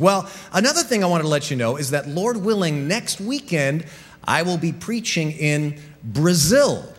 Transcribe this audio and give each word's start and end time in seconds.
Well, 0.00 0.28
another 0.52 0.82
thing 0.82 1.04
I 1.04 1.06
wanted 1.06 1.22
to 1.22 1.28
let 1.28 1.52
you 1.52 1.56
know 1.56 1.76
is 1.76 1.90
that, 1.90 2.08
Lord 2.08 2.38
willing, 2.38 2.88
next 2.88 3.20
weekend 3.20 3.86
I 4.24 4.42
will 4.42 4.58
be 4.58 4.72
preaching 4.72 5.30
in 5.30 5.80
Brazil 6.02 6.92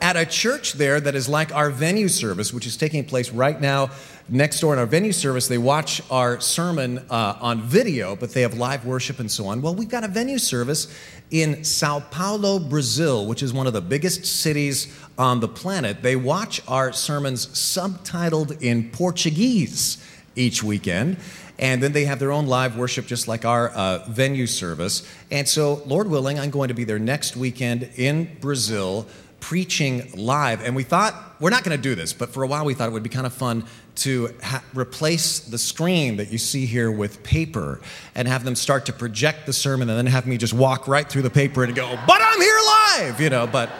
at 0.00 0.16
a 0.16 0.24
church 0.24 0.72
there 0.72 1.02
that 1.02 1.14
is 1.14 1.28
like 1.28 1.54
our 1.54 1.68
venue 1.68 2.08
service, 2.08 2.50
which 2.50 2.66
is 2.66 2.78
taking 2.78 3.04
place 3.04 3.30
right 3.30 3.60
now 3.60 3.90
next 4.30 4.60
door 4.60 4.72
in 4.72 4.78
our 4.78 4.86
venue 4.86 5.12
service. 5.12 5.48
They 5.48 5.58
watch 5.58 6.00
our 6.10 6.40
sermon 6.40 7.04
uh, 7.10 7.36
on 7.42 7.60
video, 7.60 8.16
but 8.16 8.32
they 8.32 8.40
have 8.40 8.54
live 8.54 8.86
worship 8.86 9.18
and 9.18 9.30
so 9.30 9.44
on. 9.48 9.60
Well, 9.60 9.74
we've 9.74 9.90
got 9.90 10.02
a 10.02 10.08
venue 10.08 10.38
service 10.38 10.98
in 11.30 11.62
Sao 11.62 12.00
Paulo, 12.00 12.58
Brazil, 12.58 13.26
which 13.26 13.42
is 13.42 13.52
one 13.52 13.66
of 13.66 13.74
the 13.74 13.82
biggest 13.82 14.24
cities 14.24 14.98
on 15.18 15.40
the 15.40 15.48
planet. 15.48 16.00
They 16.00 16.16
watch 16.16 16.62
our 16.66 16.94
sermons 16.94 17.48
subtitled 17.48 18.62
in 18.62 18.90
Portuguese 18.92 20.02
each 20.34 20.62
weekend. 20.62 21.18
And 21.62 21.80
then 21.80 21.92
they 21.92 22.06
have 22.06 22.18
their 22.18 22.32
own 22.32 22.48
live 22.48 22.76
worship, 22.76 23.06
just 23.06 23.28
like 23.28 23.44
our 23.44 23.68
uh, 23.68 24.04
venue 24.08 24.48
service. 24.48 25.08
And 25.30 25.48
so, 25.48 25.74
Lord 25.86 26.10
willing, 26.10 26.40
I'm 26.40 26.50
going 26.50 26.68
to 26.68 26.74
be 26.74 26.82
there 26.82 26.98
next 26.98 27.36
weekend 27.36 27.88
in 27.94 28.36
Brazil 28.40 29.06
preaching 29.38 30.10
live. 30.14 30.60
And 30.60 30.74
we 30.74 30.82
thought, 30.82 31.14
we're 31.38 31.50
not 31.50 31.62
going 31.62 31.76
to 31.76 31.82
do 31.82 31.94
this, 31.94 32.12
but 32.12 32.30
for 32.30 32.42
a 32.42 32.48
while 32.48 32.64
we 32.64 32.74
thought 32.74 32.88
it 32.88 32.92
would 32.92 33.04
be 33.04 33.08
kind 33.08 33.26
of 33.26 33.32
fun 33.32 33.64
to 33.94 34.34
ha- 34.42 34.64
replace 34.74 35.38
the 35.38 35.56
screen 35.56 36.16
that 36.16 36.32
you 36.32 36.38
see 36.38 36.66
here 36.66 36.90
with 36.90 37.22
paper 37.22 37.80
and 38.16 38.26
have 38.26 38.42
them 38.42 38.56
start 38.56 38.86
to 38.86 38.92
project 38.92 39.46
the 39.46 39.52
sermon 39.52 39.88
and 39.88 39.96
then 39.96 40.06
have 40.06 40.26
me 40.26 40.38
just 40.38 40.52
walk 40.52 40.88
right 40.88 41.08
through 41.08 41.22
the 41.22 41.30
paper 41.30 41.62
and 41.62 41.76
go, 41.76 41.96
but 42.08 42.20
I'm 42.20 42.40
here 42.40 42.58
live, 42.66 43.20
you 43.20 43.30
know, 43.30 43.46
but. 43.46 43.70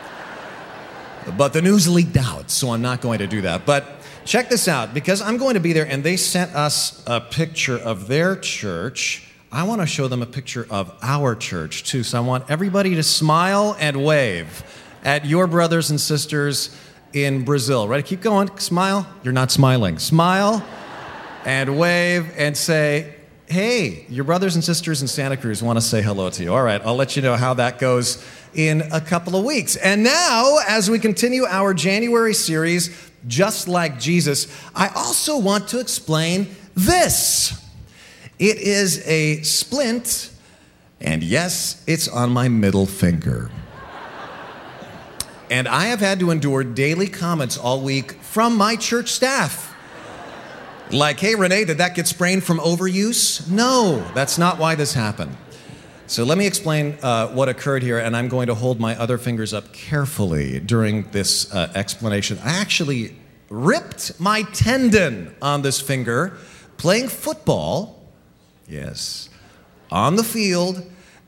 But 1.37 1.53
the 1.53 1.63
news 1.63 1.89
leaked 1.89 2.17
out, 2.17 2.51
so 2.51 2.71
I'm 2.73 2.83
not 2.83 3.01
going 3.01 3.21
to 3.21 3.29
do 3.29 3.43
that. 3.43 3.65
But 3.65 4.02
check 4.25 4.49
this 4.49 4.69
out 4.69 4.95
because 4.95 5.21
I'm 5.21 5.37
going 5.37 5.55
to 5.55 5.61
be 5.61 5.73
there 5.73 5.87
and 5.87 6.03
they 6.05 6.17
sent 6.17 6.55
us 6.55 7.03
a 7.07 7.21
picture 7.21 7.79
of 7.79 8.09
their 8.09 8.37
church. 8.37 9.29
I 9.51 9.65
want 9.65 9.81
to 9.81 9.87
show 9.87 10.09
them 10.09 10.23
a 10.23 10.27
picture 10.27 10.67
of 10.71 10.95
our 11.03 11.35
church 11.35 11.85
too. 11.85 12.03
So 12.03 12.19
I 12.19 12.21
want 12.21 12.51
everybody 12.51 12.95
to 12.95 13.03
smile 13.03 13.77
and 13.79 14.05
wave 14.05 14.65
at 15.05 15.27
your 15.27 15.47
brothers 15.47 15.91
and 15.91 16.01
sisters 16.01 16.77
in 17.13 17.45
Brazil. 17.45 17.89
Ready? 17.89 18.03
Keep 18.03 18.23
going. 18.23 18.57
Smile. 18.59 19.07
You're 19.23 19.33
not 19.33 19.51
smiling. 19.51 19.99
Smile 19.99 20.65
and 21.45 21.79
wave 21.79 22.33
and 22.37 22.57
say, 22.57 23.15
Hey, 23.47 24.07
your 24.09 24.25
brothers 24.25 24.55
and 24.55 24.65
sisters 24.65 25.03
in 25.03 25.09
Santa 25.09 25.37
Cruz 25.37 25.63
want 25.63 25.77
to 25.77 25.83
say 25.83 26.01
hello 26.01 26.31
to 26.31 26.43
you. 26.43 26.55
All 26.55 26.63
right, 26.63 26.81
I'll 26.83 26.97
let 26.97 27.17
you 27.17 27.23
know 27.23 27.37
how 27.37 27.53
that 27.55 27.79
goes 27.79 28.25
in 28.55 28.83
a 28.93 29.01
couple 29.01 29.37
of 29.37 29.45
weeks. 29.45 29.77
And 29.77 30.03
now, 30.03 30.59
as 30.69 30.91
we 30.91 30.99
continue 30.99 31.45
our 31.45 31.75
January 31.75 32.35
series, 32.35 32.91
Just 33.27 33.69
Like 33.69 33.99
Jesus, 33.99 34.47
I 34.75 34.89
also 34.89 35.39
want 35.39 35.69
to 35.69 35.81
explain 35.81 36.55
this. 36.75 37.59
It 38.39 38.59
is 38.59 39.07
a 39.07 39.43
splint, 39.43 40.31
and 41.01 41.23
yes, 41.23 41.83
it's 41.87 42.09
on 42.09 42.31
my 42.31 42.49
middle 42.49 42.87
finger. 42.87 43.51
And 45.51 45.69
I 45.69 45.87
have 45.87 46.01
had 46.01 46.19
to 46.21 46.31
endure 46.31 46.65
daily 46.65 47.09
comments 47.09 47.59
all 47.59 47.83
week 47.83 48.13
from 48.23 48.57
my 48.57 48.75
church 48.75 49.11
staff. 49.11 49.75
Like, 50.91 51.21
hey, 51.21 51.35
Renee, 51.35 51.67
did 51.67 51.79
that 51.79 51.95
get 51.95 52.07
sprained 52.07 52.43
from 52.43 52.59
overuse? 52.59 53.49
No, 53.51 54.05
that's 54.15 54.39
not 54.39 54.59
why 54.59 54.75
this 54.75 54.95
happened. 54.95 55.37
So 56.13 56.25
let 56.25 56.37
me 56.37 56.47
explain 56.47 56.99
uh, 57.03 57.29
what 57.29 57.49
occurred 57.49 57.83
here, 57.83 57.99
and 57.99 58.15
I'm 58.15 58.29
going 58.29 58.49
to 58.49 58.55
hold 58.55 58.79
my 58.79 58.95
other 58.97 59.17
fingers 59.17 59.55
up 59.55 59.73
carefully 59.73 60.61
during 60.61 61.05
this 61.11 61.51
uh, 61.55 61.73
explanation. 61.75 62.39
I 62.45 62.51
actually 62.59 63.17
ripped 63.49 64.21
my 64.21 64.43
tendon 64.53 65.35
on 65.41 65.63
this 65.63 65.81
finger 65.81 66.37
playing 66.77 67.09
football, 67.09 68.07
yes, 68.69 69.31
on 69.91 70.17
the 70.17 70.23
field 70.23 70.85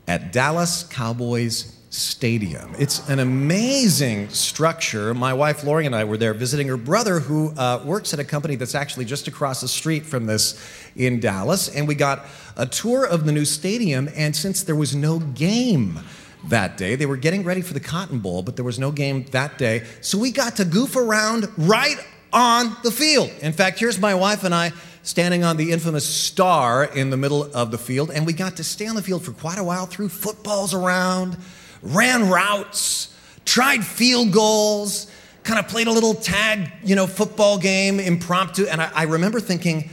at 0.07 0.33
Dallas 0.33 0.83
Cowboys 0.83 1.75
Stadium. 1.95 2.75
It's 2.77 3.09
an 3.09 3.21
amazing 3.21 4.29
structure. 4.31 5.15
My 5.15 5.33
wife 5.33 5.63
Lori 5.63 5.87
and 5.87 5.95
I 5.95 6.03
were 6.03 6.17
there 6.17 6.35
visiting 6.35 6.67
her 6.67 6.77
brother, 6.77 7.21
who 7.21 7.55
uh, 7.57 7.83
works 7.85 8.13
at 8.13 8.19
a 8.19 8.25
company 8.25 8.57
that's 8.57 8.75
actually 8.75 9.05
just 9.05 9.29
across 9.29 9.61
the 9.61 9.69
street 9.69 10.05
from 10.05 10.27
this 10.27 10.61
in 10.97 11.21
Dallas. 11.21 11.69
And 11.69 11.87
we 11.87 11.95
got 11.95 12.27
a 12.57 12.67
tour 12.67 13.07
of 13.07 13.27
the 13.27 13.31
new 13.31 13.45
stadium. 13.45 14.09
And 14.17 14.35
since 14.35 14.65
there 14.65 14.75
was 14.75 14.97
no 14.97 15.21
game 15.21 16.01
that 16.49 16.77
day, 16.77 16.97
they 16.97 17.07
were 17.07 17.17
getting 17.17 17.45
ready 17.45 17.61
for 17.61 17.75
the 17.75 17.81
Cotton 17.81 18.19
Bowl, 18.19 18.43
but 18.43 18.57
there 18.57 18.65
was 18.65 18.81
no 18.81 18.91
game 18.91 19.25
that 19.31 19.57
day. 19.57 19.85
So 20.01 20.19
we 20.19 20.33
got 20.33 20.57
to 20.57 20.65
goof 20.65 20.97
around 20.97 21.49
right 21.57 22.05
on 22.33 22.77
the 22.83 22.91
field. 22.91 23.31
In 23.41 23.53
fact, 23.53 23.79
here's 23.79 24.01
my 24.01 24.17
wife 24.17 24.43
and 24.43 24.53
I 24.53 24.73
standing 25.05 25.45
on 25.45 25.57
the 25.59 25.71
infamous 25.71 26.05
star 26.05 26.87
in 26.87 27.11
the 27.11 27.17
middle 27.17 27.45
of 27.55 27.71
the 27.71 27.79
field. 27.79 28.11
And 28.11 28.27
we 28.27 28.33
got 28.33 28.57
to 28.57 28.65
stay 28.65 28.89
on 28.89 28.97
the 28.97 29.03
field 29.03 29.25
for 29.25 29.31
quite 29.31 29.59
a 29.59 29.65
while, 29.65 29.87
threw 29.87 30.09
footballs 30.09 30.75
around 30.75 31.37
ran 31.85 32.29
routes, 32.29 33.15
tried 33.45 33.85
field 33.85 34.33
goals, 34.33 35.11
kind 35.45 35.61
of 35.61 35.69
played 35.69 35.87
a 35.87 35.93
little 35.93 36.15
tag, 36.15 36.73
you 36.83 36.97
know, 36.97 37.07
football 37.07 37.59
game, 37.59 38.01
impromptu. 38.01 38.67
And 38.67 38.83
I, 38.83 38.91
I 38.95 39.03
remember 39.05 39.39
thinking, 39.39 39.91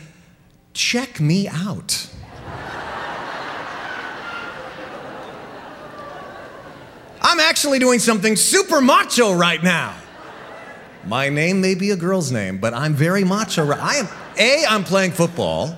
check 0.74 1.20
me 1.20 1.48
out. 1.48 2.08
I'm 7.24 7.40
actually 7.40 7.78
doing 7.78 8.00
something 8.00 8.36
super 8.36 8.82
macho 8.82 9.34
right 9.34 9.62
now. 9.62 9.96
My 11.06 11.30
name 11.30 11.62
may 11.62 11.76
be 11.76 11.92
a 11.92 11.96
girl's 11.96 12.32
name, 12.32 12.58
but 12.58 12.74
I'm 12.74 12.96
very 12.96 13.24
macho. 13.24 13.70
I 13.72 13.96
am 13.96 14.08
A, 14.38 14.66
I'm 14.68 14.84
playing 14.84 15.12
football. 15.12 15.78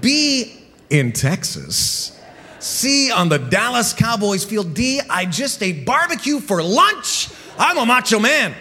B, 0.00 0.62
in 0.92 1.12
Texas. 1.12 2.18
C, 2.62 3.10
on 3.10 3.28
the 3.28 3.38
Dallas 3.38 3.92
Cowboys 3.92 4.44
field. 4.44 4.72
D, 4.72 5.00
I 5.10 5.24
just 5.24 5.60
ate 5.64 5.84
barbecue 5.84 6.38
for 6.38 6.62
lunch. 6.62 7.28
I'm 7.58 7.76
a 7.76 7.84
macho 7.84 8.20
man. 8.20 8.54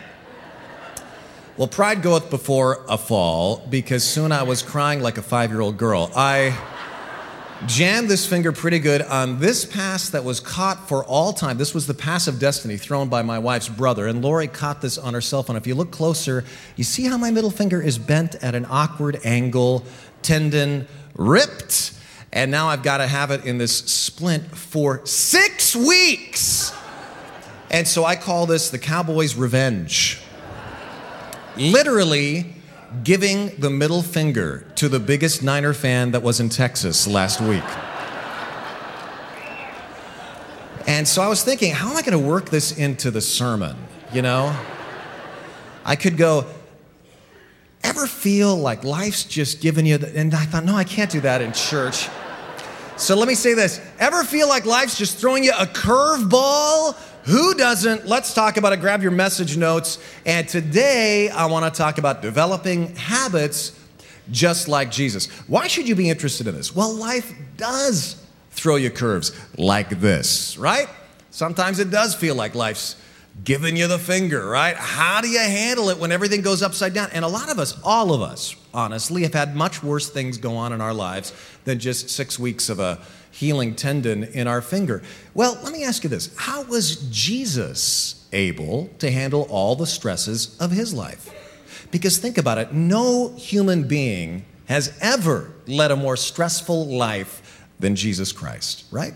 Well, 1.56 1.68
pride 1.68 2.02
goeth 2.02 2.32
before 2.32 2.84
a 2.90 2.98
fall 2.98 3.64
because 3.70 4.04
soon 4.04 4.32
I 4.32 4.42
was 4.42 4.64
crying 4.64 5.02
like 5.02 5.20
a 5.20 5.22
five 5.22 5.52
year 5.52 5.62
old 5.62 5.78
girl. 5.78 6.10
I 6.16 6.58
jammed 7.68 8.10
this 8.10 8.26
finger 8.26 8.52
pretty 8.52 8.80
good 8.80 9.04
on 9.04 9.40
this 9.40 9.66
pass 9.66 10.10
that 10.10 10.24
was 10.24 10.40
caught 10.40 10.90
for 10.90 11.06
all 11.06 11.32
time. 11.32 11.60
This 11.60 11.76
was 11.76 11.86
the 11.86 11.94
pass 11.94 12.28
of 12.28 12.40
destiny 12.40 12.78
thrown 12.78 13.08
by 13.08 13.22
my 13.22 13.38
wife's 13.38 13.70
brother, 13.70 14.08
and 14.08 14.24
Lori 14.24 14.48
caught 14.48 14.82
this 14.82 14.98
on 14.98 15.14
her 15.14 15.22
cell 15.22 15.44
phone. 15.44 15.56
If 15.58 15.68
you 15.68 15.76
look 15.76 15.92
closer, 15.92 16.44
you 16.76 16.84
see 16.84 17.04
how 17.04 17.18
my 17.18 17.30
middle 17.30 17.52
finger 17.52 17.80
is 17.80 18.00
bent 18.00 18.34
at 18.44 18.56
an 18.56 18.66
awkward 18.68 19.20
angle, 19.24 19.86
tendon 20.24 20.88
ripped 21.14 22.01
and 22.34 22.50
now 22.50 22.68
I've 22.68 22.84
got 22.84 22.98
to 22.98 23.08
have 23.08 23.32
it 23.32 23.46
in 23.46 23.58
this 23.58 23.78
splint 23.78 24.56
for 24.56 25.06
six 25.06 25.76
weeks. 25.76 26.74
And 27.70 27.88
so 27.88 28.06
I 28.06 28.16
call 28.16 28.46
this 28.46 28.70
the 28.70 28.80
Cowboys' 28.80 29.36
revenge. 29.36 30.22
Literally 31.58 32.56
giving 33.04 33.56
the 33.58 33.70
middle 33.70 34.02
finger 34.02 34.66
to 34.76 34.90
the 34.90 35.00
biggest 35.00 35.44
Niner 35.44 35.74
fan 35.74 36.12
that 36.12 36.24
was 36.24 36.40
in 36.40 36.50
Texas 36.50 37.08
last 37.08 37.42
week. 37.42 37.64
And 40.88 41.08
so 41.08 41.22
I 41.22 41.28
was 41.28 41.44
thinking, 41.44 41.74
how 41.74 41.90
am 41.90 41.98
I 41.98 42.02
going 42.02 42.20
to 42.20 42.20
work 42.20 42.50
this 42.50 42.78
into 42.78 43.12
the 43.12 43.22
sermon? 43.22 43.78
You 44.12 44.22
know? 44.22 44.56
I 45.86 45.96
could 45.96 46.18
go, 46.18 46.46
ever 47.84 48.08
feel 48.08 48.56
like 48.56 48.84
life's 48.84 49.24
just 49.24 49.62
giving 49.62 49.86
you 49.86 49.98
the, 49.98 50.18
and 50.18 50.34
I 50.34 50.46
thought, 50.46 50.66
no, 50.66 50.76
I 50.76 50.84
can't 50.84 51.12
do 51.12 51.22
that 51.22 51.42
in 51.42 51.54
church. 51.54 52.10
So 52.98 53.16
let 53.16 53.28
me 53.28 53.36
say 53.36 53.54
this 53.54 53.82
ever 54.00 54.24
feel 54.24 54.48
like 54.48 54.66
life's 54.66 54.98
just 54.98 55.18
throwing 55.18 55.44
you 55.44 55.52
a 55.52 55.66
curveball? 55.66 56.96
Who 57.26 57.54
doesn't? 57.54 58.08
Let's 58.08 58.34
talk 58.34 58.58
about 58.58 58.74
it. 58.74 58.80
Grab 58.80 59.02
your 59.02 59.12
message 59.12 59.58
notes. 59.58 60.00
And 60.26 60.48
today 60.48 61.30
I 61.30 61.46
want 61.46 61.72
to 61.72 61.78
talk 61.78 61.98
about 61.98 62.22
developing 62.22 62.96
habits 62.96 63.80
just 64.30 64.68
like 64.68 64.92
Jesus. 64.92 65.28
Why 65.48 65.68
should 65.68 65.88
you 65.88 65.96
be 65.96 66.10
interested 66.10 66.48
in 66.48 66.56
this? 66.56 66.76
Well, 66.76 66.94
life 66.94 67.34
does 67.58 68.24
throw 68.52 68.76
you 68.76 68.90
curves 68.90 69.32
like 69.58 70.02
this, 70.02 70.58
right? 70.58 70.88
Sometimes 71.32 71.80
it 71.80 71.90
does 71.90 72.14
feel 72.14 72.36
like 72.36 72.56
life's 72.56 72.96
giving 73.44 73.76
you 73.76 73.88
the 73.88 74.00
finger, 74.00 74.48
right? 74.48 74.76
How 74.76 75.22
do 75.22 75.28
you 75.28 75.40
handle 75.40 75.90
it 75.90 75.98
when 75.98 76.12
everything 76.12 76.42
goes 76.42 76.62
upside 76.62 76.94
down? 76.94 77.10
And 77.14 77.26
a 77.26 77.28
lot 77.28 77.50
of 77.50 77.60
us, 77.60 77.80
all 77.84 78.14
of 78.14 78.22
us, 78.22 78.56
honestly, 78.74 79.24
have 79.24 79.34
had 79.34 79.56
much 79.56 79.82
worse 79.82 80.10
things 80.10 80.38
go 80.38 80.56
on 80.56 80.74
in 80.74 80.82
our 80.82 80.94
lives 80.94 81.34
than 81.64 81.80
just 81.80 82.10
six 82.10 82.38
weeks 82.38 82.70
of 82.70 82.80
a 82.80 83.00
healing 83.32 83.76
tendon 83.76 84.24
in 84.24 84.48
our 84.48 84.62
finger. 84.62 85.02
Well, 85.34 85.58
let 85.64 85.74
me 85.74 85.84
ask 85.84 86.04
you 86.04 86.10
this 86.10 86.36
How 86.38 86.64
was 86.64 86.98
Jesus 87.10 88.28
able 88.34 88.90
to 89.00 89.10
handle 89.12 89.44
all 89.50 89.76
the 89.76 89.88
stresses 89.88 90.58
of 90.60 90.72
his 90.72 90.94
life? 90.94 91.30
Because 91.90 92.18
think 92.18 92.38
about 92.38 92.58
it 92.58 92.74
no 92.74 93.30
human 93.36 93.88
being 93.88 94.46
has 94.66 94.98
ever 95.02 95.52
led 95.68 95.92
a 95.92 95.96
more 95.96 96.16
stressful 96.16 96.88
life 96.88 97.68
than 97.80 97.96
Jesus 97.96 98.32
Christ, 98.32 98.86
right? 98.92 99.14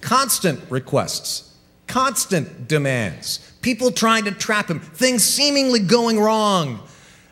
Constant 0.00 0.60
requests, 0.70 1.53
constant 1.86 2.68
demands, 2.68 3.52
people 3.62 3.90
trying 3.90 4.24
to 4.24 4.32
trap 4.32 4.68
him, 4.68 4.80
things 4.80 5.22
seemingly 5.22 5.80
going 5.80 6.18
wrong. 6.18 6.80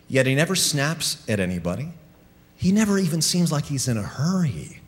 Yet 0.09 0.27
he 0.27 0.35
never 0.35 0.55
snaps 0.55 1.25
at 1.29 1.41
anybody. 1.41 1.89
He 2.57 2.71
never 2.71 2.99
even 2.99 3.23
seems 3.23 3.51
like 3.51 3.65
he's 3.65 3.89
in 3.89 3.97
a 3.97 4.03
hurry. 4.03 4.81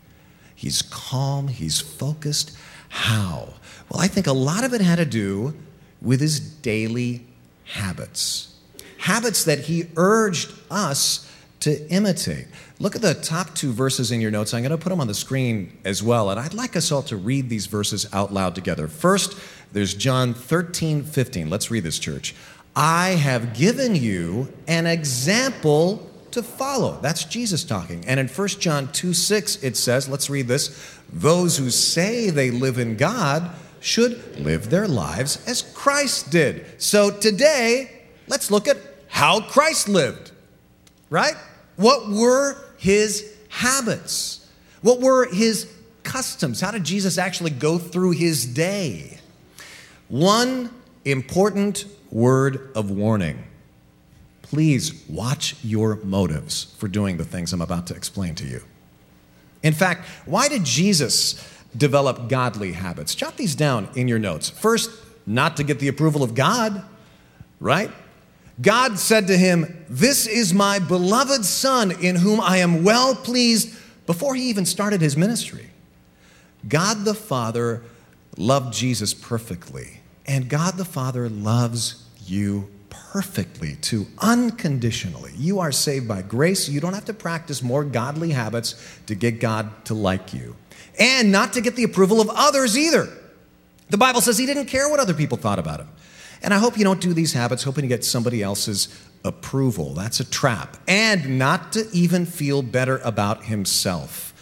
He's 0.54 0.82
calm, 0.82 1.48
he's 1.48 1.80
focused. 1.80 2.56
How? 2.88 3.54
Well, 3.88 4.00
I 4.00 4.06
think 4.06 4.26
a 4.26 4.32
lot 4.32 4.64
of 4.64 4.72
it 4.72 4.80
had 4.80 4.96
to 4.96 5.04
do 5.04 5.54
with 6.00 6.20
his 6.20 6.38
daily 6.38 7.24
habits. 7.64 8.54
Habits 8.98 9.44
that 9.44 9.60
he 9.60 9.88
urged 9.96 10.52
us 10.70 11.23
to 11.64 11.88
imitate. 11.88 12.46
Look 12.78 12.94
at 12.94 13.02
the 13.02 13.14
top 13.14 13.54
two 13.54 13.72
verses 13.72 14.12
in 14.12 14.20
your 14.20 14.30
notes. 14.30 14.52
I'm 14.52 14.62
going 14.62 14.70
to 14.70 14.78
put 14.78 14.90
them 14.90 15.00
on 15.00 15.06
the 15.06 15.14
screen 15.14 15.76
as 15.84 16.02
well. 16.02 16.30
And 16.30 16.38
I'd 16.38 16.52
like 16.52 16.76
us 16.76 16.92
all 16.92 17.02
to 17.04 17.16
read 17.16 17.48
these 17.48 17.66
verses 17.66 18.06
out 18.12 18.32
loud 18.32 18.54
together. 18.54 18.86
First, 18.86 19.38
there's 19.72 19.94
John 19.94 20.34
13, 20.34 21.02
15. 21.02 21.48
Let's 21.48 21.70
read 21.70 21.84
this, 21.84 21.98
church. 21.98 22.34
I 22.76 23.10
have 23.10 23.54
given 23.54 23.94
you 23.94 24.52
an 24.66 24.86
example 24.86 26.10
to 26.32 26.42
follow. 26.42 26.98
That's 27.00 27.24
Jesus 27.24 27.64
talking. 27.64 28.04
And 28.06 28.20
in 28.20 28.28
1 28.28 28.48
John 28.48 28.92
2, 28.92 29.14
6, 29.14 29.62
it 29.62 29.76
says, 29.76 30.08
let's 30.08 30.28
read 30.28 30.48
this 30.48 30.98
those 31.12 31.56
who 31.56 31.70
say 31.70 32.28
they 32.30 32.50
live 32.50 32.78
in 32.78 32.96
God 32.96 33.50
should 33.80 34.38
live 34.38 34.68
their 34.68 34.88
lives 34.88 35.42
as 35.46 35.62
Christ 35.62 36.30
did. 36.30 36.82
So 36.82 37.10
today, 37.10 38.02
let's 38.26 38.50
look 38.50 38.66
at 38.66 38.76
how 39.08 39.40
Christ 39.40 39.88
lived, 39.88 40.32
right? 41.08 41.36
What 41.76 42.08
were 42.08 42.56
his 42.78 43.34
habits? 43.48 44.48
What 44.82 45.00
were 45.00 45.26
his 45.26 45.72
customs? 46.02 46.60
How 46.60 46.70
did 46.70 46.84
Jesus 46.84 47.18
actually 47.18 47.50
go 47.50 47.78
through 47.78 48.12
his 48.12 48.46
day? 48.46 49.18
One 50.08 50.70
important 51.04 51.86
word 52.10 52.70
of 52.74 52.90
warning. 52.90 53.44
Please 54.42 55.04
watch 55.08 55.56
your 55.64 55.96
motives 56.04 56.74
for 56.78 56.86
doing 56.86 57.16
the 57.16 57.24
things 57.24 57.52
I'm 57.52 57.62
about 57.62 57.86
to 57.88 57.94
explain 57.94 58.34
to 58.36 58.46
you. 58.46 58.62
In 59.62 59.72
fact, 59.72 60.06
why 60.26 60.48
did 60.48 60.64
Jesus 60.64 61.42
develop 61.76 62.28
godly 62.28 62.72
habits? 62.72 63.14
Jot 63.14 63.36
these 63.36 63.54
down 63.54 63.88
in 63.96 64.06
your 64.06 64.18
notes. 64.18 64.50
First, 64.50 64.90
not 65.26 65.56
to 65.56 65.64
get 65.64 65.78
the 65.78 65.88
approval 65.88 66.22
of 66.22 66.34
God, 66.34 66.84
right? 67.58 67.90
God 68.60 68.98
said 68.98 69.26
to 69.28 69.36
him, 69.36 69.84
This 69.88 70.26
is 70.26 70.54
my 70.54 70.78
beloved 70.78 71.44
Son 71.44 71.90
in 71.90 72.16
whom 72.16 72.40
I 72.40 72.58
am 72.58 72.84
well 72.84 73.14
pleased 73.14 73.76
before 74.06 74.34
he 74.34 74.48
even 74.48 74.64
started 74.64 75.00
his 75.00 75.16
ministry. 75.16 75.70
God 76.68 77.04
the 77.04 77.14
Father 77.14 77.82
loved 78.36 78.72
Jesus 78.72 79.12
perfectly, 79.12 80.00
and 80.26 80.48
God 80.48 80.76
the 80.76 80.84
Father 80.84 81.28
loves 81.28 82.04
you 82.26 82.70
perfectly 82.88 83.76
too, 83.76 84.06
unconditionally. 84.18 85.32
You 85.36 85.60
are 85.60 85.72
saved 85.72 86.08
by 86.08 86.22
grace. 86.22 86.68
You 86.68 86.80
don't 86.80 86.94
have 86.94 87.04
to 87.06 87.14
practice 87.14 87.62
more 87.62 87.84
godly 87.84 88.30
habits 88.30 88.74
to 89.06 89.14
get 89.14 89.40
God 89.40 89.84
to 89.86 89.94
like 89.94 90.32
you, 90.32 90.56
and 90.98 91.30
not 91.30 91.52
to 91.54 91.60
get 91.60 91.76
the 91.76 91.84
approval 91.84 92.20
of 92.20 92.30
others 92.30 92.78
either. 92.78 93.08
The 93.90 93.98
Bible 93.98 94.20
says 94.20 94.38
he 94.38 94.46
didn't 94.46 94.66
care 94.66 94.88
what 94.88 95.00
other 95.00 95.14
people 95.14 95.38
thought 95.38 95.58
about 95.58 95.80
him. 95.80 95.88
And 96.44 96.52
I 96.52 96.58
hope 96.58 96.76
you 96.76 96.84
don't 96.84 97.00
do 97.00 97.14
these 97.14 97.32
habits 97.32 97.62
hoping 97.62 97.82
to 97.82 97.88
get 97.88 98.04
somebody 98.04 98.42
else's 98.42 98.88
approval. 99.24 99.94
That's 99.94 100.20
a 100.20 100.30
trap. 100.30 100.76
And 100.86 101.38
not 101.38 101.72
to 101.72 101.88
even 101.90 102.26
feel 102.26 102.60
better 102.60 102.98
about 102.98 103.44
himself. 103.44 104.34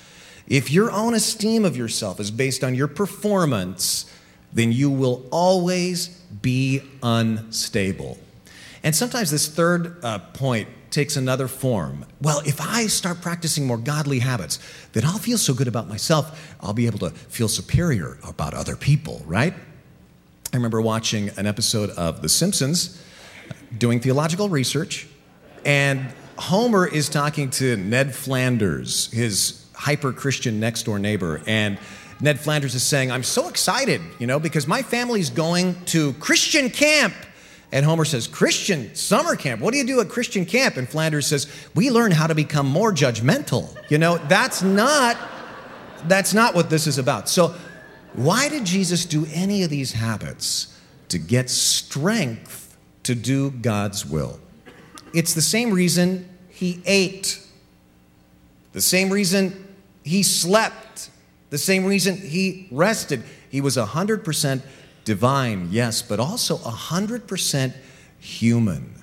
If 0.48 0.68
your 0.68 0.90
own 0.90 1.14
esteem 1.14 1.64
of 1.64 1.76
yourself 1.76 2.18
is 2.18 2.32
based 2.32 2.64
on 2.64 2.74
your 2.74 2.88
performance, 2.88 4.12
then 4.52 4.72
you 4.72 4.90
will 4.90 5.24
always 5.30 6.08
be 6.08 6.82
unstable. 7.04 8.18
And 8.82 8.96
sometimes 8.96 9.30
this 9.30 9.46
third 9.46 10.04
uh, 10.04 10.18
point 10.18 10.68
takes 10.90 11.16
another 11.16 11.46
form. 11.46 12.04
Well, 12.20 12.42
if 12.44 12.60
I 12.60 12.88
start 12.88 13.22
practicing 13.22 13.64
more 13.64 13.78
godly 13.78 14.18
habits, 14.18 14.58
then 14.92 15.04
I'll 15.04 15.18
feel 15.18 15.38
so 15.38 15.54
good 15.54 15.68
about 15.68 15.88
myself, 15.88 16.56
I'll 16.60 16.74
be 16.74 16.86
able 16.86 16.98
to 16.98 17.10
feel 17.10 17.46
superior 17.46 18.18
about 18.26 18.54
other 18.54 18.74
people, 18.74 19.22
right? 19.24 19.54
I 20.52 20.58
remember 20.58 20.82
watching 20.82 21.30
an 21.38 21.46
episode 21.46 21.88
of 21.90 22.20
The 22.20 22.28
Simpsons, 22.28 23.02
doing 23.78 24.00
theological 24.00 24.50
research, 24.50 25.06
and 25.64 26.12
Homer 26.36 26.86
is 26.86 27.08
talking 27.08 27.48
to 27.52 27.78
Ned 27.78 28.14
Flanders, 28.14 29.10
his 29.12 29.64
hyper 29.74 30.12
Christian 30.12 30.60
next 30.60 30.82
door 30.82 30.98
neighbor, 30.98 31.40
and 31.46 31.78
Ned 32.20 32.38
Flanders 32.38 32.74
is 32.74 32.82
saying, 32.82 33.10
I'm 33.10 33.22
so 33.22 33.48
excited, 33.48 34.02
you 34.18 34.26
know, 34.26 34.38
because 34.38 34.66
my 34.66 34.82
family's 34.82 35.30
going 35.30 35.82
to 35.86 36.12
Christian 36.14 36.68
camp. 36.68 37.14
And 37.72 37.86
Homer 37.86 38.04
says, 38.04 38.26
Christian 38.26 38.94
summer 38.94 39.36
camp? 39.36 39.62
What 39.62 39.72
do 39.72 39.78
you 39.78 39.86
do 39.86 40.00
at 40.02 40.10
Christian 40.10 40.44
camp? 40.44 40.76
And 40.76 40.86
Flanders 40.86 41.26
says, 41.26 41.46
We 41.74 41.90
learn 41.90 42.12
how 42.12 42.26
to 42.26 42.34
become 42.34 42.66
more 42.66 42.92
judgmental. 42.92 43.74
You 43.90 43.96
know, 43.96 44.18
that's 44.28 44.62
not 44.62 45.16
that's 46.08 46.34
not 46.34 46.54
what 46.54 46.68
this 46.68 46.86
is 46.86 46.98
about. 46.98 47.30
So 47.30 47.54
why 48.14 48.48
did 48.48 48.64
Jesus 48.64 49.04
do 49.04 49.26
any 49.32 49.62
of 49.62 49.70
these 49.70 49.92
habits? 49.92 50.78
To 51.08 51.18
get 51.18 51.50
strength 51.50 52.76
to 53.02 53.14
do 53.14 53.50
God's 53.50 54.06
will. 54.06 54.40
It's 55.14 55.34
the 55.34 55.42
same 55.42 55.72
reason 55.72 56.28
he 56.48 56.80
ate, 56.86 57.44
the 58.72 58.80
same 58.80 59.10
reason 59.10 59.74
he 60.04 60.22
slept, 60.22 61.10
the 61.50 61.58
same 61.58 61.84
reason 61.84 62.16
he 62.16 62.68
rested. 62.70 63.22
He 63.50 63.60
was 63.60 63.76
100% 63.76 64.62
divine, 65.04 65.68
yes, 65.70 66.00
but 66.00 66.20
also 66.20 66.56
100% 66.56 67.74
human. 68.18 69.01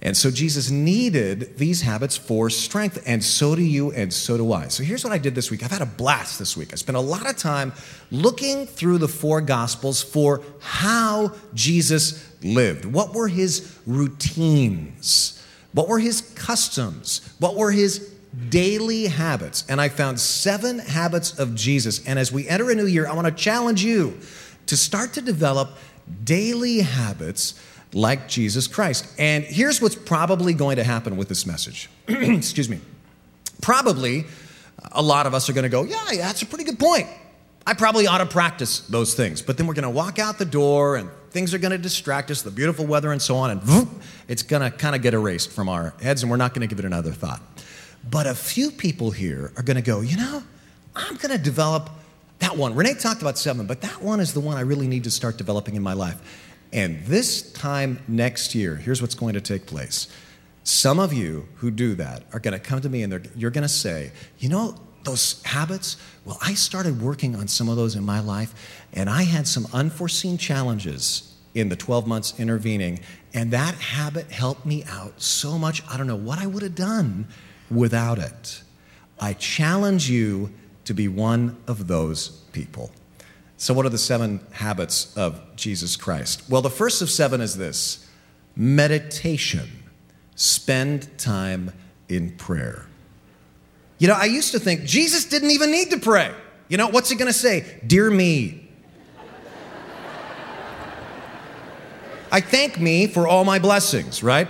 And 0.00 0.16
so 0.16 0.30
Jesus 0.30 0.70
needed 0.70 1.58
these 1.58 1.82
habits 1.82 2.16
for 2.16 2.50
strength, 2.50 3.02
and 3.04 3.22
so 3.22 3.56
do 3.56 3.62
you, 3.62 3.90
and 3.92 4.12
so 4.12 4.36
do 4.36 4.52
I. 4.52 4.68
So 4.68 4.84
here's 4.84 5.02
what 5.02 5.12
I 5.12 5.18
did 5.18 5.34
this 5.34 5.50
week. 5.50 5.64
I've 5.64 5.72
had 5.72 5.82
a 5.82 5.86
blast 5.86 6.38
this 6.38 6.56
week. 6.56 6.72
I 6.72 6.76
spent 6.76 6.96
a 6.96 7.00
lot 7.00 7.28
of 7.28 7.36
time 7.36 7.72
looking 8.12 8.66
through 8.66 8.98
the 8.98 9.08
four 9.08 9.40
Gospels 9.40 10.00
for 10.00 10.40
how 10.60 11.32
Jesus 11.52 12.32
lived. 12.44 12.84
What 12.84 13.12
were 13.12 13.26
his 13.26 13.76
routines? 13.86 15.44
What 15.72 15.88
were 15.88 15.98
his 15.98 16.20
customs? 16.20 17.34
What 17.40 17.56
were 17.56 17.72
his 17.72 18.14
daily 18.50 19.06
habits? 19.06 19.64
And 19.68 19.80
I 19.80 19.88
found 19.88 20.20
seven 20.20 20.78
habits 20.78 21.40
of 21.40 21.56
Jesus. 21.56 22.06
And 22.06 22.20
as 22.20 22.30
we 22.30 22.48
enter 22.48 22.70
a 22.70 22.74
new 22.76 22.86
year, 22.86 23.08
I 23.08 23.14
want 23.14 23.26
to 23.26 23.32
challenge 23.32 23.82
you 23.82 24.16
to 24.66 24.76
start 24.76 25.14
to 25.14 25.20
develop 25.20 25.70
daily 26.22 26.80
habits 26.80 27.54
like 27.92 28.28
Jesus 28.28 28.66
Christ. 28.66 29.06
And 29.18 29.44
here's 29.44 29.80
what's 29.80 29.94
probably 29.94 30.54
going 30.54 30.76
to 30.76 30.84
happen 30.84 31.16
with 31.16 31.28
this 31.28 31.46
message. 31.46 31.88
Excuse 32.08 32.68
me. 32.68 32.80
Probably 33.62 34.26
a 34.92 35.02
lot 35.02 35.26
of 35.26 35.34
us 35.34 35.48
are 35.48 35.52
going 35.52 35.64
to 35.64 35.68
go, 35.68 35.84
yeah, 35.84 36.04
yeah, 36.12 36.26
that's 36.26 36.42
a 36.42 36.46
pretty 36.46 36.64
good 36.64 36.78
point. 36.78 37.08
I 37.66 37.74
probably 37.74 38.06
ought 38.06 38.18
to 38.18 38.26
practice 38.26 38.80
those 38.80 39.14
things. 39.14 39.42
But 39.42 39.58
then 39.58 39.66
we're 39.66 39.74
going 39.74 39.82
to 39.82 39.90
walk 39.90 40.18
out 40.18 40.38
the 40.38 40.44
door 40.44 40.96
and 40.96 41.10
things 41.30 41.52
are 41.52 41.58
going 41.58 41.72
to 41.72 41.78
distract 41.78 42.30
us, 42.30 42.42
the 42.42 42.50
beautiful 42.50 42.86
weather 42.86 43.12
and 43.12 43.20
so 43.20 43.36
on, 43.36 43.50
and 43.50 43.62
whoop, 43.62 43.88
it's 44.26 44.42
going 44.42 44.62
to 44.62 44.76
kind 44.76 44.96
of 44.96 45.02
get 45.02 45.14
erased 45.14 45.50
from 45.50 45.68
our 45.68 45.92
heads 46.00 46.22
and 46.22 46.30
we're 46.30 46.38
not 46.38 46.54
going 46.54 46.66
to 46.66 46.74
give 46.74 46.78
it 46.78 46.86
another 46.86 47.12
thought. 47.12 47.42
But 48.08 48.26
a 48.26 48.34
few 48.34 48.70
people 48.70 49.10
here 49.10 49.52
are 49.56 49.62
going 49.62 49.76
to 49.76 49.82
go, 49.82 50.00
you 50.00 50.16
know, 50.16 50.42
I'm 50.96 51.16
going 51.16 51.36
to 51.36 51.38
develop 51.38 51.90
that 52.38 52.56
one. 52.56 52.74
Renee 52.74 52.94
talked 52.94 53.20
about 53.20 53.36
seven, 53.36 53.66
but 53.66 53.80
that 53.82 54.00
one 54.00 54.20
is 54.20 54.32
the 54.32 54.40
one 54.40 54.56
I 54.56 54.60
really 54.60 54.86
need 54.86 55.04
to 55.04 55.10
start 55.10 55.36
developing 55.36 55.74
in 55.74 55.82
my 55.82 55.92
life. 55.92 56.47
And 56.72 57.04
this 57.06 57.52
time 57.52 58.00
next 58.06 58.54
year, 58.54 58.76
here's 58.76 59.00
what's 59.00 59.14
going 59.14 59.34
to 59.34 59.40
take 59.40 59.66
place. 59.66 60.08
Some 60.64 60.98
of 60.98 61.12
you 61.12 61.48
who 61.56 61.70
do 61.70 61.94
that 61.94 62.24
are 62.32 62.40
going 62.40 62.52
to 62.52 62.60
come 62.60 62.80
to 62.82 62.88
me 62.88 63.02
and 63.02 63.30
you're 63.34 63.50
going 63.50 63.62
to 63.62 63.68
say, 63.68 64.12
you 64.38 64.48
know, 64.48 64.74
those 65.04 65.42
habits, 65.44 65.96
well, 66.24 66.38
I 66.42 66.52
started 66.54 67.00
working 67.00 67.34
on 67.34 67.48
some 67.48 67.68
of 67.70 67.76
those 67.76 67.96
in 67.96 68.04
my 68.04 68.20
life, 68.20 68.54
and 68.92 69.08
I 69.08 69.22
had 69.22 69.46
some 69.46 69.66
unforeseen 69.72 70.36
challenges 70.36 71.34
in 71.54 71.70
the 71.70 71.76
12 71.76 72.06
months 72.06 72.38
intervening, 72.38 73.00
and 73.32 73.50
that 73.52 73.74
habit 73.76 74.30
helped 74.30 74.66
me 74.66 74.84
out 74.90 75.22
so 75.22 75.58
much. 75.58 75.82
I 75.88 75.96
don't 75.96 76.06
know 76.06 76.16
what 76.16 76.38
I 76.38 76.46
would 76.46 76.62
have 76.62 76.74
done 76.74 77.26
without 77.70 78.18
it. 78.18 78.62
I 79.18 79.32
challenge 79.32 80.10
you 80.10 80.52
to 80.84 80.92
be 80.92 81.08
one 81.08 81.56
of 81.66 81.86
those 81.86 82.28
people. 82.52 82.90
So, 83.60 83.74
what 83.74 83.84
are 83.84 83.90
the 83.90 83.98
seven 83.98 84.40
habits 84.52 85.14
of 85.16 85.40
Jesus 85.56 85.96
Christ? 85.96 86.48
Well, 86.48 86.62
the 86.62 86.70
first 86.70 87.02
of 87.02 87.10
seven 87.10 87.40
is 87.40 87.56
this 87.56 88.08
meditation. 88.54 89.68
Spend 90.36 91.18
time 91.18 91.72
in 92.08 92.36
prayer. 92.36 92.86
You 93.98 94.06
know, 94.06 94.14
I 94.14 94.26
used 94.26 94.52
to 94.52 94.60
think 94.60 94.84
Jesus 94.84 95.24
didn't 95.24 95.50
even 95.50 95.72
need 95.72 95.90
to 95.90 95.98
pray. 95.98 96.32
You 96.68 96.76
know, 96.76 96.86
what's 96.86 97.10
he 97.10 97.16
going 97.16 97.26
to 97.26 97.36
say? 97.36 97.80
Dear 97.84 98.08
me. 98.10 98.68
I 102.30 102.40
thank 102.40 102.78
me 102.78 103.08
for 103.08 103.26
all 103.26 103.44
my 103.44 103.58
blessings, 103.58 104.22
right? 104.22 104.46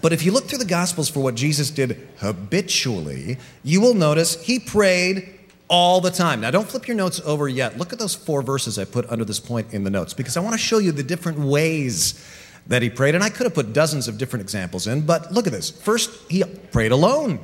But 0.00 0.12
if 0.12 0.24
you 0.24 0.32
look 0.32 0.46
through 0.46 0.58
the 0.58 0.64
Gospels 0.64 1.08
for 1.08 1.20
what 1.20 1.36
Jesus 1.36 1.70
did 1.70 2.08
habitually, 2.18 3.38
you 3.62 3.80
will 3.80 3.94
notice 3.94 4.42
he 4.42 4.58
prayed 4.58 5.43
all 5.68 6.00
the 6.00 6.10
time. 6.10 6.40
Now, 6.40 6.50
don't 6.50 6.68
flip 6.68 6.86
your 6.86 6.96
notes 6.96 7.20
over 7.24 7.48
yet. 7.48 7.78
Look 7.78 7.92
at 7.92 7.98
those 7.98 8.14
four 8.14 8.42
verses 8.42 8.78
I 8.78 8.84
put 8.84 9.08
under 9.10 9.24
this 9.24 9.40
point 9.40 9.72
in 9.72 9.84
the 9.84 9.90
notes 9.90 10.14
because 10.14 10.36
I 10.36 10.40
want 10.40 10.52
to 10.52 10.58
show 10.58 10.78
you 10.78 10.92
the 10.92 11.02
different 11.02 11.38
ways 11.38 12.22
that 12.66 12.82
he 12.82 12.90
prayed. 12.90 13.14
And 13.14 13.24
I 13.24 13.30
could 13.30 13.44
have 13.44 13.54
put 13.54 13.72
dozens 13.72 14.08
of 14.08 14.18
different 14.18 14.42
examples 14.42 14.86
in, 14.86 15.06
but 15.06 15.32
look 15.32 15.46
at 15.46 15.52
this. 15.52 15.70
First, 15.70 16.10
he 16.30 16.44
prayed 16.44 16.92
alone. 16.92 17.40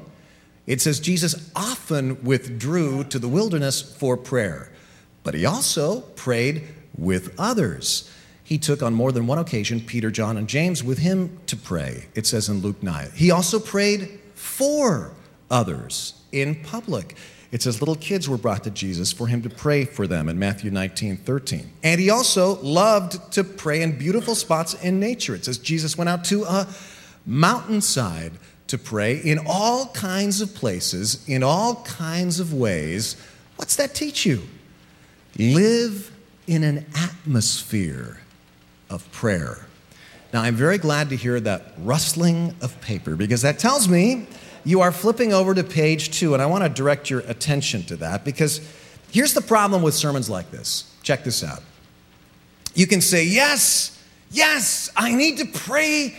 It 0.67 0.81
says 0.81 1.01
Jesus 1.01 1.51
often 1.57 2.23
withdrew 2.23 3.05
to 3.05 3.19
the 3.19 3.29
wilderness 3.29 3.81
for 3.81 4.17
prayer, 4.17 4.71
but 5.25 5.35
he 5.35 5.45
also 5.45 6.01
prayed 6.01 6.69
with 6.97 7.35
others. 7.39 8.11
He 8.45 8.59
took 8.59 8.83
on 8.83 8.95
more 8.95 9.13
than 9.13 9.27
one 9.27 9.39
occasion 9.39 9.81
Peter, 9.81 10.11
John, 10.11 10.37
and 10.37 10.49
James 10.49 10.85
with 10.85 10.99
him 10.99 11.39
to 11.47 11.57
pray, 11.57 12.07
it 12.15 12.27
says 12.27 12.49
in 12.49 12.61
Luke 12.61 12.83
9. 12.83 13.11
He 13.15 13.31
also 13.31 13.59
prayed 13.59 14.21
for 14.35 15.13
others 15.51 16.15
in 16.33 16.57
public. 16.63 17.17
It 17.53 17.63
says 17.63 17.81
little 17.81 17.97
kids 17.97 18.29
were 18.29 18.37
brought 18.37 18.63
to 18.65 18.71
Jesus 18.71 19.13
for 19.13 19.27
him 19.27 19.43
to 19.43 19.51
pray 19.51 19.85
for 19.85 20.07
them 20.07 20.29
in 20.29 20.39
Matthew 20.39 20.71
19, 20.71 21.17
13. 21.17 21.71
And 21.83 22.01
he 22.01 22.09
also 22.09 22.61
loved 22.63 23.33
to 23.33 23.43
pray 23.43 23.83
in 23.83 23.99
beautiful 23.99 24.37
spots 24.37 24.75
in 24.75 25.01
nature. 25.01 25.35
It 25.35 25.45
says 25.45 25.59
Jesus 25.59 25.99
went 25.99 26.09
out 26.09 26.25
to 26.27 26.45
a 26.45 26.69
mountainside 27.27 28.33
to 28.69 28.79
pray 28.79 29.17
in 29.17 29.41
all 29.47 29.87
kinds 29.89 30.41
of 30.41 30.55
places, 30.55 31.29
in 31.29 31.43
all 31.43 31.83
kinds 31.83 32.39
of 32.39 32.55
ways. 32.55 33.17
What's 33.57 33.75
that 33.77 33.95
teach 33.95 34.25
you? 34.25 34.43
Live 35.37 36.13
in 36.47 36.63
an 36.63 36.87
atmosphere 36.95 38.21
of 38.89 39.11
prayer. 39.11 39.67
Now, 40.33 40.43
I'm 40.43 40.55
very 40.55 40.79
glad 40.79 41.09
to 41.09 41.17
hear 41.17 41.41
that 41.41 41.73
rustling 41.79 42.55
of 42.61 42.81
paper 42.81 43.17
because 43.17 43.43
that 43.43 43.59
tells 43.59 43.89
me 43.89 44.29
you 44.65 44.81
are 44.81 44.93
flipping 44.93 45.33
over 45.33 45.55
to 45.55 45.65
page 45.65 46.11
two, 46.11 46.35
and 46.35 46.43
I 46.43 46.47
want 46.47 46.65
to 46.65 46.69
direct 46.69 47.11
your 47.11 47.21
attention 47.21 47.83
to 47.85 47.97
that 47.97 48.25
because 48.25 48.61
here's 49.11 49.35
the 49.35 49.41
problem 49.41 49.83
with 49.83 49.95
sermons 49.95 50.29
like 50.29 50.51
this. 50.51 50.93
Check 51.03 51.25
this 51.25 51.43
out. 51.43 51.63
You 52.75 52.87
can 52.87 53.01
say, 53.01 53.25
Yes, 53.25 54.03
yes, 54.31 54.91
I 54.97 55.15
need 55.15 55.39
to 55.39 55.47
pray 55.47 56.17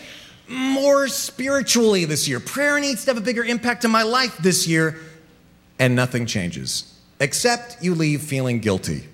more 0.47 1.07
spiritually 1.07 2.05
this 2.05 2.27
year. 2.27 2.39
Prayer 2.39 2.79
needs 2.79 3.05
to 3.05 3.11
have 3.11 3.17
a 3.17 3.25
bigger 3.25 3.43
impact 3.43 3.85
in 3.85 3.91
my 3.91 4.03
life 4.03 4.37
this 4.37 4.67
year, 4.67 4.97
and 5.79 5.95
nothing 5.95 6.25
changes, 6.25 6.99
except 7.19 7.81
you 7.81 7.95
leave 7.95 8.21
feeling 8.21 8.59
guilty. 8.59 9.05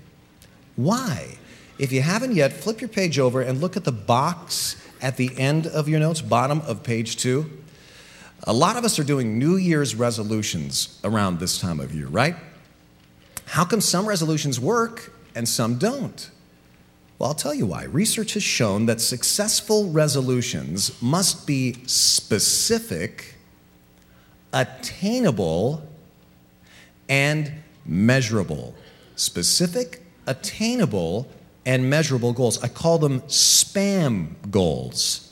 Why? 0.76 1.38
If 1.78 1.92
you 1.92 2.02
haven't 2.02 2.34
yet, 2.34 2.54
flip 2.54 2.82
your 2.82 2.88
page 2.88 3.20
over 3.20 3.42
and 3.42 3.62
look 3.62 3.78
at 3.78 3.84
the 3.84 3.92
box 3.92 4.76
at 5.02 5.18
the 5.18 5.32
end 5.38 5.68
of 5.68 5.88
your 5.88 6.00
notes, 6.00 6.22
bottom 6.22 6.62
of 6.62 6.84
page 6.84 7.18
two. 7.18 7.52
A 8.44 8.54
lot 8.54 8.78
of 8.78 8.86
us 8.86 9.00
are 9.00 9.04
doing 9.04 9.40
New 9.40 9.56
Year's 9.58 9.96
resolutions 9.96 11.00
around 11.04 11.40
this 11.40 11.60
time 11.60 11.80
of 11.80 11.94
year, 11.94 12.08
right? 12.08 12.36
How 13.46 13.66
come 13.66 13.82
some 13.82 14.06
resolutions 14.06 14.60
work 14.60 15.14
and 15.36 15.48
some 15.48 15.78
don't? 15.78 16.30
Well, 17.18 17.30
I'll 17.30 17.36
tell 17.36 17.54
you 17.54 17.66
why. 17.66 17.86
Research 17.86 18.34
has 18.34 18.44
shown 18.44 18.86
that 18.86 19.02
successful 19.02 19.90
resolutions 19.90 21.02
must 21.02 21.48
be 21.48 21.78
specific, 21.88 23.36
attainable, 24.54 25.82
and 27.10 27.52
measurable. 27.86 28.76
Specific, 29.16 30.04
attainable, 30.28 31.28
and 31.66 31.90
measurable 31.90 32.34
goals. 32.34 32.64
I 32.64 32.68
call 32.68 33.00
them 33.00 33.24
SPAM 33.28 34.36
goals. 34.52 35.27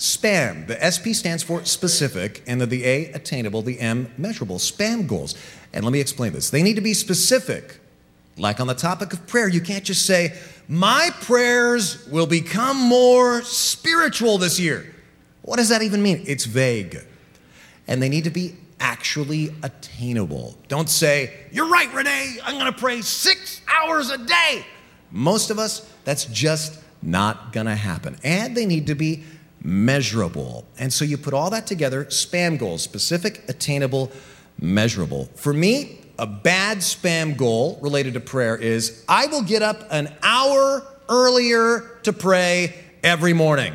SPAM, 0.00 0.64
the 0.64 0.78
SP 0.80 1.12
stands 1.12 1.42
for 1.42 1.62
specific, 1.66 2.42
and 2.46 2.58
the 2.58 2.84
A, 2.86 3.12
attainable, 3.12 3.60
the 3.60 3.78
M, 3.80 4.10
measurable. 4.16 4.58
SPAM 4.58 5.06
goals. 5.06 5.34
And 5.74 5.84
let 5.84 5.92
me 5.92 6.00
explain 6.00 6.32
this. 6.32 6.48
They 6.48 6.62
need 6.62 6.76
to 6.76 6.80
be 6.80 6.94
specific. 6.94 7.80
Like 8.38 8.60
on 8.60 8.66
the 8.66 8.74
topic 8.74 9.12
of 9.12 9.26
prayer, 9.26 9.46
you 9.46 9.60
can't 9.60 9.84
just 9.84 10.06
say, 10.06 10.38
My 10.68 11.10
prayers 11.20 12.08
will 12.08 12.26
become 12.26 12.78
more 12.78 13.42
spiritual 13.42 14.38
this 14.38 14.58
year. 14.58 14.94
What 15.42 15.56
does 15.56 15.68
that 15.68 15.82
even 15.82 16.02
mean? 16.02 16.24
It's 16.26 16.46
vague. 16.46 17.04
And 17.86 18.00
they 18.00 18.08
need 18.08 18.24
to 18.24 18.30
be 18.30 18.54
actually 18.80 19.54
attainable. 19.62 20.56
Don't 20.68 20.88
say, 20.88 21.34
You're 21.52 21.68
right, 21.68 21.92
Renee, 21.92 22.38
I'm 22.42 22.58
going 22.58 22.72
to 22.72 22.78
pray 22.78 23.02
six 23.02 23.60
hours 23.68 24.08
a 24.08 24.16
day. 24.16 24.64
Most 25.10 25.50
of 25.50 25.58
us, 25.58 25.86
that's 26.06 26.24
just 26.24 26.80
not 27.02 27.52
going 27.52 27.66
to 27.66 27.76
happen. 27.76 28.16
And 28.24 28.56
they 28.56 28.64
need 28.64 28.86
to 28.86 28.94
be 28.94 29.24
measurable. 29.62 30.64
And 30.78 30.92
so 30.92 31.04
you 31.04 31.16
put 31.16 31.34
all 31.34 31.50
that 31.50 31.66
together 31.66 32.04
spam 32.06 32.58
goals, 32.58 32.82
specific, 32.82 33.42
attainable, 33.48 34.10
measurable. 34.60 35.26
For 35.34 35.52
me, 35.52 36.00
a 36.18 36.26
bad 36.26 36.78
spam 36.78 37.36
goal 37.36 37.78
related 37.80 38.14
to 38.14 38.20
prayer 38.20 38.56
is 38.56 39.04
I 39.08 39.26
will 39.26 39.42
get 39.42 39.62
up 39.62 39.86
an 39.90 40.14
hour 40.22 40.86
earlier 41.08 41.98
to 42.02 42.12
pray 42.12 42.74
every 43.02 43.32
morning. 43.32 43.74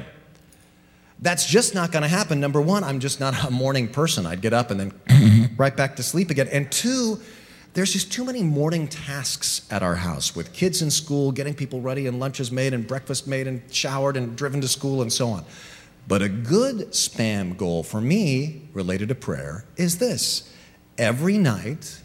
That's 1.20 1.48
just 1.48 1.74
not 1.74 1.92
going 1.92 2.04
to 2.04 2.10
happen. 2.10 2.39
Number 2.39 2.62
one, 2.62 2.84
I'm 2.84 3.00
just 3.00 3.20
not 3.20 3.46
a 3.46 3.50
morning 3.50 3.88
person. 3.88 4.25
I'd 4.25 4.42
get 4.42 4.54
up 4.54 4.70
and 4.70 4.80
then 4.80 5.54
right 5.58 5.75
back 5.75 5.96
to 5.96 6.04
sleep 6.04 6.30
again. 6.30 6.48
And 6.50 6.72
two, 6.72 7.20
there's 7.74 7.94
just 7.94 8.12
too 8.12 8.25
many 8.25 8.44
morning 8.44 8.88
tasks 8.88 9.68
at 9.72 9.82
our 9.82 9.96
house 9.96 10.36
with 10.36 10.54
kids 10.54 10.82
in 10.82 10.92
school, 10.92 11.32
getting 11.32 11.54
people 11.54 11.82
ready, 11.82 12.08
and 12.08 12.20
lunches 12.20 12.51
made, 12.51 12.74
and 12.74 12.86
breakfast 12.86 13.27
made, 13.27 13.48
and 13.48 13.62
showered, 13.74 14.18
and 14.18 14.36
driven 14.36 14.62
to 14.62 14.68
school, 14.68 15.01
and 15.01 15.12
so 15.12 15.30
on. 15.30 15.46
But 16.07 16.21
a 16.21 16.29
good 16.29 16.91
spam 16.91 17.57
goal 17.57 17.83
for 17.83 18.00
me 18.00 18.69
related 18.74 19.09
to 19.09 19.15
prayer 19.15 19.65
is 19.75 19.97
this 19.97 20.53
every 20.97 21.38
night, 21.38 22.01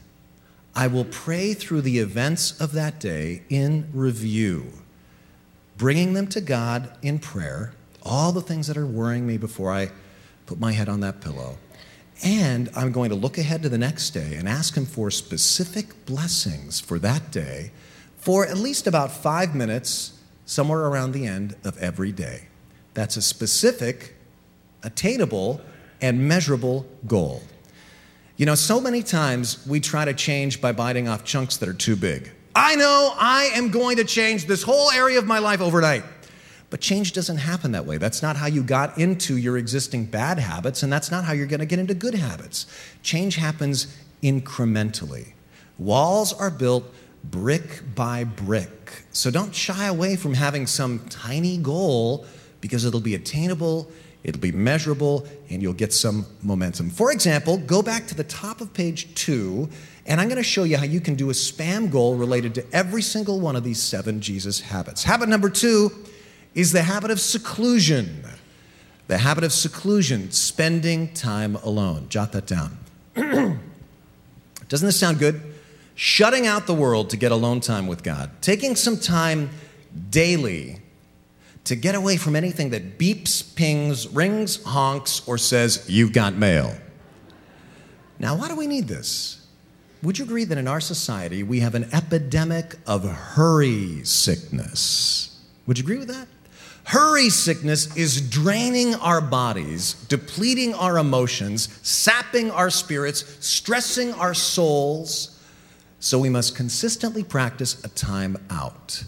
I 0.75 0.87
will 0.87 1.05
pray 1.05 1.55
through 1.55 1.83
the 1.83 1.99
events 1.99 2.59
of 2.61 2.73
that 2.73 2.99
day 2.99 3.43
in 3.49 3.89
review, 3.93 4.73
bringing 5.77 6.15
them 6.15 6.27
to 6.29 6.41
God 6.41 6.97
in 7.03 7.19
prayer, 7.19 7.73
all 8.03 8.33
the 8.33 8.41
things 8.41 8.67
that 8.69 8.77
are 8.77 8.87
worrying 8.87 9.27
me 9.27 9.37
before 9.37 9.73
I 9.73 9.91
put 10.47 10.59
my 10.59 10.73
head 10.73 10.89
on 10.89 11.01
that 11.01 11.21
pillow. 11.21 11.59
And 12.23 12.69
I'm 12.77 12.93
going 12.93 13.11
to 13.11 13.17
look 13.17 13.39
ahead 13.39 13.63
to 13.63 13.69
the 13.69 13.79
next 13.79 14.11
day 14.11 14.35
and 14.35 14.49
ask 14.49 14.77
Him 14.77 14.87
for 14.87 15.11
specific 15.11 16.07
blessings 16.07 16.81
for 16.81 16.99
that 16.99 17.31
day 17.31 17.73
for 18.19 18.47
at 18.47 18.59
least 18.59 18.87
about 18.87 19.11
five 19.11 19.55
minutes, 19.55 20.13
somewhere 20.45 20.81
around 20.81 21.13
the 21.13 21.27
end 21.27 21.57
of 21.65 21.79
every 21.79 22.13
day. 22.13 22.50
That's 23.01 23.17
a 23.17 23.23
specific, 23.23 24.15
attainable, 24.83 25.63
and 26.03 26.29
measurable 26.29 26.85
goal. 27.07 27.41
You 28.37 28.45
know, 28.45 28.55
so 28.55 28.79
many 28.79 29.03
times 29.03 29.67
we 29.67 29.81
try 29.81 30.05
to 30.05 30.13
change 30.13 30.61
by 30.61 30.73
biting 30.73 31.09
off 31.09 31.25
chunks 31.25 31.57
that 31.57 31.69
are 31.71 31.73
too 31.73 31.97
big. 31.97 32.31
I 32.55 32.77
know 32.77 33.15
I 33.19 33.53
am 33.55 33.71
going 33.71 33.97
to 33.97 34.05
change 34.05 34.45
this 34.45 34.63
whole 34.63 34.91
area 34.91 35.19
of 35.19 35.27
my 35.27 35.39
life 35.39 35.63
overnight. 35.63 36.05
But 36.69 36.83
change 36.83 37.15
doesn't 37.15 37.39
happen 37.39 37.73
that 37.73 37.87
way. 37.87 37.97
That's 37.97 38.21
not 38.21 38.37
how 38.37 38.49
you 38.49 38.63
got 38.63 38.99
into 38.99 39.39
your 39.39 39.57
existing 39.57 40.05
bad 40.05 40.39
habits, 40.39 40.83
and 40.83 40.93
that's 40.93 41.11
not 41.11 41.25
how 41.25 41.33
you're 41.33 41.47
going 41.47 41.61
to 41.61 41.65
get 41.67 41.79
into 41.79 41.95
good 41.95 42.15
habits. 42.15 42.67
Change 43.03 43.37
happens 43.37 43.97
incrementally. 44.23 45.33
Walls 45.79 46.35
are 46.35 46.51
built 46.51 46.85
brick 47.25 47.81
by 47.95 48.25
brick. 48.25 49.05
So 49.11 49.31
don't 49.31 49.55
shy 49.55 49.87
away 49.87 50.17
from 50.17 50.35
having 50.35 50.67
some 50.67 50.99
tiny 51.09 51.57
goal 51.57 52.27
because 52.61 52.85
it'll 52.85 53.01
be 53.01 53.15
attainable, 53.15 53.91
it'll 54.23 54.41
be 54.41 54.53
measurable, 54.53 55.27
and 55.49 55.63
you'll 55.63 55.73
get 55.73 55.93
some 55.93 56.27
momentum. 56.43 56.91
For 56.91 57.13
example, 57.13 57.59
go 57.59 57.83
back 57.83 58.07
to 58.09 58.15
the 58.15 58.25
top 58.25 58.61
of 58.61 58.73
page 58.75 59.15
two, 59.15 59.69
and 60.07 60.21
I'm 60.21 60.29
going 60.29 60.37
to 60.37 60.43
show 60.43 60.65
you 60.65 60.77
how 60.77 60.85
you 60.85 61.01
can 61.01 61.15
do 61.15 61.31
a 61.31 61.33
spam 61.33 61.91
goal 61.91 62.17
related 62.17 62.55
to 62.57 62.67
every 62.73 63.03
single 63.03 63.41
one 63.41 63.57
of 63.57 63.65
these 63.65 63.81
seven 63.81 64.21
Jesus 64.21 64.61
habits. 64.61 65.05
Habit 65.05 65.29
number 65.29 65.49
two 65.49 65.91
is 66.55 66.73
the 66.73 66.83
habit 66.83 67.11
of 67.11 67.21
seclusion. 67.21 68.25
The 69.07 69.19
habit 69.19 69.45
of 69.45 69.53
seclusion, 69.53 70.31
spending 70.31 71.13
time 71.15 71.57
alone. 71.57 72.07
Jot 72.09 72.33
that 72.33 72.47
down. 72.47 72.79
Doesn't 74.69 74.87
this 74.87 74.99
sound 74.99 75.19
good? 75.19 75.43
Shutting 75.97 76.47
out 76.47 76.67
the 76.67 76.75
world 76.75 77.11
to 77.11 77.17
get 77.17 77.33
alone 77.33 77.61
time 77.61 77.87
with 77.87 78.03
God. 78.03 78.31
Taking 78.41 78.77
some 78.77 78.97
time 78.97 79.51
daily 80.11 80.81
to 81.65 81.77
get 81.77 81.95
away 81.95 82.17
from 82.17 82.35
anything 82.37 82.71
that 82.71 82.99
beeps, 82.99 83.55
pings, 83.55 84.09
rings, 84.09 84.63
honks, 84.65 85.27
or 85.29 85.39
says, 85.39 85.85
You've 85.89 86.13
got 86.13 86.35
mail. 86.35 86.77
Now, 88.19 88.37
why 88.37 88.49
do 88.49 88.57
we 88.57 88.67
need 88.67 88.89
this? 88.89 89.47
Would 90.03 90.19
you 90.19 90.25
agree 90.25 90.45
that 90.45 90.57
in 90.57 90.67
our 90.67 90.81
society 90.81 91.43
we 91.43 91.61
have 91.61 91.75
an 91.75 91.89
epidemic 91.93 92.77
of 92.87 93.05
hurry 93.05 94.03
sickness? 94.05 95.39
Would 95.67 95.79
you 95.79 95.85
agree 95.85 95.99
with 95.99 96.09
that? 96.09 96.27
Hurry 96.85 97.29
sickness 97.31 97.95
is 97.97 98.21
draining 98.29 98.95
our 98.97 99.21
bodies, 99.21 99.95
depleting 100.09 100.75
our 100.75 100.99
emotions, 100.99 101.69
sapping 101.83 102.51
our 102.51 102.71
spirits, 102.71 103.37
stressing 103.47 104.13
our 104.15 104.35
souls. 104.35 105.39
So 106.01 106.19
we 106.19 106.31
must 106.31 106.57
consistently 106.57 107.23
practice 107.23 107.85
a 107.85 107.89
time 107.89 108.39
out. 108.49 109.05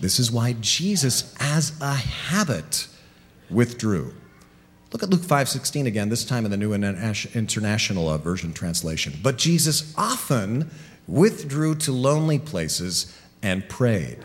This 0.00 0.18
is 0.18 0.32
why 0.32 0.54
Jesus, 0.60 1.34
as 1.38 1.78
a 1.80 1.94
habit, 1.94 2.86
withdrew. 3.50 4.14
Look 4.92 5.02
at 5.02 5.10
Luke 5.10 5.20
5:16 5.20 5.86
again, 5.86 6.08
this 6.08 6.24
time 6.24 6.44
in 6.44 6.50
the 6.50 6.56
New 6.56 6.72
International 6.72 8.08
uh, 8.08 8.18
Version 8.18 8.52
translation. 8.52 9.12
But 9.22 9.38
Jesus 9.38 9.94
often 9.96 10.70
withdrew 11.06 11.76
to 11.76 11.92
lonely 11.92 12.38
places 12.38 13.16
and 13.42 13.68
prayed. 13.68 14.18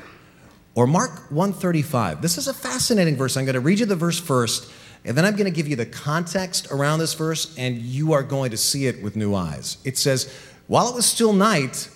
Or 0.73 0.87
Mark 0.87 1.31
135. 1.31 2.21
This 2.21 2.37
is 2.37 2.47
a 2.47 2.53
fascinating 2.53 3.15
verse. 3.15 3.37
I'm 3.37 3.45
going 3.45 3.53
to 3.53 3.59
read 3.59 3.79
you 3.79 3.85
the 3.85 3.95
verse 3.95 4.19
first, 4.19 4.71
And 5.05 5.15
then 5.15 5.23
I'm 5.23 5.35
going 5.35 5.45
to 5.45 5.51
give 5.51 5.67
you 5.67 5.75
the 5.75 5.85
context 5.85 6.67
around 6.71 6.99
this 6.99 7.13
verse, 7.13 7.55
and 7.57 7.77
you 7.77 8.13
are 8.13 8.23
going 8.23 8.51
to 8.51 8.57
see 8.57 8.87
it 8.87 9.01
with 9.03 9.15
new 9.15 9.35
eyes. 9.35 9.77
It 9.85 9.97
says, 9.97 10.33
While 10.67 10.89
it 10.89 10.95
was 10.95 11.05
still 11.05 11.31
night, 11.31 11.89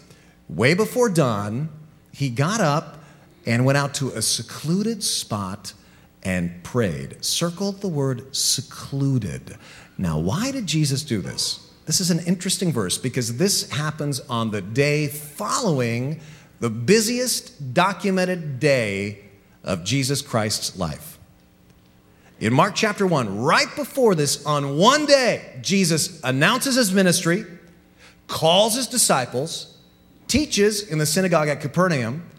way 0.47 0.75
before 0.75 1.09
dawn, 1.09 1.69
he 2.13 2.29
got 2.29 2.61
up 2.61 2.98
and 3.49 3.65
went 3.65 3.79
out 3.79 3.95
to 3.95 4.09
a 4.09 4.21
secluded 4.21 5.03
spot 5.03 5.73
and 6.21 6.63
prayed. 6.63 7.25
Circled 7.25 7.81
the 7.81 7.87
word 7.87 8.35
secluded. 8.35 9.57
Now, 9.97 10.19
why 10.19 10.51
did 10.51 10.67
Jesus 10.67 11.03
do 11.03 11.19
this? 11.19 11.67
This 11.87 11.99
is 11.99 12.11
an 12.11 12.19
interesting 12.27 12.71
verse 12.71 12.99
because 12.99 13.37
this 13.37 13.71
happens 13.71 14.19
on 14.19 14.51
the 14.51 14.61
day 14.61 15.07
following 15.07 16.19
the 16.59 16.69
busiest 16.69 17.73
documented 17.73 18.59
day 18.59 19.17
of 19.63 19.83
Jesus 19.83 20.21
Christ's 20.21 20.77
life. 20.77 21.17
In 22.39 22.53
Mark 22.53 22.75
chapter 22.75 23.07
1, 23.07 23.41
right 23.41 23.75
before 23.75 24.13
this, 24.13 24.45
on 24.45 24.77
one 24.77 25.07
day, 25.07 25.57
Jesus 25.61 26.21
announces 26.23 26.75
his 26.75 26.93
ministry, 26.93 27.45
calls 28.27 28.75
his 28.75 28.85
disciples, 28.85 29.75
teaches 30.27 30.83
in 30.83 30.99
the 30.99 31.05
synagogue 31.07 31.47
at 31.47 31.61
Capernaum, 31.61 32.29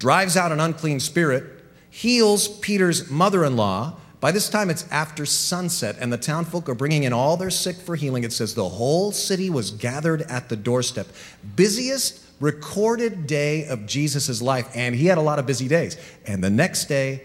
drives 0.00 0.36
out 0.36 0.50
an 0.50 0.58
unclean 0.58 0.98
spirit, 0.98 1.44
heals 1.90 2.48
Peter's 2.58 3.08
mother 3.08 3.44
in 3.44 3.54
law. 3.54 3.94
By 4.18 4.32
this 4.32 4.48
time, 4.48 4.68
it's 4.68 4.90
after 4.90 5.24
sunset, 5.24 5.96
and 6.00 6.12
the 6.12 6.18
townfolk 6.18 6.68
are 6.68 6.74
bringing 6.74 7.04
in 7.04 7.12
all 7.12 7.36
their 7.36 7.50
sick 7.50 7.76
for 7.76 7.96
healing. 7.96 8.24
It 8.24 8.32
says 8.32 8.54
the 8.54 8.68
whole 8.68 9.12
city 9.12 9.48
was 9.48 9.70
gathered 9.70 10.22
at 10.22 10.48
the 10.48 10.56
doorstep. 10.56 11.06
Busiest 11.54 12.24
recorded 12.40 13.26
day 13.26 13.66
of 13.66 13.86
Jesus' 13.86 14.42
life, 14.42 14.68
and 14.74 14.94
he 14.94 15.06
had 15.06 15.18
a 15.18 15.22
lot 15.22 15.38
of 15.38 15.46
busy 15.46 15.68
days. 15.68 15.96
And 16.26 16.42
the 16.42 16.50
next 16.50 16.86
day, 16.86 17.22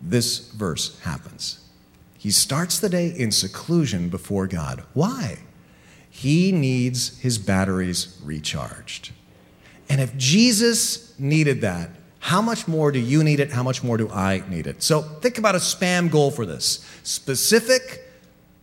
this 0.00 0.50
verse 0.50 0.98
happens. 1.00 1.60
He 2.18 2.30
starts 2.30 2.78
the 2.78 2.88
day 2.88 3.08
in 3.08 3.30
seclusion 3.30 4.08
before 4.08 4.46
God. 4.46 4.82
Why? 4.94 5.38
He 6.08 6.52
needs 6.52 7.18
his 7.18 7.38
batteries 7.38 8.18
recharged. 8.22 9.12
And 9.88 10.00
if 10.00 10.16
Jesus 10.16 11.18
needed 11.18 11.60
that, 11.60 11.90
how 12.24 12.40
much 12.40 12.66
more 12.66 12.90
do 12.90 12.98
you 12.98 13.22
need 13.22 13.38
it? 13.38 13.52
How 13.52 13.62
much 13.62 13.84
more 13.84 13.98
do 13.98 14.08
I 14.08 14.42
need 14.48 14.66
it? 14.66 14.82
So 14.82 15.02
think 15.02 15.36
about 15.36 15.56
a 15.56 15.58
spam 15.58 16.10
goal 16.10 16.30
for 16.30 16.46
this 16.46 16.82
specific, 17.02 18.08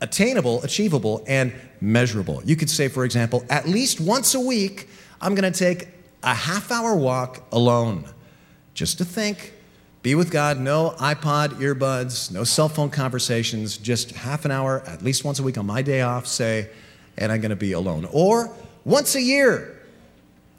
attainable, 0.01 0.63
achievable, 0.63 1.23
and 1.27 1.53
measurable. 1.79 2.41
You 2.43 2.55
could 2.55 2.71
say, 2.71 2.87
for 2.87 3.05
example, 3.05 3.45
at 3.51 3.67
least 3.67 4.01
once 4.01 4.33
a 4.33 4.39
week, 4.39 4.89
I'm 5.21 5.35
going 5.35 5.53
to 5.53 5.57
take 5.57 5.89
a 6.23 6.33
half 6.33 6.71
hour 6.71 6.95
walk 6.95 7.45
alone 7.51 8.05
just 8.73 8.97
to 8.97 9.05
think, 9.05 9.53
be 10.01 10.15
with 10.15 10.31
God, 10.31 10.59
no 10.59 10.95
iPod, 10.97 11.49
earbuds, 11.59 12.31
no 12.31 12.43
cell 12.43 12.67
phone 12.67 12.89
conversations, 12.89 13.77
just 13.77 14.09
half 14.09 14.43
an 14.43 14.49
hour, 14.49 14.81
at 14.87 15.03
least 15.03 15.23
once 15.23 15.37
a 15.37 15.43
week 15.43 15.59
on 15.59 15.67
my 15.67 15.83
day 15.83 16.01
off, 16.01 16.25
say, 16.25 16.67
and 17.15 17.31
I'm 17.31 17.41
going 17.41 17.51
to 17.51 17.55
be 17.55 17.73
alone. 17.73 18.07
Or 18.11 18.51
once 18.85 19.13
a 19.13 19.21
year, 19.21 19.80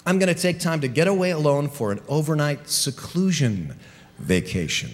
I'm 0.05 0.19
going 0.19 0.35
to 0.35 0.41
take 0.41 0.59
time 0.59 0.81
to 0.81 0.89
get 0.89 1.07
away 1.07 1.31
alone 1.31 1.69
for 1.69 1.93
an 1.93 2.01
overnight 2.09 2.69
seclusion 2.69 3.77
vacation. 4.19 4.91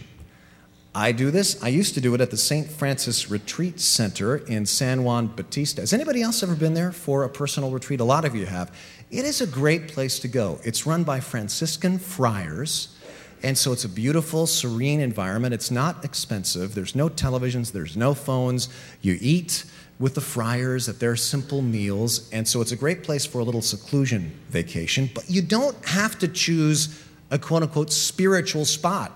I 0.94 1.12
do 1.12 1.30
this. 1.30 1.62
I 1.62 1.68
used 1.68 1.94
to 1.94 2.00
do 2.00 2.14
it 2.14 2.20
at 2.20 2.30
the 2.30 2.36
St. 2.36 2.68
Francis 2.68 3.30
Retreat 3.30 3.80
Center 3.80 4.36
in 4.36 4.66
San 4.66 5.04
Juan 5.04 5.28
Bautista. 5.28 5.80
Has 5.80 5.92
anybody 5.92 6.22
else 6.22 6.42
ever 6.42 6.54
been 6.54 6.74
there 6.74 6.92
for 6.92 7.24
a 7.24 7.28
personal 7.28 7.70
retreat? 7.70 8.00
A 8.00 8.04
lot 8.04 8.24
of 8.24 8.34
you 8.34 8.46
have. 8.46 8.74
It 9.10 9.24
is 9.24 9.40
a 9.40 9.46
great 9.46 9.88
place 9.88 10.18
to 10.20 10.28
go. 10.28 10.60
It's 10.64 10.86
run 10.86 11.04
by 11.04 11.20
Franciscan 11.20 11.98
friars 11.98 12.94
and 13.42 13.56
so 13.56 13.72
it's 13.72 13.84
a 13.84 13.88
beautiful, 13.88 14.46
serene 14.46 15.00
environment. 15.00 15.54
It's 15.54 15.70
not 15.70 16.04
expensive. 16.04 16.74
There's 16.74 16.94
no 16.94 17.08
televisions, 17.08 17.72
there's 17.72 17.96
no 17.96 18.14
phones. 18.14 18.68
You 19.00 19.16
eat 19.20 19.64
with 19.98 20.14
the 20.14 20.20
friars 20.20 20.88
at 20.88 21.00
their 21.00 21.16
simple 21.16 21.60
meals. 21.60 22.28
And 22.30 22.46
so 22.46 22.60
it's 22.60 22.72
a 22.72 22.76
great 22.76 23.02
place 23.02 23.26
for 23.26 23.40
a 23.40 23.44
little 23.44 23.62
seclusion 23.62 24.32
vacation. 24.48 25.10
But 25.12 25.28
you 25.28 25.42
don't 25.42 25.76
have 25.86 26.18
to 26.20 26.28
choose 26.28 27.04
a 27.30 27.38
quote 27.38 27.62
unquote 27.62 27.92
spiritual 27.92 28.64
spot. 28.64 29.12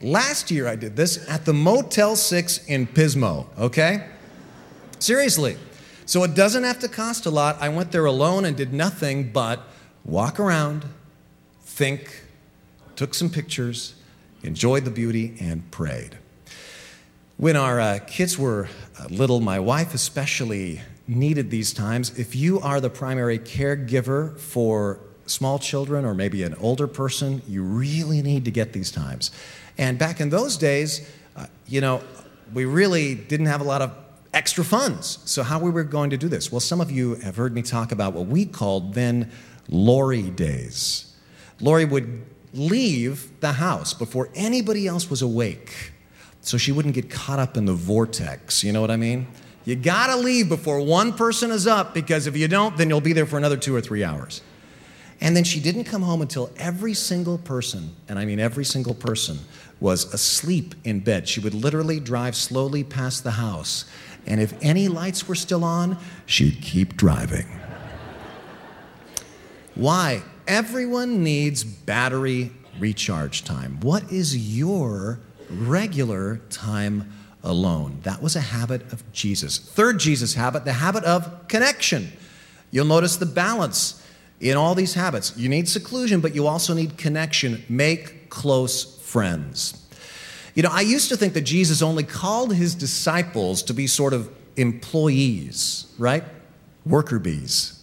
Last 0.00 0.50
year 0.50 0.66
I 0.68 0.76
did 0.76 0.96
this 0.96 1.28
at 1.28 1.44
the 1.44 1.52
Motel 1.52 2.16
6 2.16 2.66
in 2.66 2.86
Pismo, 2.86 3.46
okay? 3.58 4.08
Seriously. 4.98 5.56
So 6.06 6.24
it 6.24 6.34
doesn't 6.34 6.64
have 6.64 6.78
to 6.80 6.88
cost 6.88 7.26
a 7.26 7.30
lot. 7.30 7.56
I 7.60 7.68
went 7.68 7.92
there 7.92 8.04
alone 8.04 8.44
and 8.44 8.56
did 8.56 8.72
nothing 8.72 9.30
but 9.30 9.60
walk 10.04 10.40
around, 10.40 10.84
think, 11.62 12.24
took 12.96 13.14
some 13.14 13.30
pictures, 13.30 13.94
enjoyed 14.42 14.84
the 14.84 14.90
beauty, 14.90 15.36
and 15.40 15.68
prayed. 15.70 16.18
When 17.36 17.56
our 17.56 17.80
uh, 17.80 17.98
kids 18.06 18.38
were 18.38 18.68
little, 19.10 19.40
my 19.40 19.58
wife 19.58 19.94
especially 19.94 20.80
needed 21.06 21.50
these 21.50 21.72
times. 21.72 22.18
If 22.18 22.34
you 22.36 22.60
are 22.60 22.80
the 22.80 22.90
primary 22.90 23.38
caregiver 23.38 24.38
for 24.38 25.00
small 25.26 25.58
children 25.58 26.04
or 26.04 26.14
maybe 26.14 26.42
an 26.42 26.54
older 26.56 26.86
person, 26.86 27.42
you 27.48 27.62
really 27.62 28.22
need 28.22 28.44
to 28.44 28.50
get 28.50 28.72
these 28.72 28.90
times. 28.90 29.30
And 29.78 29.98
back 29.98 30.20
in 30.20 30.30
those 30.30 30.56
days, 30.56 31.08
uh, 31.36 31.46
you 31.66 31.80
know, 31.80 32.02
we 32.52 32.64
really 32.64 33.14
didn't 33.14 33.46
have 33.46 33.60
a 33.60 33.64
lot 33.64 33.82
of 33.82 33.92
extra 34.34 34.64
funds. 34.64 35.18
So, 35.24 35.42
how 35.42 35.58
we 35.58 35.70
were 35.70 35.84
going 35.84 36.10
to 36.10 36.16
do 36.16 36.28
this? 36.28 36.52
Well, 36.52 36.60
some 36.60 36.80
of 36.80 36.90
you 36.90 37.16
have 37.16 37.36
heard 37.36 37.54
me 37.54 37.62
talk 37.62 37.92
about 37.92 38.12
what 38.12 38.26
we 38.26 38.44
called 38.44 38.94
then 38.94 39.30
Lori 39.68 40.30
days. 40.30 41.14
Lori 41.60 41.84
would 41.84 42.24
leave 42.52 43.30
the 43.40 43.52
house 43.52 43.94
before 43.94 44.28
anybody 44.34 44.86
else 44.86 45.08
was 45.08 45.22
awake 45.22 45.91
so 46.42 46.58
she 46.58 46.72
wouldn't 46.72 46.94
get 46.94 47.08
caught 47.08 47.38
up 47.38 47.56
in 47.56 47.64
the 47.64 47.72
vortex. 47.72 48.62
You 48.62 48.72
know 48.72 48.80
what 48.80 48.90
I 48.90 48.96
mean? 48.96 49.26
You 49.64 49.76
gotta 49.76 50.16
leave 50.16 50.48
before 50.48 50.80
one 50.80 51.12
person 51.12 51.50
is 51.50 51.66
up 51.66 51.94
because 51.94 52.26
if 52.26 52.36
you 52.36 52.48
don't, 52.48 52.76
then 52.76 52.88
you'll 52.88 53.00
be 53.00 53.12
there 53.12 53.26
for 53.26 53.38
another 53.38 53.56
two 53.56 53.74
or 53.74 53.80
three 53.80 54.02
hours. 54.04 54.42
And 55.20 55.36
then 55.36 55.44
she 55.44 55.60
didn't 55.60 55.84
come 55.84 56.02
home 56.02 56.20
until 56.20 56.50
every 56.56 56.94
single 56.94 57.38
person, 57.38 57.94
and 58.08 58.18
I 58.18 58.24
mean 58.24 58.40
every 58.40 58.64
single 58.64 58.94
person, 58.94 59.38
was 59.78 60.12
asleep 60.12 60.74
in 60.84 61.00
bed. 61.00 61.28
She 61.28 61.40
would 61.40 61.54
literally 61.54 62.00
drive 62.00 62.34
slowly 62.34 62.82
past 62.82 63.22
the 63.22 63.32
house. 63.32 63.84
And 64.26 64.40
if 64.40 64.54
any 64.62 64.88
lights 64.88 65.26
were 65.26 65.34
still 65.34 65.64
on, 65.64 65.96
she'd 66.26 66.60
keep 66.60 66.96
driving. 66.96 67.46
Why? 69.74 70.22
Everyone 70.46 71.22
needs 71.22 71.64
battery 71.64 72.52
recharge 72.78 73.44
time. 73.44 73.78
What 73.80 74.10
is 74.10 74.36
your 74.56 75.20
regular 75.52 76.38
time 76.50 77.12
alone? 77.42 78.00
That 78.02 78.22
was 78.22 78.36
a 78.36 78.40
habit 78.40 78.92
of 78.92 79.10
Jesus. 79.12 79.58
Third 79.58 79.98
Jesus 79.98 80.34
habit, 80.34 80.64
the 80.64 80.72
habit 80.72 81.04
of 81.04 81.48
connection. 81.48 82.12
You'll 82.70 82.86
notice 82.86 83.16
the 83.16 83.26
balance 83.26 84.04
in 84.40 84.56
all 84.56 84.74
these 84.74 84.94
habits. 84.94 85.36
You 85.36 85.48
need 85.48 85.68
seclusion, 85.68 86.20
but 86.20 86.34
you 86.34 86.46
also 86.46 86.74
need 86.74 86.98
connection. 86.98 87.64
Make 87.68 88.28
close 88.30 88.98
friends. 89.00 89.78
You 90.54 90.62
know, 90.62 90.70
I 90.72 90.82
used 90.82 91.08
to 91.10 91.16
think 91.16 91.34
that 91.34 91.42
Jesus 91.42 91.80
only 91.80 92.02
called 92.02 92.54
his 92.54 92.74
disciples 92.74 93.62
to 93.64 93.74
be 93.74 93.86
sort 93.86 94.12
of 94.12 94.30
employees, 94.56 95.86
right? 95.98 96.24
Worker 96.84 97.18
bees. 97.18 97.82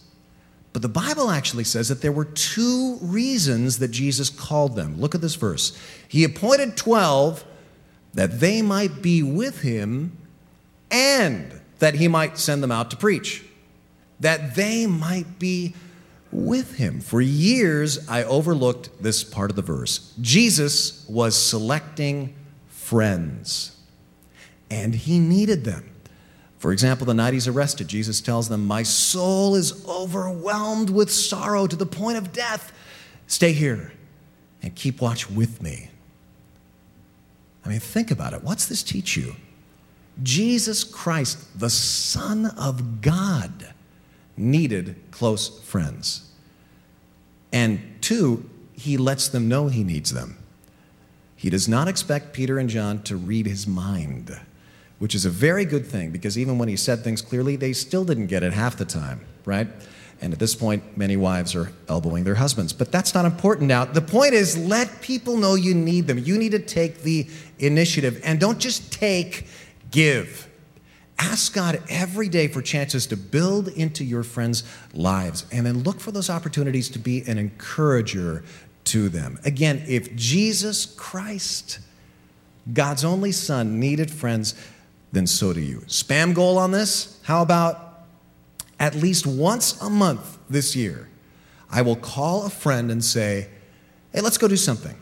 But 0.71 0.83
the 0.83 0.89
Bible 0.89 1.31
actually 1.31 1.63
says 1.63 1.87
that 1.87 2.01
there 2.01 2.11
were 2.11 2.25
two 2.25 2.99
reasons 3.01 3.79
that 3.79 3.89
Jesus 3.89 4.29
called 4.29 4.75
them. 4.75 4.99
Look 4.99 5.15
at 5.15 5.21
this 5.21 5.35
verse. 5.35 5.77
He 6.07 6.23
appointed 6.23 6.77
12 6.77 7.43
that 8.13 8.39
they 8.39 8.61
might 8.61 9.01
be 9.01 9.23
with 9.23 9.61
him 9.61 10.17
and 10.91 11.59
that 11.79 11.95
he 11.95 12.07
might 12.07 12.37
send 12.37 12.63
them 12.63 12.71
out 12.71 12.91
to 12.91 12.97
preach. 12.97 13.43
That 14.19 14.55
they 14.55 14.85
might 14.85 15.39
be 15.39 15.75
with 16.31 16.75
him. 16.75 16.99
For 16.99 17.21
years, 17.21 18.07
I 18.09 18.23
overlooked 18.23 19.01
this 19.01 19.23
part 19.23 19.49
of 19.49 19.55
the 19.55 19.61
verse. 19.61 20.13
Jesus 20.21 21.07
was 21.07 21.35
selecting 21.35 22.35
friends, 22.67 23.77
and 24.69 24.93
he 24.93 25.19
needed 25.19 25.63
them. 25.63 25.89
For 26.57 26.73
example, 26.73 27.05
the 27.05 27.13
night 27.13 27.33
he's 27.33 27.47
arrested, 27.47 27.87
Jesus 27.87 28.19
tells 28.19 28.49
them, 28.49 28.67
My 28.67 28.83
soul 28.83 29.55
is 29.55 29.85
overwhelmed 29.87 30.89
with 30.89 31.09
sorrow 31.09 31.67
to 31.67 31.75
the 31.75 31.85
point 31.85 32.17
of 32.17 32.33
death. 32.33 32.73
Stay 33.27 33.53
here 33.53 33.93
and 34.61 34.75
keep 34.75 35.01
watch 35.01 35.29
with 35.29 35.61
me. 35.61 35.88
I 37.65 37.69
mean, 37.69 37.79
think 37.79 38.11
about 38.11 38.33
it. 38.33 38.43
What's 38.43 38.65
this 38.65 38.83
teach 38.83 39.17
you? 39.17 39.35
Jesus 40.21 40.83
Christ, 40.83 41.59
the 41.59 41.69
Son 41.69 42.47
of 42.57 43.01
God, 43.01 43.73
needed 44.35 44.95
close 45.11 45.59
friends. 45.63 46.31
And 47.51 47.79
two, 48.01 48.49
he 48.73 48.97
lets 48.97 49.27
them 49.27 49.47
know 49.47 49.67
he 49.67 49.83
needs 49.83 50.11
them. 50.11 50.37
He 51.35 51.49
does 51.49 51.67
not 51.67 51.87
expect 51.87 52.33
Peter 52.33 52.59
and 52.59 52.69
John 52.69 53.01
to 53.03 53.15
read 53.15 53.45
his 53.45 53.65
mind 53.65 54.37
which 54.99 55.15
is 55.15 55.25
a 55.25 55.29
very 55.29 55.65
good 55.65 55.85
thing 55.85 56.11
because 56.11 56.37
even 56.37 56.57
when 56.57 56.69
he 56.69 56.75
said 56.75 57.03
things 57.03 57.21
clearly, 57.21 57.55
they 57.55 57.73
still 57.73 58.05
didn't 58.05 58.27
get 58.27 58.43
it 58.43 58.53
half 58.53 58.77
the 58.77 58.85
time, 58.85 59.21
right? 59.45 59.67
And 60.21 60.33
at 60.33 60.39
this 60.39 60.53
point, 60.53 60.97
many 60.97 61.15
wives 61.15 61.55
are 61.55 61.71
elbowing 61.87 62.25
their 62.25 62.35
husbands. 62.35 62.73
But 62.73 62.91
that's 62.91 63.13
not 63.13 63.25
important 63.25 63.67
now. 63.67 63.85
The 63.85 64.01
point 64.01 64.33
is, 64.33 64.57
let 64.57 65.01
people 65.01 65.37
know 65.37 65.55
you 65.55 65.73
need 65.73 66.07
them. 66.07 66.17
You 66.17 66.37
need 66.37 66.51
to 66.51 66.59
take 66.59 67.03
the 67.03 67.27
initiative. 67.57 68.19
And 68.23 68.39
don't 68.39 68.59
just 68.59 68.91
take, 68.91 69.47
give. 69.91 70.47
Ask 71.17 71.53
God 71.53 71.81
every 71.89 72.29
day 72.29 72.47
for 72.47 72.61
chances 72.61 73.07
to 73.07 73.17
build 73.17 73.67
into 73.69 74.03
your 74.03 74.23
friends' 74.23 74.63
lives 74.93 75.45
and 75.51 75.65
then 75.65 75.83
look 75.83 75.99
for 75.99 76.11
those 76.11 76.29
opportunities 76.29 76.89
to 76.89 76.99
be 76.99 77.21
an 77.27 77.37
encourager 77.37 78.43
to 78.85 79.09
them. 79.09 79.39
Again, 79.43 79.83
if 79.87 80.15
Jesus 80.15 80.85
Christ, 80.85 81.79
God's 82.71 83.03
only 83.03 83.31
Son, 83.31 83.79
needed 83.79 84.09
friends, 84.09 84.55
then 85.11 85.27
so 85.27 85.53
do 85.53 85.59
you. 85.59 85.79
Spam 85.87 86.33
goal 86.33 86.57
on 86.57 86.71
this? 86.71 87.19
How 87.23 87.41
about 87.41 87.88
at 88.79 88.95
least 88.95 89.27
once 89.27 89.79
a 89.81 89.89
month 89.89 90.37
this 90.49 90.75
year, 90.75 91.09
I 91.69 91.81
will 91.81 91.95
call 91.95 92.45
a 92.45 92.49
friend 92.49 92.89
and 92.89 93.03
say, 93.03 93.49
hey, 94.13 94.21
let's 94.21 94.37
go 94.37 94.47
do 94.47 94.57
something. 94.57 94.95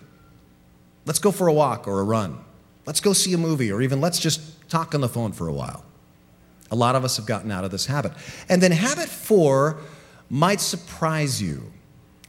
Let's 1.06 1.20
go 1.20 1.32
for 1.32 1.48
a 1.48 1.54
walk 1.54 1.88
or 1.88 2.00
a 2.00 2.04
run. 2.04 2.40
Let's 2.86 3.00
go 3.00 3.14
see 3.14 3.34
a 3.34 3.38
movie, 3.38 3.72
or 3.72 3.82
even 3.82 4.02
let's 4.02 4.20
just 4.20 4.70
talk 4.70 4.96
on 4.96 5.02
the 5.02 5.10
phone 5.10 5.32
for 5.32 5.48
a 5.48 5.54
while. 5.54 5.86
A 6.72 6.76
lot 6.76 6.96
of 6.96 7.06
us 7.06 7.18
have 7.18 7.26
gotten 7.26 7.52
out 7.52 7.64
of 7.64 7.72
this 7.72 7.86
habit. 7.86 8.12
And 8.50 8.62
then 8.62 8.72
habit 8.72 9.08
four 9.08 9.78
might 10.30 10.60
surprise 10.60 11.42
you, 11.42 11.72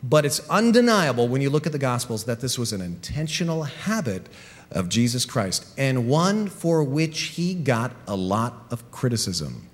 but 0.03 0.25
it's 0.25 0.49
undeniable 0.49 1.27
when 1.27 1.41
you 1.41 1.51
look 1.51 1.67
at 1.67 1.73
the 1.73 1.79
Gospels 1.79 2.25
that 2.25 2.41
this 2.41 2.59
was 2.59 2.73
an 2.73 2.81
intentional 2.81 3.65
habit 3.65 4.29
of 4.71 4.89
Jesus 4.89 5.25
Christ 5.25 5.67
and 5.77 6.09
one 6.09 6.49
for 6.49 6.85
which 6.85 7.21
he 7.21 7.55
got 7.55 7.93
a 8.07 8.15
lot 8.15 8.67
of 8.71 8.89
criticism. 8.93 9.69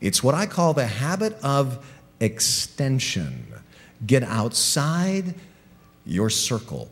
It's 0.00 0.22
what 0.22 0.34
I 0.34 0.46
call 0.46 0.74
the 0.74 0.86
habit 0.86 1.36
of 1.42 1.84
extension. 2.20 3.46
Get 4.06 4.22
outside 4.22 5.34
your 6.04 6.30
circle. 6.30 6.88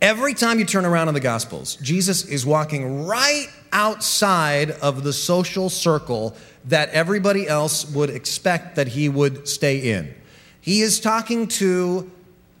Every 0.00 0.34
time 0.34 0.60
you 0.60 0.64
turn 0.64 0.84
around 0.84 1.08
in 1.08 1.14
the 1.14 1.20
Gospels, 1.20 1.76
Jesus 1.76 2.24
is 2.24 2.46
walking 2.46 3.06
right 3.06 3.48
outside 3.72 4.70
of 4.70 5.02
the 5.02 5.12
social 5.12 5.70
circle 5.70 6.36
that 6.66 6.90
everybody 6.90 7.48
else 7.48 7.84
would 7.90 8.10
expect 8.10 8.76
that 8.76 8.88
he 8.88 9.08
would 9.08 9.48
stay 9.48 9.92
in. 9.92 10.14
He 10.60 10.82
is 10.82 11.00
talking 11.00 11.48
to 11.48 12.10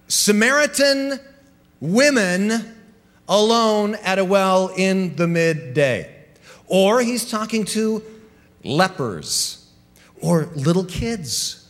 Samaritan 0.08 1.20
women 1.80 2.74
alone 3.28 3.94
at 3.96 4.18
a 4.18 4.24
well 4.24 4.68
in 4.68 5.14
the 5.14 5.28
midday. 5.28 6.12
Or 6.66 7.00
he's 7.00 7.30
talking 7.30 7.64
to 7.66 8.02
lepers 8.64 9.66
or 10.20 10.46
little 10.54 10.84
kids 10.84 11.68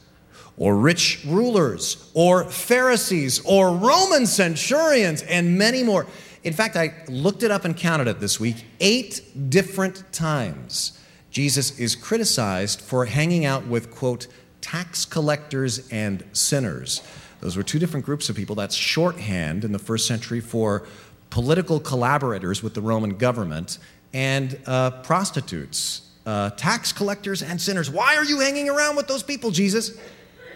or 0.59 0.77
rich 0.77 1.25
rulers, 1.25 2.11
or 2.15 2.43
Pharisees, 2.45 3.41
or 3.45 3.73
Roman 3.77 4.27
centurions, 4.27 5.23
and 5.23 5.57
many 5.57 5.85
more. 5.85 6.05
In 6.43 6.53
fact, 6.53 6.77
I 6.77 6.95
looked 7.09 7.45
it 7.45 7.51
up 7.51 7.65
and 7.65 7.77
counted 7.77 8.09
it 8.09 8.19
this 8.19 8.41
week. 8.41 8.65
Eight 8.81 9.51
different 9.51 10.13
times 10.13 10.99
Jesus 11.31 11.79
is 11.79 11.95
criticized 11.95 12.81
for 12.81 13.05
hanging 13.05 13.45
out 13.45 13.67
with, 13.67 13.91
quote, 13.91 14.27
tax 14.61 15.05
collectors 15.05 15.89
and 15.91 16.25
sinners. 16.33 17.03
Those 17.41 17.57
were 17.57 17.63
two 17.63 17.79
different 17.79 18.05
groups 18.05 18.29
of 18.29 18.35
people. 18.35 18.57
That's 18.57 18.75
shorthand 18.75 19.65
in 19.65 19.71
the 19.71 19.79
first 19.79 20.07
century 20.07 20.41
for 20.41 20.85
political 21.31 21.79
collaborators 21.79 22.63
with 22.63 22.75
the 22.75 22.81
Roman 22.81 23.17
government 23.17 23.79
and 24.13 24.59
uh, 24.67 24.91
prostitutes, 25.03 26.08
uh, 26.29 26.51
tax 26.51 26.93
collectors 26.93 27.43
and 27.43 27.59
sinners. 27.59 27.91
Why 27.91 28.17
are 28.17 28.25
you 28.25 28.41
hanging 28.41 28.69
around 28.69 28.97
with 28.97 29.09
those 29.09 29.23
people, 29.23 29.51
Jesus? 29.51 29.99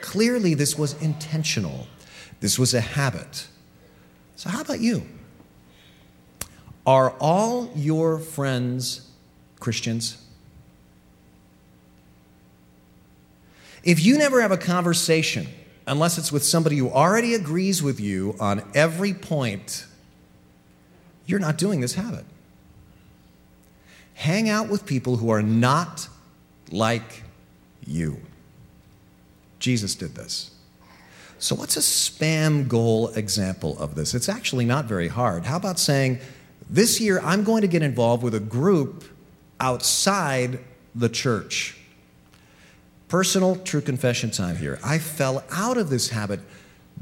Clearly, 0.03 0.53
this 0.53 0.77
was 0.77 1.01
intentional, 1.01 1.87
this 2.41 2.59
was 2.59 2.75
a 2.75 2.81
habit. 2.81 3.47
So, 4.37 4.51
how 4.51 4.61
about 4.61 4.81
you? 4.81 5.07
Are 6.87 7.15
all 7.19 7.73
your 7.75 8.19
friends 8.19 9.09
Christians? 9.61 10.23
If 13.83 14.05
you 14.05 14.19
never 14.19 14.43
have 14.43 14.53
a 14.53 14.59
conversation, 14.59 15.47
unless 15.87 16.19
it's 16.19 16.31
with 16.31 16.45
somebody 16.45 16.77
who 16.77 16.91
already 16.91 17.33
agrees 17.33 17.83
with 17.83 17.99
you 17.99 18.37
on 18.39 18.63
every 18.75 19.15
point, 19.15 19.87
you're 21.25 21.41
not 21.41 21.57
doing 21.57 21.81
this 21.81 21.95
habit. 21.95 22.27
Hang 24.15 24.49
out 24.49 24.69
with 24.69 24.87
people 24.87 25.17
who 25.17 25.31
are 25.31 25.43
not 25.43 26.09
like 26.71 27.23
you. 27.87 28.21
Jesus 29.59 29.95
did 29.95 30.15
this. 30.15 30.51
So, 31.39 31.57
what's 31.57 31.77
a 31.77 31.81
spam 31.81 32.69
goal 32.69 33.09
example 33.09 33.77
of 33.79 33.95
this? 33.95 34.15
It's 34.15 34.29
actually 34.29 34.65
not 34.65 34.85
very 34.85 35.09
hard. 35.09 35.45
How 35.45 35.57
about 35.57 35.79
saying, 35.79 36.21
this 36.71 37.01
year 37.01 37.21
I'm 37.21 37.43
going 37.43 37.63
to 37.63 37.69
get 37.69 37.83
involved 37.83 38.23
with 38.23 38.35
a 38.35 38.41
group 38.41 39.05
outside 39.59 40.61
the 40.95 41.09
church? 41.09 41.77
Personal 43.09 43.57
true 43.57 43.81
confession 43.81 44.31
time 44.31 44.57
here. 44.57 44.79
I 44.85 44.99
fell 44.99 45.45
out 45.51 45.77
of 45.77 45.91
this 45.91 46.11
habit 46.11 46.41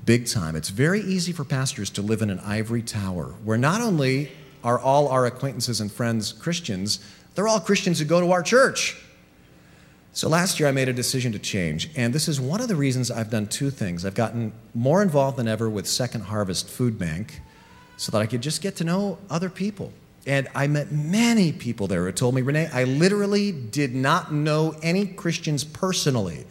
big 0.05 0.27
time. 0.27 0.57
It's 0.57 0.71
very 0.71 1.01
easy 1.03 1.33
for 1.33 1.45
pastors 1.45 1.91
to 1.91 2.03
live 2.03 2.23
in 2.23 2.31
an 2.31 2.41
ivory 2.41 2.83
tower 2.83 3.35
where 3.45 3.59
not 3.59 3.81
only 3.81 4.33
are 4.63 4.79
all 4.79 5.09
our 5.09 5.27
acquaintances 5.27 5.81
and 5.81 5.91
friends 5.91 6.33
Christians, 6.33 6.99
they're 7.35 7.49
all 7.49 7.61
Christians 7.61 7.99
who 7.99 8.05
go 8.05 8.21
to 8.21 8.33
our 8.33 8.43
church. 8.43 8.97
So 10.13 10.29
last 10.29 10.59
year 10.59 10.69
I 10.69 10.73
made 10.73 10.89
a 10.89 10.93
decision 10.93 11.31
to 11.33 11.39
change, 11.39 11.89
and 11.95 12.13
this 12.13 12.27
is 12.27 12.41
one 12.41 12.61
of 12.61 12.69
the 12.69 12.75
reasons 12.75 13.11
I've 13.11 13.31
done 13.31 13.47
two 13.47 13.71
things. 13.71 14.05
I've 14.05 14.15
gotten 14.15 14.53
more 14.75 15.03
involved 15.03 15.37
than 15.37 15.47
ever 15.47 15.71
with 15.71 15.87
Second 15.87 16.23
Harvest 16.23 16.69
Food 16.69 16.99
Bank 16.99 17.41
so 17.97 18.11
that 18.13 18.19
I 18.19 18.27
could 18.27 18.41
just 18.41 18.61
get 18.61 18.77
to 18.77 18.85
know 18.85 19.19
other 19.29 19.49
people. 19.49 19.93
And 20.27 20.49
I 20.55 20.67
met 20.67 20.91
many 20.91 21.53
people 21.53 21.87
there 21.87 22.05
who 22.05 22.13
told 22.13 22.35
me, 22.35 22.43
Renee, 22.43 22.69
I 22.73 22.85
literally 22.85 23.53
did 23.53 23.95
not 23.95 24.33
know 24.33 24.75
any 24.83 25.07
Christians 25.07 25.65
personally 25.65 26.45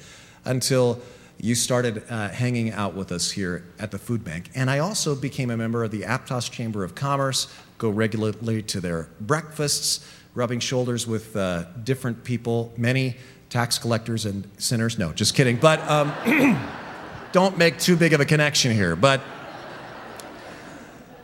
until 0.45 1.01
you 1.41 1.56
started 1.56 2.04
uh, 2.10 2.30
hanging 2.30 2.71
out 2.71 2.95
with 2.95 3.12
us 3.12 3.32
here 3.32 3.63
at 3.80 3.91
the 3.91 3.97
food 3.97 4.23
bank. 4.23 4.49
And 4.56 4.69
I 4.69 4.80
also 4.80 5.15
became 5.15 5.49
a 5.49 5.58
member 5.58 5.84
of 5.84 5.91
the 5.91 6.02
Aptos 6.02 6.52
Chamber 6.52 6.84
of 6.84 6.95
Commerce, 6.95 7.47
go 7.78 7.89
regularly 7.89 8.62
to 8.63 8.82
their 8.82 9.08
breakfasts, 9.21 10.06
rubbing 10.36 10.60
shoulders 10.60 11.08
with 11.08 11.36
uh, 11.36 11.63
different 11.84 12.23
people, 12.25 12.73
many 12.75 13.15
tax 13.49 13.78
collectors 13.80 14.25
and 14.25 14.47
sinners. 14.58 14.99
No, 14.99 15.13
just 15.13 15.34
kidding. 15.34 15.56
But 15.56 15.80
um, 15.89 16.13
don't 17.32 17.58
make 17.58 17.80
too 17.80 17.95
big 17.95 18.12
of 18.12 18.19
a 18.19 18.25
connection 18.25 18.73
here. 18.73 18.97
But 18.97 19.21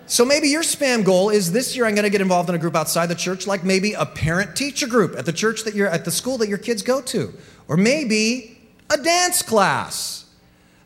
so 0.07 0.23
maybe 0.23 0.47
your 0.47 0.63
spam 0.63 1.03
goal 1.03 1.29
is 1.29 1.51
this 1.51 1.75
year 1.75 1.85
I'm 1.85 1.93
going 1.93 2.03
to 2.03 2.09
get 2.09 2.21
involved 2.21 2.47
in 2.47 2.55
a 2.55 2.59
group 2.59 2.75
outside 2.75 3.07
the 3.07 3.15
church, 3.15 3.47
like 3.47 3.63
maybe 3.63 3.93
a 3.93 4.05
parent 4.05 4.55
teacher 4.55 4.87
group 4.87 5.17
at 5.17 5.25
the 5.25 5.33
church 5.33 5.63
that 5.63 5.75
you're 5.75 5.89
at 5.89 6.05
the 6.05 6.11
school 6.11 6.37
that 6.37 6.47
your 6.47 6.57
kids 6.57 6.81
go 6.83 7.01
to, 7.01 7.33
or 7.67 7.75
maybe 7.75 8.54
a 8.89 8.97
dance 8.97 9.41
class. 9.41 10.25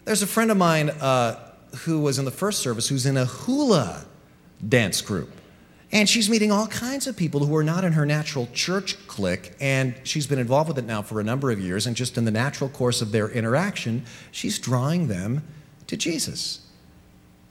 There's 0.06 0.22
a 0.22 0.28
friend 0.28 0.52
of 0.52 0.58
mine 0.58 0.90
uh, 0.90 1.54
who 1.80 2.00
was 2.00 2.20
in 2.20 2.26
the 2.26 2.32
first 2.32 2.60
service 2.60 2.88
who's 2.88 3.06
in 3.06 3.18
a 3.18 3.26
hula 3.26 4.06
dance 4.68 5.02
group. 5.02 5.32
And 5.92 6.08
she's 6.08 6.30
meeting 6.30 6.52
all 6.52 6.68
kinds 6.68 7.08
of 7.08 7.18
people 7.18 7.46
who 7.46 7.56
are 7.56 7.64
not 7.64 7.84
in 7.84 7.94
her 7.94 8.06
natural 8.06 8.48
church 8.54 8.96
clique, 9.08 9.54
and 9.60 9.96
she's 10.04 10.28
been 10.28 10.38
involved 10.38 10.68
with 10.68 10.78
it 10.78 10.86
now 10.86 11.02
for 11.02 11.20
a 11.20 11.24
number 11.24 11.50
of 11.50 11.60
years. 11.60 11.88
And 11.88 11.96
just 11.96 12.16
in 12.16 12.26
the 12.26 12.32
natural 12.32 12.70
course 12.70 13.02
of 13.02 13.12
their 13.12 13.28
interaction, 13.30 14.06
she's 14.32 14.60
drawing 14.60 15.08
them 15.08 15.44
to 15.88 15.98
Jesus. 15.98 16.62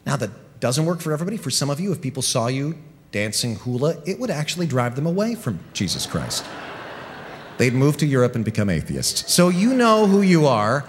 Now, 0.06 0.16
that 0.16 0.60
doesn't 0.60 0.86
work 0.86 1.00
for 1.00 1.12
everybody. 1.12 1.36
For 1.36 1.50
some 1.50 1.68
of 1.68 1.80
you, 1.80 1.90
if 1.90 2.00
people 2.00 2.22
saw 2.22 2.46
you 2.46 2.78
dancing 3.10 3.56
hula, 3.56 3.96
it 4.06 4.20
would 4.20 4.30
actually 4.30 4.66
drive 4.66 4.94
them 4.94 5.06
away 5.06 5.34
from 5.34 5.58
Jesus 5.72 6.06
Christ. 6.06 6.44
They'd 7.58 7.74
move 7.74 7.96
to 7.98 8.06
Europe 8.06 8.34
and 8.34 8.44
become 8.44 8.70
atheists. 8.70 9.32
So 9.32 9.48
you 9.48 9.74
know 9.74 10.06
who 10.06 10.22
you 10.22 10.46
are. 10.46 10.84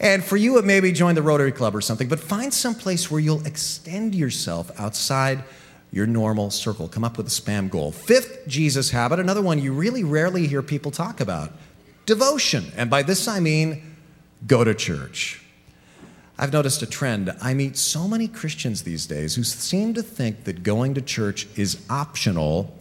And 0.00 0.24
for 0.24 0.36
you, 0.36 0.58
it 0.58 0.64
may 0.64 0.80
be 0.80 0.90
join 0.92 1.14
the 1.14 1.22
Rotary 1.22 1.52
Club 1.52 1.76
or 1.76 1.80
something, 1.80 2.08
but 2.08 2.18
find 2.18 2.52
some 2.52 2.74
place 2.74 3.10
where 3.10 3.20
you'll 3.20 3.46
extend 3.46 4.14
yourself 4.14 4.70
outside 4.80 5.44
your 5.92 6.06
normal 6.06 6.50
circle. 6.50 6.88
Come 6.88 7.04
up 7.04 7.18
with 7.18 7.26
a 7.26 7.30
spam 7.30 7.70
goal. 7.70 7.92
Fifth 7.92 8.46
Jesus 8.48 8.90
habit, 8.90 9.20
another 9.20 9.42
one 9.42 9.60
you 9.60 9.72
really 9.72 10.02
rarely 10.02 10.46
hear 10.46 10.62
people 10.62 10.90
talk 10.90 11.20
about 11.20 11.52
devotion. 12.06 12.72
And 12.76 12.88
by 12.88 13.02
this 13.02 13.28
I 13.28 13.40
mean 13.40 13.96
go 14.46 14.64
to 14.64 14.74
church. 14.74 15.40
I've 16.38 16.52
noticed 16.52 16.82
a 16.82 16.86
trend. 16.86 17.30
I 17.40 17.54
meet 17.54 17.76
so 17.76 18.08
many 18.08 18.26
Christians 18.26 18.82
these 18.82 19.06
days 19.06 19.34
who 19.34 19.44
seem 19.44 19.94
to 19.94 20.02
think 20.02 20.44
that 20.44 20.62
going 20.62 20.94
to 20.94 21.02
church 21.02 21.46
is 21.56 21.84
optional 21.90 22.74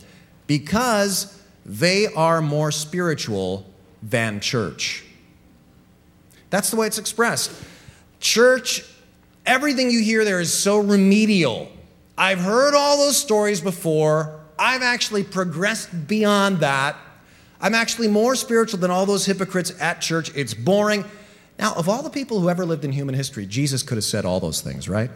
because 0.47 1.40
they 1.71 2.07
are 2.07 2.41
more 2.41 2.69
spiritual 2.69 3.65
than 4.03 4.41
church. 4.41 5.05
That's 6.49 6.69
the 6.69 6.75
way 6.75 6.85
it's 6.85 6.97
expressed. 6.97 7.49
Church, 8.19 8.83
everything 9.45 9.89
you 9.89 10.01
hear 10.01 10.25
there 10.25 10.41
is 10.41 10.53
so 10.53 10.79
remedial. 10.79 11.71
I've 12.17 12.39
heard 12.39 12.75
all 12.75 12.97
those 12.97 13.15
stories 13.15 13.61
before. 13.61 14.37
I've 14.59 14.81
actually 14.81 15.23
progressed 15.23 16.09
beyond 16.09 16.57
that. 16.59 16.97
I'm 17.61 17.73
actually 17.73 18.09
more 18.09 18.35
spiritual 18.35 18.81
than 18.81 18.91
all 18.91 19.05
those 19.05 19.25
hypocrites 19.25 19.71
at 19.79 20.01
church. 20.01 20.29
It's 20.35 20.53
boring. 20.53 21.05
Now, 21.57 21.73
of 21.75 21.87
all 21.87 22.03
the 22.03 22.09
people 22.09 22.41
who 22.41 22.49
ever 22.49 22.65
lived 22.65 22.83
in 22.83 22.91
human 22.91 23.15
history, 23.15 23.45
Jesus 23.45 23.81
could 23.81 23.95
have 23.95 24.03
said 24.03 24.25
all 24.25 24.41
those 24.41 24.59
things, 24.59 24.89
right? 24.89 25.09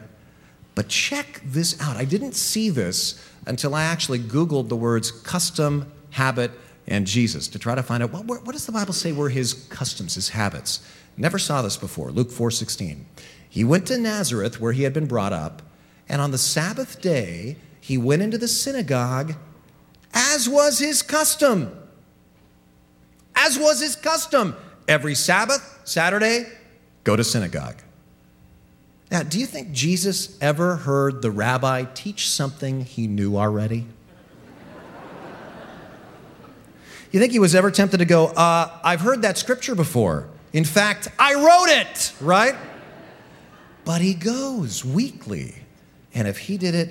But 0.73 0.87
check 0.87 1.41
this 1.43 1.77
out. 1.81 1.97
I 1.97 2.05
didn't 2.05 2.33
see 2.33 2.69
this 2.69 3.21
until 3.45 3.75
I 3.75 3.83
actually 3.83 4.19
Googled 4.19 4.69
the 4.69 4.77
words 4.77 5.11
custom, 5.11 5.91
habit, 6.15 6.51
and 6.87 7.05
Jesus 7.05 7.47
to 7.49 7.59
try 7.59 7.75
to 7.75 7.83
find 7.83 8.01
out 8.01 8.11
what, 8.11 8.25
what 8.25 8.51
does 8.53 8.65
the 8.65 8.71
Bible 8.71 8.93
say 8.93 9.11
were 9.11 9.29
his 9.29 9.53
customs, 9.69 10.15
his 10.15 10.29
habits. 10.29 10.79
Never 11.17 11.37
saw 11.37 11.61
this 11.61 11.77
before. 11.77 12.11
Luke 12.11 12.31
4:16. 12.31 13.05
He 13.49 13.63
went 13.63 13.85
to 13.87 13.97
Nazareth 13.97 14.59
where 14.59 14.73
he 14.73 14.83
had 14.83 14.93
been 14.93 15.07
brought 15.07 15.33
up, 15.33 15.61
and 16.07 16.21
on 16.21 16.31
the 16.31 16.37
Sabbath 16.37 17.01
day 17.01 17.57
he 17.81 17.97
went 17.97 18.21
into 18.21 18.37
the 18.37 18.47
synagogue 18.47 19.35
as 20.13 20.47
was 20.47 20.79
his 20.79 21.01
custom. 21.01 21.77
As 23.35 23.59
was 23.59 23.81
his 23.81 23.97
custom. 23.97 24.55
Every 24.87 25.15
Sabbath, 25.15 25.81
Saturday, 25.83 26.45
go 27.03 27.15
to 27.15 27.23
synagogue. 27.23 27.81
Now, 29.11 29.23
do 29.23 29.39
you 29.39 29.45
think 29.45 29.71
Jesus 29.71 30.37
ever 30.41 30.77
heard 30.77 31.21
the 31.21 31.31
rabbi 31.31 31.83
teach 31.93 32.29
something 32.29 32.85
he 32.85 33.07
knew 33.07 33.37
already? 33.37 33.87
You 37.15 37.21
think 37.21 37.31
he 37.31 37.39
was 37.39 37.55
ever 37.55 37.71
tempted 37.71 37.99
to 37.99 38.05
go, 38.05 38.25
uh, 38.25 38.77
I've 38.83 38.99
heard 38.99 39.21
that 39.21 39.37
scripture 39.37 39.73
before. 39.73 40.27
In 40.51 40.65
fact, 40.65 41.07
I 41.17 41.35
wrote 41.35 41.69
it, 41.69 42.11
right? 42.19 42.55
But 43.85 44.01
he 44.01 44.13
goes 44.13 44.83
weekly. 44.83 45.55
And 46.13 46.27
if 46.27 46.37
he 46.37 46.57
did 46.57 46.75
it, 46.75 46.89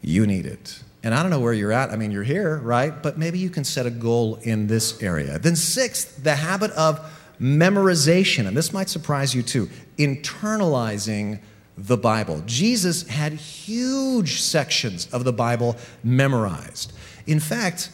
you 0.00 0.26
need 0.26 0.46
it. 0.46 0.82
And 1.02 1.14
I 1.14 1.20
don't 1.20 1.30
know 1.30 1.40
where 1.40 1.52
you're 1.52 1.72
at. 1.72 1.90
I 1.90 1.96
mean, 1.96 2.10
you're 2.10 2.22
here, 2.22 2.56
right? 2.56 3.02
But 3.02 3.18
maybe 3.18 3.38
you 3.38 3.50
can 3.50 3.64
set 3.64 3.84
a 3.84 3.90
goal 3.90 4.36
in 4.36 4.66
this 4.66 5.02
area. 5.02 5.38
Then, 5.38 5.56
sixth, 5.56 6.24
the 6.24 6.36
habit 6.36 6.70
of 6.70 6.98
memorization. 7.38 8.48
And 8.48 8.56
this 8.56 8.72
might 8.72 8.88
surprise 8.88 9.34
you 9.34 9.42
too 9.42 9.68
internalizing 9.98 11.40
the 11.76 11.98
Bible. 11.98 12.42
Jesus 12.46 13.06
had 13.08 13.34
huge 13.34 14.40
sections 14.40 15.06
of 15.12 15.24
the 15.24 15.34
Bible 15.34 15.76
memorized. 16.02 16.94
In 17.26 17.40
fact, 17.40 17.90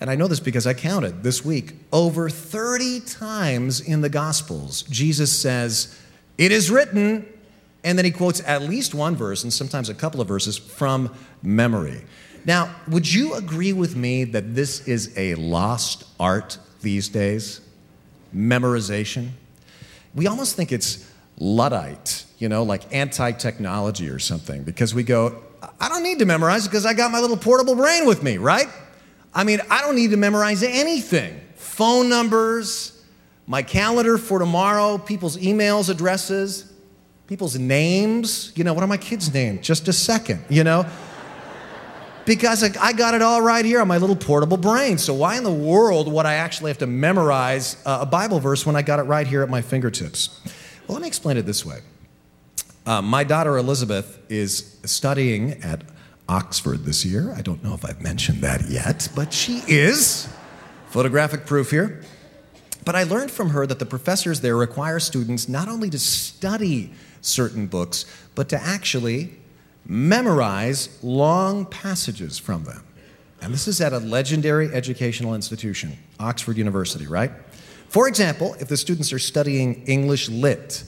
and 0.00 0.10
I 0.10 0.14
know 0.14 0.28
this 0.28 0.40
because 0.40 0.66
I 0.66 0.74
counted 0.74 1.22
this 1.22 1.44
week, 1.44 1.74
over 1.92 2.28
30 2.28 3.00
times 3.00 3.80
in 3.80 4.02
the 4.02 4.08
Gospels, 4.08 4.82
Jesus 4.82 5.36
says, 5.36 5.98
It 6.36 6.52
is 6.52 6.70
written, 6.70 7.26
and 7.82 7.96
then 7.96 8.04
he 8.04 8.10
quotes 8.10 8.42
at 8.46 8.62
least 8.62 8.94
one 8.94 9.16
verse 9.16 9.42
and 9.42 9.52
sometimes 9.52 9.88
a 9.88 9.94
couple 9.94 10.20
of 10.20 10.28
verses 10.28 10.58
from 10.58 11.14
memory. 11.42 12.04
Now, 12.44 12.74
would 12.88 13.12
you 13.12 13.34
agree 13.34 13.72
with 13.72 13.96
me 13.96 14.24
that 14.24 14.54
this 14.54 14.86
is 14.86 15.12
a 15.16 15.34
lost 15.36 16.04
art 16.20 16.58
these 16.82 17.08
days? 17.08 17.60
Memorization? 18.34 19.30
We 20.14 20.26
almost 20.26 20.56
think 20.56 20.72
it's 20.72 21.10
Luddite, 21.38 22.24
you 22.38 22.48
know, 22.48 22.62
like 22.62 22.82
anti 22.94 23.32
technology 23.32 24.08
or 24.08 24.18
something, 24.18 24.62
because 24.62 24.94
we 24.94 25.02
go, 25.02 25.42
I 25.80 25.88
don't 25.88 26.02
need 26.02 26.18
to 26.18 26.26
memorize 26.26 26.68
because 26.68 26.86
I 26.86 26.94
got 26.94 27.10
my 27.10 27.20
little 27.20 27.36
portable 27.36 27.74
brain 27.74 28.06
with 28.06 28.22
me, 28.22 28.36
right? 28.36 28.68
I 29.36 29.44
mean, 29.44 29.60
I 29.70 29.82
don't 29.82 29.94
need 29.94 30.12
to 30.12 30.16
memorize 30.16 30.62
anything. 30.62 31.38
Phone 31.56 32.08
numbers, 32.08 33.04
my 33.46 33.62
calendar 33.62 34.16
for 34.16 34.38
tomorrow, 34.38 34.96
people's 34.96 35.36
emails, 35.36 35.90
addresses, 35.90 36.72
people's 37.26 37.58
names. 37.58 38.50
You 38.56 38.64
know, 38.64 38.72
what 38.72 38.82
are 38.82 38.86
my 38.86 38.96
kids' 38.96 39.32
names? 39.32 39.66
Just 39.66 39.88
a 39.88 39.92
second, 39.92 40.42
you 40.48 40.64
know? 40.64 40.86
because 42.24 42.62
I 42.78 42.94
got 42.94 43.14
it 43.14 43.20
all 43.20 43.42
right 43.42 43.62
here 43.62 43.82
on 43.82 43.88
my 43.88 43.98
little 43.98 44.16
portable 44.16 44.56
brain. 44.56 44.96
So, 44.96 45.12
why 45.12 45.36
in 45.36 45.44
the 45.44 45.52
world 45.52 46.10
would 46.10 46.24
I 46.24 46.34
actually 46.34 46.70
have 46.70 46.78
to 46.78 46.86
memorize 46.86 47.76
a 47.84 48.06
Bible 48.06 48.40
verse 48.40 48.64
when 48.64 48.74
I 48.74 48.80
got 48.80 49.00
it 49.00 49.02
right 49.02 49.26
here 49.26 49.42
at 49.42 49.50
my 49.50 49.60
fingertips? 49.60 50.40
Well, 50.88 50.94
let 50.94 51.02
me 51.02 51.08
explain 51.08 51.36
it 51.36 51.42
this 51.42 51.64
way. 51.64 51.80
Uh, 52.86 53.02
my 53.02 53.22
daughter 53.22 53.58
Elizabeth 53.58 54.18
is 54.30 54.78
studying 54.84 55.62
at 55.62 55.82
Oxford 56.28 56.84
this 56.84 57.04
year. 57.04 57.32
I 57.36 57.42
don't 57.42 57.62
know 57.62 57.74
if 57.74 57.84
I've 57.84 58.02
mentioned 58.02 58.42
that 58.42 58.68
yet, 58.68 59.08
but 59.14 59.32
she 59.32 59.62
is. 59.68 60.28
Photographic 60.88 61.46
proof 61.46 61.70
here. 61.70 62.02
But 62.84 62.94
I 62.94 63.02
learned 63.02 63.30
from 63.30 63.50
her 63.50 63.66
that 63.66 63.78
the 63.78 63.86
professors 63.86 64.40
there 64.40 64.56
require 64.56 65.00
students 65.00 65.48
not 65.48 65.68
only 65.68 65.90
to 65.90 65.98
study 65.98 66.92
certain 67.20 67.66
books, 67.66 68.04
but 68.34 68.48
to 68.50 68.62
actually 68.62 69.34
memorize 69.84 70.98
long 71.02 71.66
passages 71.66 72.38
from 72.38 72.64
them. 72.64 72.82
And 73.42 73.52
this 73.52 73.68
is 73.68 73.80
at 73.80 73.92
a 73.92 73.98
legendary 73.98 74.72
educational 74.72 75.34
institution, 75.34 75.98
Oxford 76.18 76.56
University, 76.56 77.06
right? 77.06 77.32
For 77.88 78.08
example, 78.08 78.56
if 78.58 78.68
the 78.68 78.76
students 78.76 79.12
are 79.12 79.18
studying 79.18 79.84
English 79.86 80.28
Lit, 80.28 80.84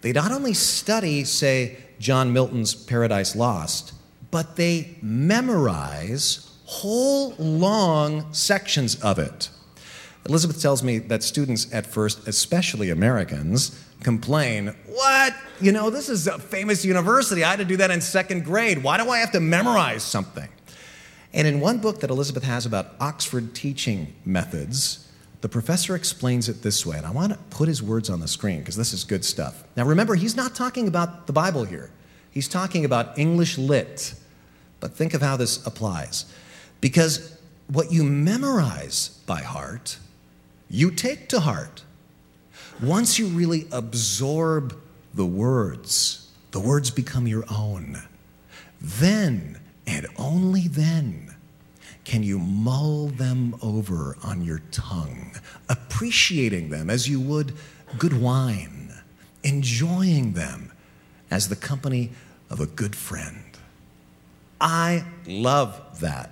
they 0.00 0.12
not 0.12 0.32
only 0.32 0.54
study, 0.54 1.24
say, 1.24 1.78
John 1.98 2.32
Milton's 2.32 2.74
Paradise 2.74 3.34
Lost, 3.34 3.92
but 4.30 4.56
they 4.56 4.96
memorize 5.02 6.50
whole 6.64 7.34
long 7.38 8.32
sections 8.32 9.00
of 9.02 9.18
it. 9.18 9.50
Elizabeth 10.28 10.60
tells 10.60 10.82
me 10.82 10.98
that 10.98 11.22
students 11.22 11.72
at 11.72 11.86
first, 11.86 12.28
especially 12.28 12.90
Americans, 12.90 13.82
complain, 14.02 14.74
What? 14.86 15.34
You 15.60 15.72
know, 15.72 15.90
this 15.90 16.08
is 16.08 16.26
a 16.26 16.38
famous 16.38 16.84
university. 16.84 17.42
I 17.42 17.50
had 17.50 17.58
to 17.58 17.64
do 17.64 17.78
that 17.78 17.90
in 17.90 18.00
second 18.00 18.44
grade. 18.44 18.82
Why 18.82 18.96
do 18.96 19.08
I 19.10 19.18
have 19.18 19.32
to 19.32 19.40
memorize 19.40 20.02
something? 20.02 20.48
And 21.32 21.46
in 21.46 21.60
one 21.60 21.78
book 21.78 22.00
that 22.00 22.10
Elizabeth 22.10 22.44
has 22.44 22.66
about 22.66 22.94
Oxford 23.00 23.54
teaching 23.54 24.14
methods, 24.24 25.08
the 25.40 25.48
professor 25.48 25.94
explains 25.94 26.48
it 26.48 26.62
this 26.62 26.84
way, 26.84 26.96
and 26.96 27.06
I 27.06 27.10
want 27.10 27.32
to 27.32 27.38
put 27.50 27.68
his 27.68 27.82
words 27.82 28.10
on 28.10 28.20
the 28.20 28.28
screen 28.28 28.58
because 28.58 28.76
this 28.76 28.92
is 28.92 29.04
good 29.04 29.24
stuff. 29.24 29.62
Now, 29.76 29.84
remember, 29.84 30.14
he's 30.14 30.36
not 30.36 30.54
talking 30.54 30.88
about 30.88 31.26
the 31.26 31.32
Bible 31.32 31.64
here, 31.64 31.90
he's 32.30 32.48
talking 32.48 32.84
about 32.84 33.18
English 33.18 33.56
lit. 33.56 34.14
But 34.80 34.94
think 34.94 35.14
of 35.14 35.22
how 35.22 35.36
this 35.36 35.64
applies. 35.66 36.24
Because 36.80 37.36
what 37.66 37.92
you 37.92 38.04
memorize 38.04 39.20
by 39.26 39.42
heart, 39.42 39.98
you 40.70 40.90
take 40.90 41.28
to 41.30 41.40
heart. 41.40 41.84
Once 42.80 43.18
you 43.18 43.26
really 43.26 43.66
absorb 43.72 44.78
the 45.14 45.26
words, 45.26 46.30
the 46.52 46.60
words 46.60 46.90
become 46.90 47.26
your 47.26 47.44
own. 47.50 48.02
Then, 48.80 49.58
and 49.86 50.06
only 50.16 50.68
then, 50.68 51.34
can 52.04 52.22
you 52.22 52.38
mull 52.38 53.08
them 53.08 53.56
over 53.60 54.16
on 54.22 54.42
your 54.42 54.62
tongue, 54.70 55.32
appreciating 55.68 56.70
them 56.70 56.88
as 56.88 57.08
you 57.08 57.20
would 57.20 57.52
good 57.96 58.20
wine, 58.20 58.92
enjoying 59.42 60.32
them 60.32 60.72
as 61.30 61.48
the 61.48 61.56
company 61.56 62.10
of 62.50 62.60
a 62.60 62.66
good 62.66 62.94
friend. 62.94 63.47
I 64.60 65.04
love 65.26 66.00
that. 66.00 66.30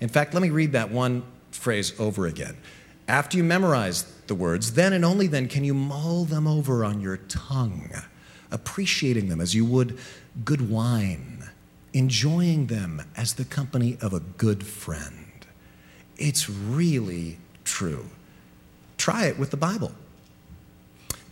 In 0.00 0.08
fact, 0.08 0.34
let 0.34 0.42
me 0.42 0.50
read 0.50 0.72
that 0.72 0.90
one 0.90 1.24
phrase 1.50 1.98
over 1.98 2.26
again. 2.26 2.56
After 3.08 3.36
you 3.36 3.44
memorize 3.44 4.04
the 4.28 4.34
words, 4.34 4.74
then 4.74 4.92
and 4.92 5.04
only 5.04 5.26
then 5.26 5.48
can 5.48 5.64
you 5.64 5.74
mull 5.74 6.24
them 6.24 6.46
over 6.46 6.84
on 6.84 7.00
your 7.00 7.16
tongue, 7.16 7.90
appreciating 8.50 9.28
them 9.28 9.40
as 9.40 9.54
you 9.54 9.64
would 9.64 9.98
good 10.44 10.70
wine, 10.70 11.50
enjoying 11.92 12.66
them 12.66 13.02
as 13.16 13.34
the 13.34 13.44
company 13.44 13.98
of 14.00 14.12
a 14.12 14.20
good 14.20 14.64
friend. 14.64 15.26
It's 16.16 16.48
really 16.48 17.38
true. 17.64 18.06
Try 18.96 19.26
it 19.26 19.38
with 19.38 19.50
the 19.50 19.56
Bible. 19.56 19.92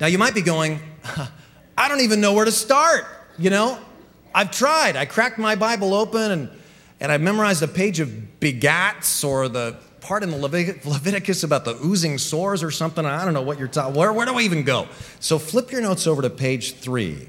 Now, 0.00 0.06
you 0.06 0.18
might 0.18 0.34
be 0.34 0.42
going, 0.42 0.80
I 1.78 1.88
don't 1.88 2.00
even 2.00 2.20
know 2.20 2.32
where 2.32 2.44
to 2.44 2.52
start. 2.52 3.04
You 3.38 3.50
know, 3.50 3.78
I've 4.34 4.50
tried. 4.50 4.96
I 4.96 5.04
cracked 5.04 5.38
my 5.38 5.54
Bible 5.54 5.94
open 5.94 6.30
and, 6.30 6.50
and 7.00 7.12
I 7.12 7.18
memorized 7.18 7.62
a 7.62 7.68
page 7.68 8.00
of 8.00 8.10
begats 8.40 9.26
or 9.26 9.48
the 9.48 9.76
part 10.00 10.22
in 10.22 10.30
the 10.30 10.36
Leviticus 10.38 11.42
about 11.42 11.64
the 11.64 11.76
oozing 11.84 12.18
sores 12.18 12.62
or 12.62 12.70
something. 12.70 13.04
I 13.04 13.24
don't 13.24 13.34
know 13.34 13.42
what 13.42 13.58
you're 13.58 13.68
talking. 13.68 13.94
Where, 13.94 14.12
where 14.12 14.26
do 14.26 14.38
I 14.38 14.42
even 14.42 14.62
go? 14.62 14.88
So 15.20 15.38
flip 15.38 15.72
your 15.72 15.80
notes 15.80 16.06
over 16.06 16.22
to 16.22 16.30
page 16.30 16.74
three. 16.74 17.28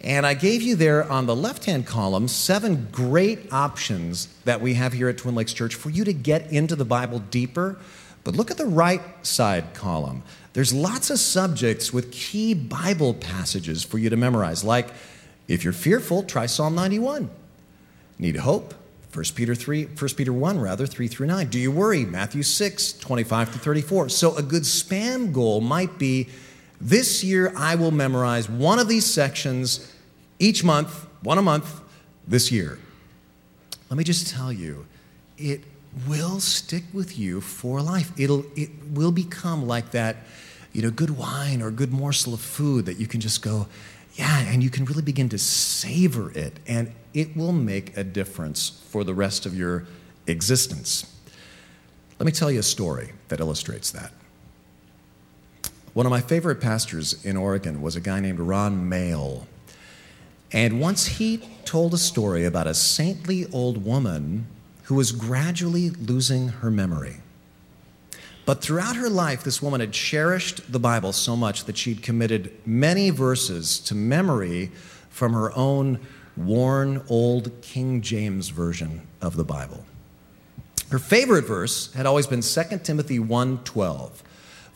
And 0.00 0.26
I 0.26 0.34
gave 0.34 0.62
you 0.62 0.76
there 0.76 1.10
on 1.10 1.26
the 1.26 1.34
left 1.34 1.64
hand 1.64 1.86
column 1.86 2.28
seven 2.28 2.88
great 2.92 3.52
options 3.52 4.28
that 4.44 4.60
we 4.60 4.74
have 4.74 4.92
here 4.92 5.08
at 5.08 5.18
Twin 5.18 5.34
Lakes 5.34 5.52
Church 5.52 5.74
for 5.74 5.90
you 5.90 6.04
to 6.04 6.12
get 6.12 6.50
into 6.52 6.76
the 6.76 6.84
Bible 6.84 7.18
deeper. 7.18 7.78
But 8.24 8.34
look 8.34 8.50
at 8.50 8.56
the 8.56 8.66
right 8.66 9.02
side 9.24 9.74
column. 9.74 10.22
There's 10.52 10.72
lots 10.72 11.10
of 11.10 11.18
subjects 11.18 11.92
with 11.92 12.10
key 12.12 12.54
Bible 12.54 13.14
passages 13.14 13.84
for 13.84 13.98
you 13.98 14.10
to 14.10 14.16
memorize, 14.16 14.64
like 14.64 14.88
if 15.48 15.64
you're 15.64 15.72
fearful, 15.72 16.22
try 16.22 16.46
Psalm 16.46 16.74
91. 16.74 17.30
Need 18.18 18.36
hope? 18.36 18.74
1 19.12 19.24
Peter 19.34 19.54
3, 19.54 19.86
1 19.86 20.08
Peter 20.14 20.32
1, 20.32 20.60
rather, 20.60 20.86
3 20.86 21.08
through 21.08 21.26
9. 21.26 21.48
Do 21.48 21.58
you 21.58 21.70
worry? 21.70 22.04
Matthew 22.04 22.42
6, 22.42 22.92
25 22.94 23.52
to 23.52 23.58
34. 23.58 24.08
So 24.10 24.36
a 24.36 24.42
good 24.42 24.64
spam 24.64 25.32
goal 25.32 25.60
might 25.60 25.98
be 25.98 26.28
this 26.80 27.24
year 27.24 27.52
I 27.56 27.76
will 27.76 27.90
memorize 27.90 28.48
one 28.48 28.78
of 28.78 28.88
these 28.88 29.06
sections 29.06 29.90
each 30.38 30.62
month, 30.62 31.06
one 31.22 31.38
a 31.38 31.42
month, 31.42 31.80
this 32.28 32.52
year. 32.52 32.78
Let 33.88 33.96
me 33.96 34.04
just 34.04 34.28
tell 34.28 34.52
you, 34.52 34.86
it 35.38 35.62
will 36.06 36.40
stick 36.40 36.84
with 36.92 37.18
you 37.18 37.40
for 37.40 37.80
life. 37.80 38.12
It'll, 38.18 38.44
it 38.54 38.70
will 38.92 39.12
become 39.12 39.66
like 39.66 39.92
that, 39.92 40.16
you 40.72 40.82
know, 40.82 40.90
good 40.90 41.16
wine 41.16 41.62
or 41.62 41.70
good 41.70 41.92
morsel 41.92 42.34
of 42.34 42.40
food 42.40 42.84
that 42.86 42.98
you 42.98 43.06
can 43.06 43.20
just 43.20 43.40
go, 43.40 43.66
yeah, 44.16 44.40
and 44.48 44.62
you 44.62 44.70
can 44.70 44.86
really 44.86 45.02
begin 45.02 45.28
to 45.28 45.38
savor 45.38 46.30
it, 46.32 46.58
and 46.66 46.92
it 47.12 47.36
will 47.36 47.52
make 47.52 47.96
a 47.96 48.02
difference 48.02 48.82
for 48.88 49.04
the 49.04 49.14
rest 49.14 49.44
of 49.46 49.54
your 49.54 49.86
existence. 50.26 51.14
Let 52.18 52.24
me 52.24 52.32
tell 52.32 52.50
you 52.50 52.60
a 52.60 52.64
story 52.64 53.12
that 53.28 53.40
illustrates 53.40 53.90
that. 53.90 54.12
One 55.92 56.06
of 56.06 56.10
my 56.10 56.20
favorite 56.20 56.60
pastors 56.60 57.24
in 57.24 57.36
Oregon 57.36 57.82
was 57.82 57.94
a 57.94 58.00
guy 58.00 58.20
named 58.20 58.40
Ron 58.40 58.90
Mehl. 58.90 59.46
And 60.50 60.80
once 60.80 61.06
he 61.06 61.38
told 61.64 61.92
a 61.92 61.98
story 61.98 62.44
about 62.44 62.66
a 62.66 62.74
saintly 62.74 63.46
old 63.52 63.84
woman 63.84 64.46
who 64.84 64.94
was 64.94 65.12
gradually 65.12 65.90
losing 65.90 66.48
her 66.48 66.70
memory. 66.70 67.16
But 68.46 68.62
throughout 68.62 68.94
her 68.96 69.10
life, 69.10 69.42
this 69.42 69.60
woman 69.60 69.80
had 69.80 69.92
cherished 69.92 70.72
the 70.72 70.78
Bible 70.78 71.12
so 71.12 71.36
much 71.36 71.64
that 71.64 71.76
she'd 71.76 72.00
committed 72.00 72.52
many 72.64 73.10
verses 73.10 73.80
to 73.80 73.94
memory 73.94 74.70
from 75.10 75.32
her 75.32 75.52
own 75.56 75.98
worn 76.36 77.02
old 77.08 77.50
King 77.60 78.00
James 78.00 78.50
version 78.50 79.02
of 79.20 79.36
the 79.36 79.44
Bible. 79.44 79.84
Her 80.90 81.00
favorite 81.00 81.44
verse 81.44 81.92
had 81.94 82.06
always 82.06 82.28
been 82.28 82.42
2 82.42 82.84
Timothy 82.84 83.18
1:12. 83.18 84.22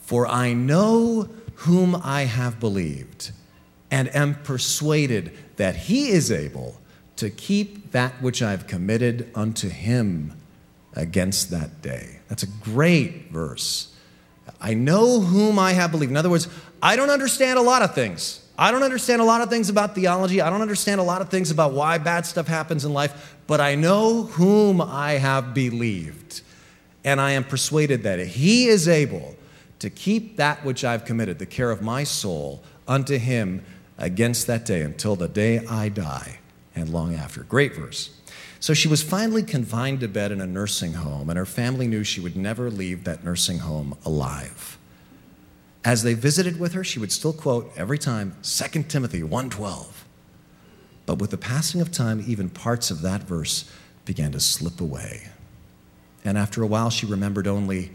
For 0.03 0.27
I 0.27 0.53
know 0.53 1.29
whom 1.55 1.95
I 2.03 2.23
have 2.23 2.59
believed 2.59 3.31
and 3.89 4.13
am 4.17 4.35
persuaded 4.43 5.31
that 5.57 5.77
he 5.77 6.09
is 6.09 6.33
able 6.33 6.81
to 7.17 7.31
keep 7.31 7.93
that 7.93 8.21
which 8.21 8.43
I've 8.43 8.67
committed 8.67 9.31
unto 9.37 9.69
him 9.69 10.33
against 10.95 11.51
that 11.51 11.83
day. 11.83 12.19
That's 12.29 12.43
a 12.43 12.49
great 12.63 13.31
verse. 13.31 13.95
I 14.61 14.75
know 14.75 15.21
whom 15.21 15.59
I 15.59 15.73
have 15.73 15.91
believed. 15.91 16.11
In 16.11 16.17
other 16.17 16.31
words, 16.31 16.49
I 16.83 16.97
don't 16.97 17.11
understand 17.11 17.59
a 17.59 17.63
lot 17.63 17.83
of 17.83 17.95
things. 17.95 18.45
I 18.59 18.71
don't 18.71 18.83
understand 18.83 19.23
a 19.23 19.25
lot 19.25 19.41
of 19.41 19.49
things 19.49 19.71
about 19.71 19.95
theology. 19.95 20.43
I 20.43 20.51
don't 20.51 20.61
understand 20.61 21.01
a 21.01 21.05
lot 21.05 21.23
of 21.23 21.31
things 21.31 21.51
about 21.51 21.73
why 21.73 21.97
bad 21.97 22.27
stuff 22.27 22.47
happens 22.47 22.85
in 22.85 22.93
life, 22.93 23.37
but 23.47 23.61
I 23.61 23.75
know 23.75 24.25
whom 24.25 24.83
I 24.83 25.13
have 25.13 25.55
believed. 25.55 26.43
And 27.03 27.21
I 27.21 27.33
am 27.33 27.45
persuaded 27.45 28.03
that 28.03 28.19
he 28.19 28.67
is 28.67 28.87
able 28.87 29.35
to 29.79 29.89
keep 29.89 30.37
that 30.37 30.63
which 30.63 30.85
I've 30.85 31.07
committed, 31.07 31.39
the 31.39 31.47
care 31.47 31.71
of 31.71 31.81
my 31.81 32.05
soul, 32.05 32.63
unto 32.87 33.17
him 33.17 33.65
against 33.97 34.47
that 34.47 34.67
day 34.67 34.83
until 34.83 35.17
the 35.17 35.29
day 35.29 35.65
I 35.67 35.89
die 35.89 36.41
and 36.75 36.91
long 36.91 37.15
after. 37.15 37.45
Great 37.45 37.75
verse. 37.75 38.11
So 38.61 38.75
she 38.75 38.89
was 38.89 39.03
finally 39.03 39.43
confined 39.43 40.01
to 40.01 40.09
bed 40.09 40.31
in 40.31 40.41
a 40.43 40.47
nursing 40.47 40.93
home, 40.93 41.31
and 41.31 41.39
her 41.39 41.47
family 41.47 41.89
knew 41.89 42.05
she 42.05 42.21
would 42.21 42.37
never 42.37 42.71
leave 42.71 43.05
that 43.05 43.25
nursing 43.25 43.61
home 43.61 43.97
alive. 44.05 44.77
As 45.83 46.03
they 46.03 46.13
visited 46.13 46.61
with 46.61 46.75
her, 46.75 46.85
she 46.85 46.99
would 46.99 47.11
still 47.11 47.33
quote 47.33 47.73
every 47.75 47.99
time 47.99 48.37
2 48.43 48.91
Timothy 48.91 49.23
1:12. 49.23 50.05
But 51.07 51.19
with 51.19 51.31
the 51.31 51.39
passing 51.39 51.81
of 51.81 51.91
time, 51.91 52.23
even 52.27 52.51
parts 52.51 52.91
of 52.91 53.01
that 53.01 53.27
verse 53.27 53.65
began 54.05 54.31
to 54.33 54.41
slip 54.41 54.79
away. 54.79 55.29
And 56.23 56.37
after 56.37 56.63
a 56.63 56.67
while, 56.67 56.91
she 56.91 57.07
remembered 57.07 57.47
only, 57.47 57.93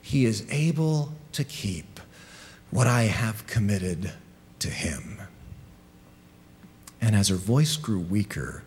He 0.00 0.24
is 0.24 0.46
able 0.50 1.12
to 1.32 1.44
keep 1.44 2.00
what 2.70 2.86
I 2.86 3.02
have 3.02 3.46
committed 3.46 4.12
to 4.60 4.70
Him. 4.70 5.20
And 7.02 7.14
as 7.14 7.28
her 7.28 7.36
voice 7.36 7.76
grew 7.76 8.00
weaker, 8.00 8.62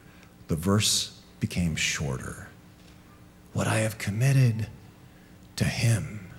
the 0.48 0.56
verse 0.56 1.19
became 1.40 1.76
shorter. 1.76 2.48
What 3.54 3.68
I 3.68 3.80
have 3.80 3.98
committed 3.98 4.68
to 5.56 5.66
him. 5.66 6.32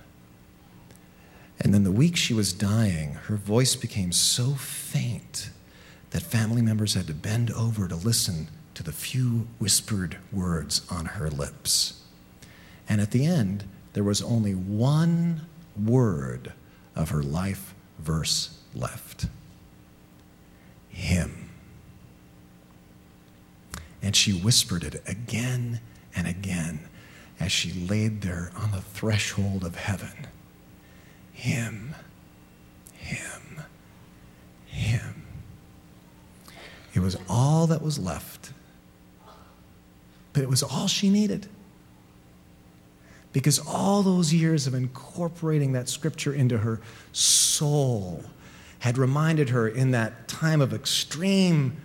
And 1.59 1.73
then 1.73 1.83
the 1.83 1.91
week 1.91 2.15
she 2.15 2.33
was 2.33 2.53
dying, 2.53 3.13
her 3.25 3.35
voice 3.35 3.75
became 3.75 4.11
so 4.11 4.53
faint 4.53 5.51
that 6.09 6.23
family 6.23 6.61
members 6.61 6.95
had 6.95 7.07
to 7.07 7.13
bend 7.13 7.51
over 7.51 7.87
to 7.87 7.95
listen 7.95 8.47
to 8.73 8.83
the 8.83 8.91
few 8.91 9.47
whispered 9.59 10.17
words 10.31 10.81
on 10.89 11.05
her 11.05 11.29
lips. 11.29 12.01
And 12.89 12.99
at 12.99 13.11
the 13.11 13.25
end, 13.25 13.65
there 13.93 14.03
was 14.03 14.21
only 14.21 14.53
one 14.53 15.41
word 15.77 16.53
of 16.95 17.09
her 17.09 17.23
life 17.23 17.73
verse 17.99 18.57
left 18.73 19.27
Him. 20.89 21.40
And 24.01 24.15
she 24.15 24.31
whispered 24.31 24.83
it 24.83 25.01
again 25.07 25.79
and 26.15 26.27
again 26.27 26.79
as 27.39 27.51
she 27.51 27.87
laid 27.87 28.21
there 28.21 28.51
on 28.55 28.71
the 28.71 28.81
threshold 28.81 29.63
of 29.63 29.75
heaven 29.75 30.27
Him, 31.33 31.95
Him, 32.93 33.63
Him. 34.65 35.23
It 36.93 36.99
was 36.99 37.17
all 37.29 37.67
that 37.67 37.81
was 37.81 37.97
left, 37.97 38.51
but 40.33 40.43
it 40.43 40.49
was 40.49 40.61
all 40.61 40.87
she 40.87 41.09
needed. 41.09 41.47
Because 43.33 43.59
all 43.59 44.03
those 44.03 44.33
years 44.33 44.67
of 44.67 44.73
incorporating 44.73 45.71
that 45.71 45.87
scripture 45.87 46.33
into 46.33 46.57
her 46.57 46.81
soul 47.13 48.23
had 48.79 48.97
reminded 48.97 49.49
her 49.49 49.67
in 49.67 49.91
that 49.91 50.27
time 50.27 50.59
of 50.59 50.73
extreme 50.73 51.77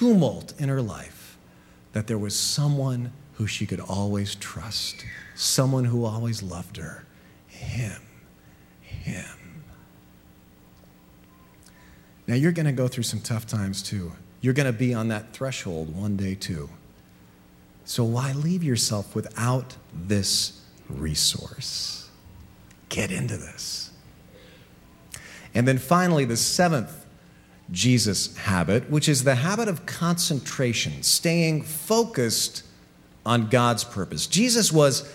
tumult 0.00 0.58
in 0.58 0.70
her 0.70 0.80
life 0.80 1.36
that 1.92 2.06
there 2.06 2.16
was 2.16 2.34
someone 2.34 3.12
who 3.34 3.46
she 3.46 3.66
could 3.66 3.80
always 3.80 4.34
trust, 4.34 5.04
someone 5.34 5.84
who 5.84 6.06
always 6.06 6.42
loved 6.42 6.78
her. 6.78 7.04
Him. 7.48 8.00
Him. 8.80 9.62
Now, 12.26 12.34
you're 12.34 12.52
going 12.52 12.66
to 12.66 12.72
go 12.72 12.88
through 12.88 13.02
some 13.02 13.20
tough 13.20 13.46
times 13.46 13.82
too. 13.82 14.12
You're 14.40 14.54
going 14.54 14.72
to 14.72 14.78
be 14.78 14.94
on 14.94 15.08
that 15.08 15.34
threshold 15.34 15.94
one 15.94 16.16
day 16.16 16.34
too. 16.34 16.70
So, 17.84 18.02
why 18.04 18.32
leave 18.32 18.64
yourself 18.64 19.14
without 19.14 19.76
this 19.92 20.62
resource? 20.88 22.08
Get 22.88 23.10
into 23.10 23.36
this. 23.36 23.90
And 25.52 25.68
then 25.68 25.76
finally, 25.76 26.24
the 26.24 26.38
seventh 26.38 27.00
Jesus 27.70 28.36
habit, 28.36 28.90
which 28.90 29.08
is 29.08 29.24
the 29.24 29.36
habit 29.36 29.68
of 29.68 29.86
concentration, 29.86 31.02
staying 31.02 31.62
focused 31.62 32.64
on 33.24 33.48
God's 33.48 33.84
purpose. 33.84 34.26
Jesus 34.26 34.72
was 34.72 35.12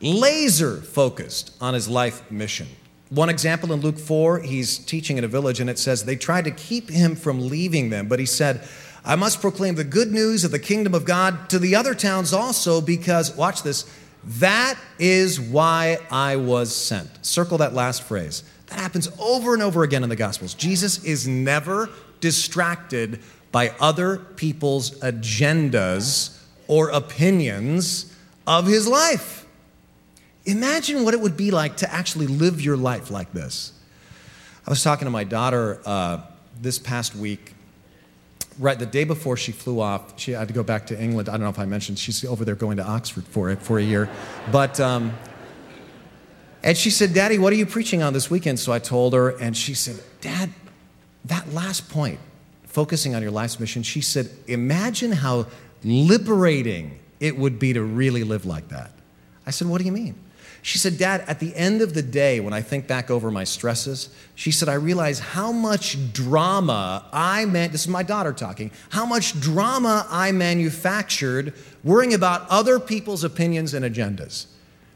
laser 0.00 0.76
focused 0.76 1.56
on 1.60 1.74
his 1.74 1.88
life 1.88 2.30
mission. 2.30 2.68
One 3.10 3.28
example 3.28 3.72
in 3.72 3.80
Luke 3.80 3.98
4, 3.98 4.40
he's 4.40 4.78
teaching 4.78 5.18
in 5.18 5.24
a 5.24 5.28
village, 5.28 5.60
and 5.60 5.70
it 5.70 5.78
says 5.78 6.04
they 6.04 6.16
tried 6.16 6.44
to 6.44 6.50
keep 6.50 6.90
him 6.90 7.16
from 7.16 7.48
leaving 7.48 7.90
them, 7.90 8.06
but 8.06 8.18
he 8.18 8.26
said, 8.26 8.66
I 9.04 9.16
must 9.16 9.40
proclaim 9.40 9.76
the 9.76 9.84
good 9.84 10.12
news 10.12 10.44
of 10.44 10.50
the 10.50 10.58
kingdom 10.58 10.94
of 10.94 11.04
God 11.04 11.48
to 11.50 11.58
the 11.58 11.74
other 11.74 11.94
towns 11.94 12.32
also, 12.32 12.80
because, 12.80 13.34
watch 13.34 13.62
this, 13.62 13.90
that 14.24 14.78
is 14.98 15.40
why 15.40 15.98
I 16.10 16.36
was 16.36 16.74
sent. 16.74 17.24
Circle 17.24 17.58
that 17.58 17.72
last 17.72 18.02
phrase. 18.02 18.44
That 18.70 18.80
happens 18.80 19.08
over 19.18 19.54
and 19.54 19.62
over 19.62 19.82
again 19.82 20.02
in 20.02 20.08
the 20.08 20.16
Gospels. 20.16 20.54
Jesus 20.54 21.02
is 21.04 21.26
never 21.26 21.88
distracted 22.20 23.20
by 23.50 23.72
other 23.80 24.18
people's 24.18 24.98
agendas 25.00 26.42
or 26.66 26.90
opinions 26.90 28.14
of 28.46 28.66
his 28.66 28.86
life. 28.86 29.46
Imagine 30.44 31.04
what 31.04 31.14
it 31.14 31.20
would 31.20 31.36
be 31.36 31.50
like 31.50 31.78
to 31.78 31.92
actually 31.92 32.26
live 32.26 32.60
your 32.60 32.76
life 32.76 33.10
like 33.10 33.32
this. 33.32 33.72
I 34.66 34.70
was 34.70 34.82
talking 34.82 35.06
to 35.06 35.10
my 35.10 35.24
daughter 35.24 35.80
uh, 35.86 36.20
this 36.60 36.78
past 36.78 37.14
week, 37.14 37.54
right 38.58 38.78
the 38.78 38.86
day 38.86 39.04
before 39.04 39.36
she 39.36 39.52
flew 39.52 39.80
off. 39.80 40.18
She 40.18 40.32
had 40.32 40.48
to 40.48 40.54
go 40.54 40.62
back 40.62 40.86
to 40.88 41.00
England. 41.00 41.28
I 41.28 41.32
don't 41.32 41.42
know 41.42 41.48
if 41.48 41.58
I 41.58 41.64
mentioned 41.64 41.98
she's 41.98 42.24
over 42.24 42.44
there 42.44 42.54
going 42.54 42.76
to 42.78 42.84
Oxford 42.84 43.24
for 43.24 43.50
it 43.50 43.62
for 43.62 43.78
a 43.78 43.82
year, 43.82 44.10
but 44.52 44.78
um, 44.80 45.16
and 46.68 46.76
she 46.76 46.90
said, 46.90 47.14
Daddy, 47.14 47.38
what 47.38 47.50
are 47.50 47.56
you 47.56 47.64
preaching 47.64 48.02
on 48.02 48.12
this 48.12 48.30
weekend? 48.30 48.58
So 48.60 48.74
I 48.74 48.78
told 48.78 49.14
her, 49.14 49.30
and 49.30 49.56
she 49.56 49.72
said, 49.72 50.02
Dad, 50.20 50.50
that 51.24 51.50
last 51.54 51.88
point, 51.88 52.20
focusing 52.64 53.14
on 53.14 53.22
your 53.22 53.30
life's 53.30 53.58
mission, 53.58 53.82
she 53.82 54.02
said, 54.02 54.28
Imagine 54.46 55.12
how 55.12 55.46
liberating 55.82 56.98
it 57.20 57.38
would 57.38 57.58
be 57.58 57.72
to 57.72 57.82
really 57.82 58.22
live 58.22 58.44
like 58.44 58.68
that. 58.68 58.90
I 59.46 59.50
said, 59.50 59.66
What 59.66 59.78
do 59.78 59.86
you 59.86 59.92
mean? 59.92 60.14
She 60.60 60.76
said, 60.76 60.98
Dad, 60.98 61.24
at 61.26 61.40
the 61.40 61.56
end 61.56 61.80
of 61.80 61.94
the 61.94 62.02
day, 62.02 62.38
when 62.38 62.52
I 62.52 62.60
think 62.60 62.86
back 62.86 63.10
over 63.10 63.30
my 63.30 63.44
stresses, 63.44 64.10
she 64.34 64.50
said, 64.50 64.68
I 64.68 64.74
realize 64.74 65.20
how 65.20 65.50
much 65.50 66.12
drama 66.12 67.06
I 67.14 67.46
meant, 67.46 67.72
this 67.72 67.80
is 67.80 67.88
my 67.88 68.02
daughter 68.02 68.34
talking, 68.34 68.72
how 68.90 69.06
much 69.06 69.40
drama 69.40 70.06
I 70.10 70.32
manufactured 70.32 71.54
worrying 71.82 72.12
about 72.12 72.46
other 72.50 72.78
people's 72.78 73.24
opinions 73.24 73.72
and 73.72 73.86
agendas. 73.86 74.48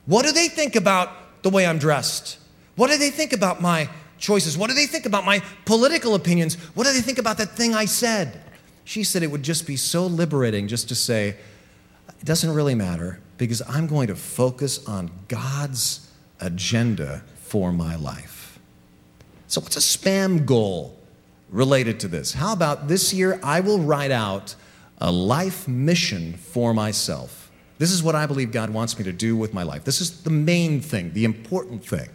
What 0.04 0.26
do 0.26 0.32
they 0.32 0.48
think 0.48 0.76
about 0.76 1.21
the 1.42 1.50
way 1.50 1.66
I'm 1.66 1.78
dressed? 1.78 2.38
What 2.76 2.90
do 2.90 2.96
they 2.96 3.10
think 3.10 3.32
about 3.32 3.60
my 3.60 3.88
choices? 4.18 4.56
What 4.56 4.70
do 4.70 4.74
they 4.74 4.86
think 4.86 5.06
about 5.06 5.24
my 5.24 5.42
political 5.64 6.14
opinions? 6.14 6.54
What 6.74 6.86
do 6.86 6.92
they 6.92 7.00
think 7.00 7.18
about 7.18 7.38
that 7.38 7.50
thing 7.50 7.74
I 7.74 7.84
said? 7.84 8.40
She 8.84 9.04
said 9.04 9.22
it 9.22 9.30
would 9.30 9.42
just 9.42 9.66
be 9.66 9.76
so 9.76 10.06
liberating 10.06 10.68
just 10.68 10.88
to 10.88 10.94
say, 10.94 11.36
it 12.08 12.24
doesn't 12.24 12.52
really 12.52 12.74
matter 12.74 13.20
because 13.36 13.62
I'm 13.68 13.86
going 13.86 14.06
to 14.08 14.16
focus 14.16 14.86
on 14.86 15.10
God's 15.28 16.08
agenda 16.40 17.22
for 17.36 17.72
my 17.72 17.96
life. 17.96 18.58
So, 19.48 19.60
what's 19.60 19.76
a 19.76 19.80
spam 19.80 20.46
goal 20.46 20.98
related 21.50 22.00
to 22.00 22.08
this? 22.08 22.32
How 22.32 22.52
about 22.52 22.88
this 22.88 23.12
year 23.12 23.38
I 23.42 23.60
will 23.60 23.80
write 23.80 24.10
out 24.10 24.54
a 24.98 25.10
life 25.10 25.68
mission 25.68 26.34
for 26.34 26.72
myself? 26.72 27.41
This 27.78 27.90
is 27.90 28.02
what 28.02 28.14
I 28.14 28.26
believe 28.26 28.52
God 28.52 28.70
wants 28.70 28.98
me 28.98 29.04
to 29.04 29.12
do 29.12 29.36
with 29.36 29.52
my 29.52 29.62
life. 29.62 29.84
This 29.84 30.00
is 30.00 30.22
the 30.22 30.30
main 30.30 30.80
thing, 30.80 31.12
the 31.12 31.24
important 31.24 31.84
thing. 31.84 32.08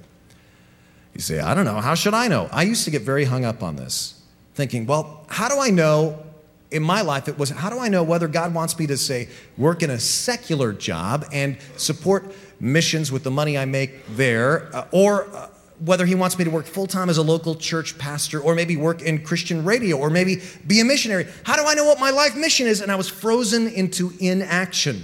You 1.13 1.21
say, 1.21 1.39
I 1.39 1.55
don't 1.55 1.65
know. 1.65 1.81
How 1.81 1.95
should 1.95 2.13
I 2.13 2.27
know? 2.27 2.47
I 2.51 2.63
used 2.63 2.85
to 2.85 2.91
get 2.91 3.01
very 3.01 3.25
hung 3.25 3.43
up 3.43 3.63
on 3.63 3.75
this, 3.75 4.21
thinking, 4.53 4.85
well, 4.85 5.25
how 5.29 5.49
do 5.49 5.59
I 5.59 5.71
know 5.71 6.23
in 6.69 6.83
my 6.83 7.01
life? 7.01 7.27
It 7.27 7.39
was, 7.39 7.49
how 7.49 7.69
do 7.69 7.79
I 7.79 7.89
know 7.89 8.03
whether 8.03 8.27
God 8.27 8.53
wants 8.53 8.77
me 8.77 8.85
to, 8.87 8.97
say, 8.97 9.27
work 9.57 9.81
in 9.81 9.89
a 9.89 9.99
secular 9.99 10.73
job 10.73 11.25
and 11.33 11.57
support 11.75 12.33
missions 12.59 13.11
with 13.11 13.23
the 13.23 13.31
money 13.31 13.57
I 13.57 13.65
make 13.65 14.05
there, 14.15 14.73
uh, 14.75 14.85
or 14.91 15.27
uh, 15.35 15.49
whether 15.79 16.05
He 16.05 16.15
wants 16.15 16.37
me 16.37 16.45
to 16.45 16.51
work 16.51 16.65
full 16.65 16.87
time 16.87 17.09
as 17.09 17.17
a 17.17 17.23
local 17.23 17.55
church 17.55 17.97
pastor, 17.97 18.39
or 18.39 18.53
maybe 18.53 18.77
work 18.77 19.01
in 19.01 19.23
Christian 19.23 19.63
radio, 19.65 19.97
or 19.97 20.09
maybe 20.09 20.41
be 20.67 20.79
a 20.81 20.85
missionary? 20.85 21.27
How 21.43 21.55
do 21.55 21.65
I 21.65 21.73
know 21.73 21.85
what 21.85 21.99
my 21.99 22.11
life 22.11 22.35
mission 22.35 22.67
is? 22.67 22.81
And 22.81 22.91
I 22.91 22.95
was 22.95 23.09
frozen 23.09 23.67
into 23.67 24.13
inaction. 24.19 25.03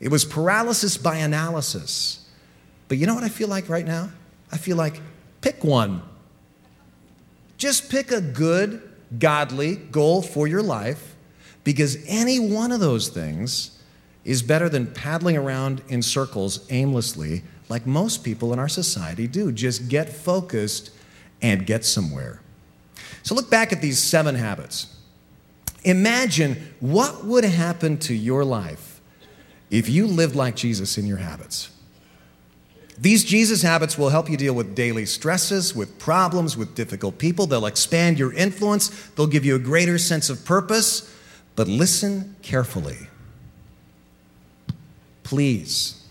It 0.00 0.08
was 0.08 0.24
paralysis 0.24 0.96
by 0.96 1.16
analysis. 1.16 2.28
But 2.88 2.98
you 2.98 3.06
know 3.06 3.14
what 3.14 3.24
I 3.24 3.28
feel 3.28 3.48
like 3.48 3.68
right 3.68 3.86
now? 3.86 4.10
I 4.52 4.58
feel 4.58 4.76
like 4.76 5.00
pick 5.40 5.64
one. 5.64 6.02
Just 7.56 7.90
pick 7.90 8.10
a 8.10 8.20
good, 8.20 8.82
godly 9.18 9.76
goal 9.76 10.22
for 10.22 10.46
your 10.46 10.62
life 10.62 11.14
because 11.64 11.98
any 12.06 12.38
one 12.38 12.70
of 12.70 12.80
those 12.80 13.08
things 13.08 13.82
is 14.24 14.42
better 14.42 14.68
than 14.68 14.86
paddling 14.86 15.36
around 15.36 15.82
in 15.88 16.02
circles 16.02 16.66
aimlessly 16.70 17.42
like 17.68 17.86
most 17.86 18.22
people 18.22 18.52
in 18.52 18.58
our 18.58 18.68
society 18.68 19.26
do. 19.26 19.50
Just 19.50 19.88
get 19.88 20.08
focused 20.08 20.90
and 21.42 21.66
get 21.66 21.84
somewhere. 21.84 22.40
So 23.22 23.34
look 23.34 23.50
back 23.50 23.72
at 23.72 23.80
these 23.80 23.98
seven 23.98 24.34
habits. 24.34 24.94
Imagine 25.84 26.74
what 26.80 27.24
would 27.24 27.44
happen 27.44 27.98
to 27.98 28.14
your 28.14 28.44
life 28.44 28.95
if 29.70 29.88
you 29.88 30.06
live 30.06 30.36
like 30.36 30.56
Jesus 30.56 30.96
in 30.98 31.06
your 31.06 31.18
habits. 31.18 31.70
These 32.98 33.24
Jesus 33.24 33.62
habits 33.62 33.98
will 33.98 34.08
help 34.08 34.30
you 34.30 34.36
deal 34.36 34.54
with 34.54 34.74
daily 34.74 35.04
stresses, 35.04 35.74
with 35.74 35.98
problems, 35.98 36.56
with 36.56 36.74
difficult 36.74 37.18
people. 37.18 37.46
They'll 37.46 37.66
expand 37.66 38.18
your 38.18 38.32
influence, 38.32 38.88
they'll 39.10 39.26
give 39.26 39.44
you 39.44 39.56
a 39.56 39.60
greater 39.60 39.98
sense 39.98 40.30
of 40.30 40.44
purpose. 40.44 41.12
But 41.56 41.68
listen 41.68 42.36
carefully. 42.42 42.98
Please, 45.22 46.04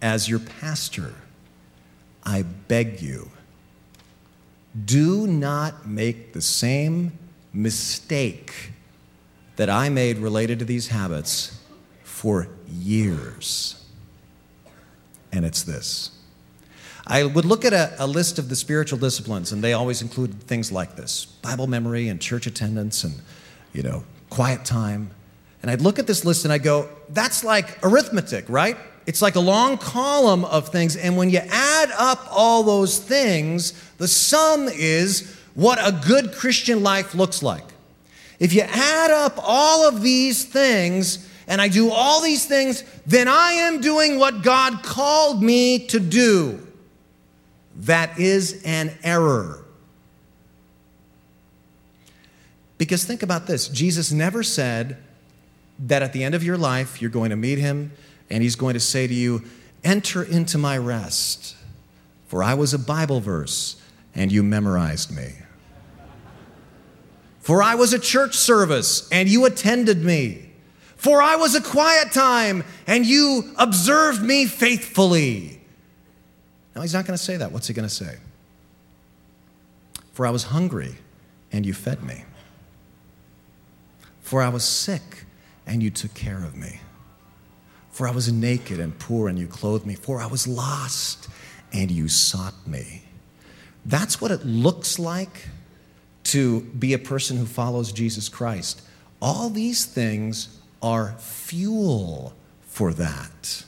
as 0.00 0.28
your 0.28 0.38
pastor, 0.38 1.12
I 2.24 2.42
beg 2.42 3.02
you, 3.02 3.30
do 4.84 5.26
not 5.26 5.86
make 5.86 6.32
the 6.32 6.42
same 6.42 7.12
mistake 7.52 8.70
that 9.56 9.70
I 9.70 9.88
made 9.88 10.18
related 10.18 10.58
to 10.58 10.64
these 10.64 10.88
habits 10.88 11.55
for 12.16 12.48
years. 12.66 13.84
And 15.32 15.44
it's 15.44 15.64
this. 15.64 16.18
I 17.06 17.24
would 17.24 17.44
look 17.44 17.66
at 17.66 17.74
a, 17.74 17.94
a, 18.02 18.06
list 18.06 18.38
of 18.38 18.48
the 18.48 18.56
spiritual 18.56 18.98
disciplines, 18.98 19.52
and 19.52 19.62
they 19.62 19.74
always 19.74 20.00
include 20.00 20.42
things 20.44 20.72
like 20.72 20.96
this 20.96 21.26
Bible 21.26 21.66
memory 21.66 22.08
and 22.08 22.18
church 22.18 22.46
attendance 22.46 23.04
and, 23.04 23.20
you 23.74 23.82
know, 23.82 24.02
quiet 24.30 24.64
time. 24.64 25.10
And 25.60 25.70
I'd 25.70 25.82
look 25.82 25.98
at 25.98 26.06
this 26.06 26.24
list 26.24 26.46
and 26.46 26.54
I'd 26.54 26.62
go, 26.62 26.88
that's 27.10 27.44
like 27.44 27.78
arithmetic, 27.84 28.46
right? 28.48 28.78
It's 29.04 29.20
like 29.20 29.34
a 29.34 29.40
long 29.40 29.76
column 29.76 30.46
of 30.46 30.70
things. 30.70 30.96
And 30.96 31.18
when 31.18 31.28
you 31.28 31.40
add 31.50 31.90
up 31.98 32.26
all 32.30 32.62
those 32.62 32.98
things, 32.98 33.74
the 33.98 34.08
sum 34.08 34.70
is 34.72 35.36
what 35.52 35.78
a 35.78 35.92
good 35.92 36.32
Christian 36.32 36.82
life 36.82 37.14
looks 37.14 37.42
like. 37.42 37.64
If 38.40 38.54
you 38.54 38.62
add 38.62 39.10
up 39.10 39.34
all 39.36 39.86
of 39.86 40.00
these 40.00 40.46
things, 40.46 41.26
and 41.46 41.60
I 41.60 41.68
do 41.68 41.90
all 41.90 42.22
these 42.22 42.44
things, 42.46 42.82
then 43.06 43.28
I 43.28 43.52
am 43.52 43.80
doing 43.80 44.18
what 44.18 44.42
God 44.42 44.82
called 44.82 45.42
me 45.42 45.86
to 45.88 46.00
do. 46.00 46.66
That 47.80 48.18
is 48.18 48.62
an 48.64 48.92
error. 49.02 49.64
Because 52.78 53.04
think 53.04 53.22
about 53.22 53.46
this 53.46 53.68
Jesus 53.68 54.12
never 54.12 54.42
said 54.42 54.96
that 55.78 56.02
at 56.02 56.12
the 56.12 56.24
end 56.24 56.34
of 56.34 56.42
your 56.42 56.56
life, 56.56 57.00
you're 57.00 57.10
going 57.10 57.30
to 57.30 57.36
meet 57.36 57.58
him 57.58 57.92
and 58.30 58.42
he's 58.42 58.56
going 58.56 58.74
to 58.74 58.80
say 58.80 59.06
to 59.06 59.14
you, 59.14 59.42
Enter 59.84 60.22
into 60.22 60.58
my 60.58 60.76
rest, 60.76 61.54
for 62.26 62.42
I 62.42 62.54
was 62.54 62.74
a 62.74 62.78
Bible 62.78 63.20
verse 63.20 63.80
and 64.14 64.32
you 64.32 64.42
memorized 64.42 65.14
me. 65.14 65.34
For 67.40 67.62
I 67.62 67.76
was 67.76 67.92
a 67.92 67.98
church 67.98 68.34
service 68.34 69.08
and 69.12 69.28
you 69.28 69.44
attended 69.44 70.02
me. 70.02 70.45
For 71.06 71.22
I 71.22 71.36
was 71.36 71.54
a 71.54 71.60
quiet 71.60 72.10
time, 72.10 72.64
and 72.88 73.06
you 73.06 73.52
observed 73.58 74.24
me 74.24 74.44
faithfully. 74.46 75.60
No, 76.74 76.82
he's 76.82 76.94
not 76.94 77.06
going 77.06 77.16
to 77.16 77.22
say 77.22 77.36
that. 77.36 77.52
What's 77.52 77.68
he 77.68 77.74
going 77.74 77.88
to 77.88 77.94
say? 77.94 78.16
For 80.14 80.26
I 80.26 80.30
was 80.30 80.42
hungry, 80.42 80.96
and 81.52 81.64
you 81.64 81.74
fed 81.74 82.02
me. 82.02 82.24
For 84.22 84.42
I 84.42 84.48
was 84.48 84.64
sick, 84.64 85.26
and 85.64 85.80
you 85.80 85.90
took 85.90 86.12
care 86.12 86.42
of 86.42 86.56
me. 86.56 86.80
For 87.92 88.08
I 88.08 88.10
was 88.10 88.32
naked 88.32 88.80
and 88.80 88.98
poor, 88.98 89.28
and 89.28 89.38
you 89.38 89.46
clothed 89.46 89.86
me. 89.86 89.94
For 89.94 90.20
I 90.20 90.26
was 90.26 90.48
lost, 90.48 91.28
and 91.72 91.88
you 91.88 92.08
sought 92.08 92.66
me. 92.66 93.04
That's 93.84 94.20
what 94.20 94.32
it 94.32 94.44
looks 94.44 94.98
like 94.98 95.50
to 96.24 96.62
be 96.62 96.94
a 96.94 96.98
person 96.98 97.36
who 97.36 97.46
follows 97.46 97.92
Jesus 97.92 98.28
Christ. 98.28 98.82
All 99.22 99.50
these 99.50 99.84
things 99.84 100.48
are 100.82 101.14
fuel 101.18 102.34
for 102.62 102.92
that. 102.92 103.64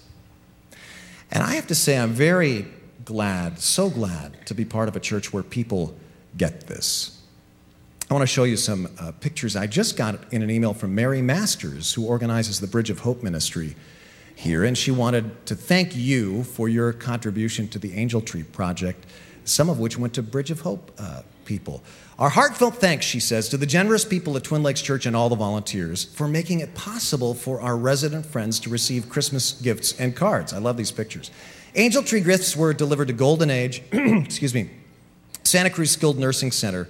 And 1.31 1.43
I 1.43 1.55
have 1.55 1.67
to 1.69 1.75
say, 1.75 1.99
I'm 1.99 2.13
very 2.13 2.67
glad, 3.05 3.59
so 3.59 3.91
glad 3.91 4.47
to 4.47 4.55
be 4.55 4.65
part 4.65 4.89
of 4.89 4.97
a 4.97 5.01
church 5.01 5.33
where 5.33 5.43
people 5.43 5.95
get 6.37 6.67
this. 6.67 7.23
I 8.11 8.15
want 8.15 8.23
to 8.23 8.27
show 8.27 8.45
you 8.45 8.57
some 8.57 8.89
uh, 8.99 9.13
pictures 9.13 9.55
I 9.55 9.67
just 9.67 9.97
got 9.97 10.33
in 10.33 10.43
an 10.43 10.51
email 10.51 10.73
from 10.73 10.95
Mary 10.95 11.21
Masters, 11.21 11.93
who 11.93 12.07
organizes 12.07 12.61
the 12.61 12.67
Bridge 12.67 12.89
of 12.89 13.01
Hope 13.01 13.23
ministry 13.23 13.77
here, 14.35 14.65
and 14.65 14.79
she 14.79 14.91
wanted 14.91 15.45
to 15.47 15.55
thank 15.55 15.95
you 15.97 16.45
for 16.45 16.69
your 16.69 16.93
contribution 16.93 17.69
to 17.69 17.79
the 17.79 17.95
Angel 17.95 18.21
Tree 18.21 18.45
Project, 18.45 19.05
some 19.45 19.69
of 19.69 19.79
which 19.79 19.99
went 19.99 20.15
to 20.15 20.23
Bridge 20.23 20.51
of 20.51 20.61
Hope 20.61 20.93
uh, 20.99 21.23
people. 21.49 21.83
Our 22.19 22.29
heartfelt 22.29 22.77
thanks, 22.77 23.07
she 23.07 23.21
says, 23.21 23.49
to 23.49 23.57
the 23.57 23.65
generous 23.67 24.05
people 24.05 24.37
at 24.37 24.45
Twin 24.45 24.63
Lakes 24.63 24.83
Church 24.83 25.07
and 25.07 25.17
all 25.17 25.31
the 25.31 25.35
volunteers 25.35 26.05
for 26.05 26.29
making 26.29 26.61
it 26.61 26.75
possible 26.75 27.33
for 27.33 27.61
our 27.61 27.77
resident 27.77 28.27
friends 28.27 28.61
to 28.61 28.71
receive 28.71 29.09
Christmas 29.09 29.53
gifts 29.53 29.99
and 29.99 30.15
cards. 30.15 30.53
I 30.53 30.59
love 30.59 30.77
these 30.77 30.93
pictures. 30.93 31.31
Angel 31.75 32.03
Tree 32.03 32.21
gifts 32.21 32.55
were 32.55 32.75
delivered 32.75 33.09
to 33.09 33.15
Golden 33.15 33.51
Age, 33.51 33.83
excuse 33.93 34.55
me, 34.55 34.69
Santa 35.43 35.71
Cruz 35.71 35.91
Skilled 35.91 36.19
Nursing 36.19 36.53
Center, 36.53 36.87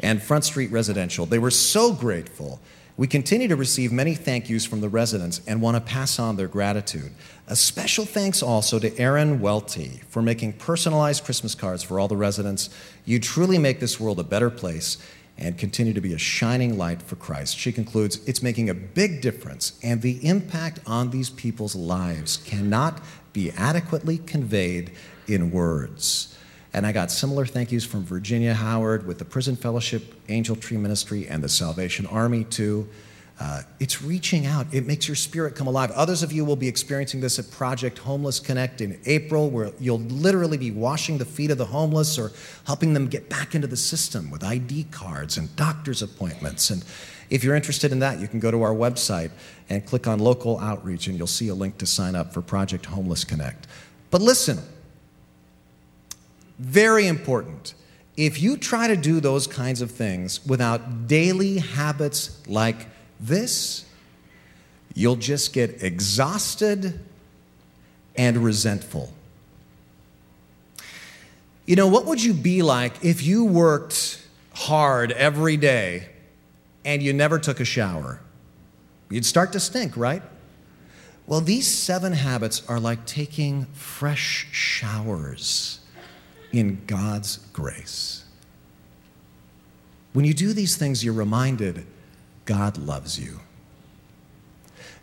and 0.00 0.22
Front 0.22 0.44
Street 0.44 0.70
Residential. 0.70 1.26
They 1.26 1.38
were 1.38 1.50
so 1.50 1.92
grateful 1.92 2.60
we 2.98 3.06
continue 3.06 3.46
to 3.46 3.54
receive 3.54 3.92
many 3.92 4.16
thank 4.16 4.50
yous 4.50 4.64
from 4.64 4.80
the 4.80 4.88
residents 4.88 5.40
and 5.46 5.62
want 5.62 5.76
to 5.76 5.80
pass 5.80 6.18
on 6.18 6.34
their 6.34 6.48
gratitude. 6.48 7.12
A 7.50 7.56
special 7.56 8.04
thanks 8.04 8.42
also 8.42 8.78
to 8.78 8.94
Erin 8.98 9.40
Welty 9.40 10.02
for 10.10 10.20
making 10.20 10.52
personalized 10.54 11.24
Christmas 11.24 11.54
cards 11.54 11.82
for 11.82 11.98
all 11.98 12.06
the 12.06 12.14
residents. 12.14 12.68
You 13.06 13.18
truly 13.18 13.56
make 13.56 13.80
this 13.80 13.98
world 13.98 14.20
a 14.20 14.22
better 14.22 14.50
place 14.50 14.98
and 15.38 15.56
continue 15.56 15.94
to 15.94 16.00
be 16.02 16.12
a 16.12 16.18
shining 16.18 16.76
light 16.76 17.00
for 17.00 17.16
Christ. 17.16 17.56
She 17.56 17.72
concludes, 17.72 18.20
It's 18.28 18.42
making 18.42 18.68
a 18.68 18.74
big 18.74 19.22
difference, 19.22 19.78
and 19.82 20.02
the 20.02 20.22
impact 20.26 20.80
on 20.86 21.08
these 21.08 21.30
people's 21.30 21.74
lives 21.74 22.36
cannot 22.36 23.00
be 23.32 23.50
adequately 23.52 24.18
conveyed 24.18 24.90
in 25.26 25.50
words. 25.50 26.36
And 26.74 26.86
I 26.86 26.92
got 26.92 27.10
similar 27.10 27.46
thank 27.46 27.72
yous 27.72 27.86
from 27.86 28.04
Virginia 28.04 28.52
Howard 28.52 29.06
with 29.06 29.18
the 29.18 29.24
Prison 29.24 29.56
Fellowship, 29.56 30.14
Angel 30.28 30.54
Tree 30.54 30.76
Ministry, 30.76 31.26
and 31.26 31.42
the 31.42 31.48
Salvation 31.48 32.04
Army, 32.04 32.44
too. 32.44 32.86
Uh, 33.40 33.62
it's 33.78 34.02
reaching 34.02 34.46
out. 34.46 34.66
It 34.72 34.84
makes 34.84 35.06
your 35.06 35.14
spirit 35.14 35.54
come 35.54 35.68
alive. 35.68 35.92
Others 35.92 36.24
of 36.24 36.32
you 36.32 36.44
will 36.44 36.56
be 36.56 36.66
experiencing 36.66 37.20
this 37.20 37.38
at 37.38 37.48
Project 37.52 37.98
Homeless 37.98 38.40
Connect 38.40 38.80
in 38.80 38.98
April, 39.06 39.48
where 39.48 39.70
you'll 39.78 40.00
literally 40.00 40.58
be 40.58 40.72
washing 40.72 41.18
the 41.18 41.24
feet 41.24 41.52
of 41.52 41.58
the 41.58 41.66
homeless 41.66 42.18
or 42.18 42.32
helping 42.66 42.94
them 42.94 43.06
get 43.06 43.28
back 43.28 43.54
into 43.54 43.68
the 43.68 43.76
system 43.76 44.30
with 44.30 44.42
ID 44.42 44.86
cards 44.90 45.36
and 45.36 45.54
doctor's 45.54 46.02
appointments. 46.02 46.70
And 46.70 46.84
if 47.30 47.44
you're 47.44 47.54
interested 47.54 47.92
in 47.92 48.00
that, 48.00 48.18
you 48.18 48.26
can 48.26 48.40
go 48.40 48.50
to 48.50 48.62
our 48.62 48.74
website 48.74 49.30
and 49.68 49.86
click 49.86 50.08
on 50.08 50.18
local 50.18 50.58
outreach, 50.58 51.06
and 51.06 51.16
you'll 51.16 51.28
see 51.28 51.46
a 51.46 51.54
link 51.54 51.78
to 51.78 51.86
sign 51.86 52.16
up 52.16 52.34
for 52.34 52.42
Project 52.42 52.86
Homeless 52.86 53.22
Connect. 53.22 53.68
But 54.10 54.20
listen, 54.20 54.58
very 56.58 57.06
important. 57.06 57.74
If 58.16 58.42
you 58.42 58.56
try 58.56 58.88
to 58.88 58.96
do 58.96 59.20
those 59.20 59.46
kinds 59.46 59.80
of 59.80 59.92
things 59.92 60.44
without 60.44 61.06
daily 61.06 61.58
habits 61.58 62.44
like 62.48 62.88
this, 63.20 63.84
you'll 64.94 65.16
just 65.16 65.52
get 65.52 65.82
exhausted 65.82 67.00
and 68.16 68.38
resentful. 68.38 69.12
You 71.66 71.76
know, 71.76 71.86
what 71.86 72.06
would 72.06 72.22
you 72.22 72.32
be 72.32 72.62
like 72.62 73.04
if 73.04 73.22
you 73.22 73.44
worked 73.44 74.26
hard 74.54 75.12
every 75.12 75.56
day 75.56 76.08
and 76.84 77.02
you 77.02 77.12
never 77.12 77.38
took 77.38 77.60
a 77.60 77.64
shower? 77.64 78.20
You'd 79.10 79.26
start 79.26 79.52
to 79.52 79.60
stink, 79.60 79.96
right? 79.96 80.22
Well, 81.26 81.42
these 81.42 81.66
seven 81.66 82.14
habits 82.14 82.62
are 82.68 82.80
like 82.80 83.04
taking 83.04 83.66
fresh 83.74 84.48
showers 84.50 85.80
in 86.52 86.80
God's 86.86 87.36
grace. 87.52 88.24
When 90.14 90.24
you 90.24 90.32
do 90.32 90.54
these 90.54 90.76
things, 90.76 91.04
you're 91.04 91.14
reminded 91.14 91.86
God 92.48 92.78
loves 92.78 93.20
you. 93.20 93.40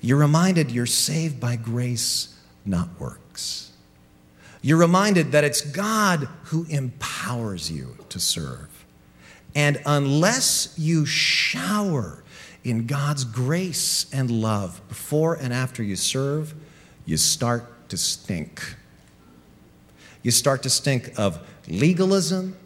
You're 0.02 0.18
reminded 0.18 0.72
you're 0.72 0.88
saved 0.88 1.40
by 1.40 1.58
grace, 1.58 2.36
not 2.66 3.00
works. 3.00 3.72
You're 4.64 4.80
reminded 4.80 5.32
that 5.34 5.44
it's 5.44 5.62
God 5.62 6.28
who 6.46 6.66
empowers 6.70 7.72
you 7.72 7.98
to 8.10 8.20
serve. 8.20 8.84
And 9.54 9.80
unless 9.86 10.74
you 10.76 11.06
shower 11.06 12.24
in 12.64 12.88
God's 12.88 13.24
grace 13.24 14.12
and 14.12 14.32
love 14.32 14.82
before 14.90 15.36
and 15.36 15.54
after 15.54 15.84
you 15.84 15.96
serve, 15.96 16.56
you 17.06 17.16
start 17.16 17.90
to 17.90 17.98
stink. 17.98 18.76
You 20.24 20.32
start 20.32 20.64
to 20.64 20.72
stink 20.72 21.14
of 21.20 21.48
legalism 21.68 22.58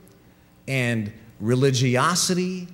and 0.70 1.12
religiosity 1.42 2.70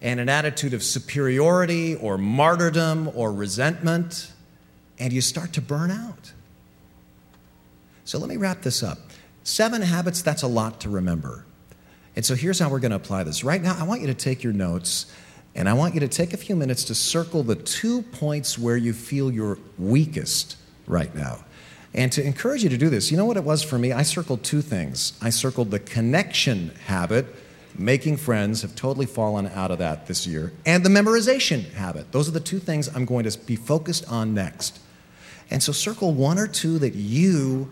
and 0.00 0.20
an 0.20 0.28
attitude 0.28 0.74
of 0.74 0.82
superiority 0.82 1.96
or 1.96 2.18
martyrdom 2.18 3.10
or 3.14 3.32
resentment, 3.32 4.32
and 4.98 5.12
you 5.12 5.20
start 5.20 5.52
to 5.54 5.60
burn 5.60 5.90
out. 5.90 6.32
So 8.04 8.18
let 8.18 8.28
me 8.28 8.36
wrap 8.36 8.62
this 8.62 8.82
up. 8.82 8.98
Seven 9.42 9.82
habits, 9.82 10.22
that's 10.22 10.42
a 10.42 10.48
lot 10.48 10.80
to 10.80 10.90
remember. 10.90 11.44
And 12.16 12.24
so 12.24 12.34
here's 12.34 12.58
how 12.58 12.68
we're 12.68 12.80
going 12.80 12.90
to 12.90 12.96
apply 12.96 13.24
this. 13.24 13.44
Right 13.44 13.62
now, 13.62 13.76
I 13.78 13.84
want 13.84 14.00
you 14.00 14.06
to 14.08 14.14
take 14.14 14.42
your 14.42 14.52
notes 14.52 15.12
and 15.54 15.68
I 15.68 15.72
want 15.72 15.94
you 15.94 16.00
to 16.00 16.08
take 16.08 16.32
a 16.32 16.36
few 16.36 16.54
minutes 16.54 16.84
to 16.84 16.94
circle 16.94 17.42
the 17.42 17.56
two 17.56 18.02
points 18.02 18.58
where 18.58 18.76
you 18.76 18.92
feel 18.92 19.30
you're 19.30 19.58
weakest 19.78 20.56
right 20.86 21.12
now. 21.14 21.44
And 21.94 22.12
to 22.12 22.22
encourage 22.22 22.62
you 22.62 22.68
to 22.68 22.76
do 22.76 22.90
this, 22.90 23.10
you 23.10 23.16
know 23.16 23.24
what 23.24 23.36
it 23.36 23.44
was 23.44 23.62
for 23.62 23.78
me? 23.78 23.92
I 23.92 24.02
circled 24.02 24.44
two 24.44 24.62
things. 24.62 25.18
I 25.22 25.30
circled 25.30 25.70
the 25.70 25.80
connection 25.80 26.72
habit, 26.86 27.26
making 27.76 28.16
friends, 28.16 28.62
have 28.62 28.74
totally 28.74 29.06
fallen 29.06 29.46
out 29.48 29.70
of 29.70 29.78
that 29.78 30.06
this 30.06 30.26
year, 30.26 30.52
and 30.64 30.84
the 30.84 30.88
memorization 30.88 31.70
habit. 31.72 32.10
Those 32.12 32.28
are 32.28 32.32
the 32.32 32.40
two 32.40 32.58
things 32.58 32.88
I'm 32.94 33.04
going 33.04 33.28
to 33.28 33.38
be 33.38 33.56
focused 33.56 34.10
on 34.10 34.34
next. 34.34 34.80
And 35.50 35.62
so 35.62 35.72
circle 35.72 36.12
one 36.12 36.38
or 36.38 36.46
two 36.46 36.78
that 36.78 36.94
you 36.94 37.70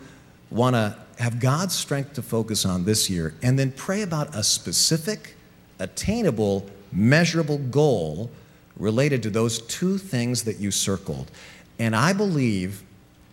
want 0.49 0.75
to 0.75 0.97
have 1.19 1.39
God's 1.39 1.75
strength 1.75 2.13
to 2.13 2.21
focus 2.21 2.65
on 2.65 2.85
this 2.85 3.09
year, 3.09 3.33
and 3.41 3.57
then 3.57 3.71
pray 3.71 4.01
about 4.01 4.35
a 4.35 4.43
specific, 4.43 5.35
attainable, 5.79 6.65
measurable 6.91 7.57
goal 7.57 8.29
related 8.77 9.23
to 9.23 9.29
those 9.29 9.59
two 9.63 9.97
things 9.97 10.43
that 10.43 10.59
you 10.59 10.71
circled. 10.71 11.31
And 11.79 11.95
I 11.95 12.13
believe 12.13 12.83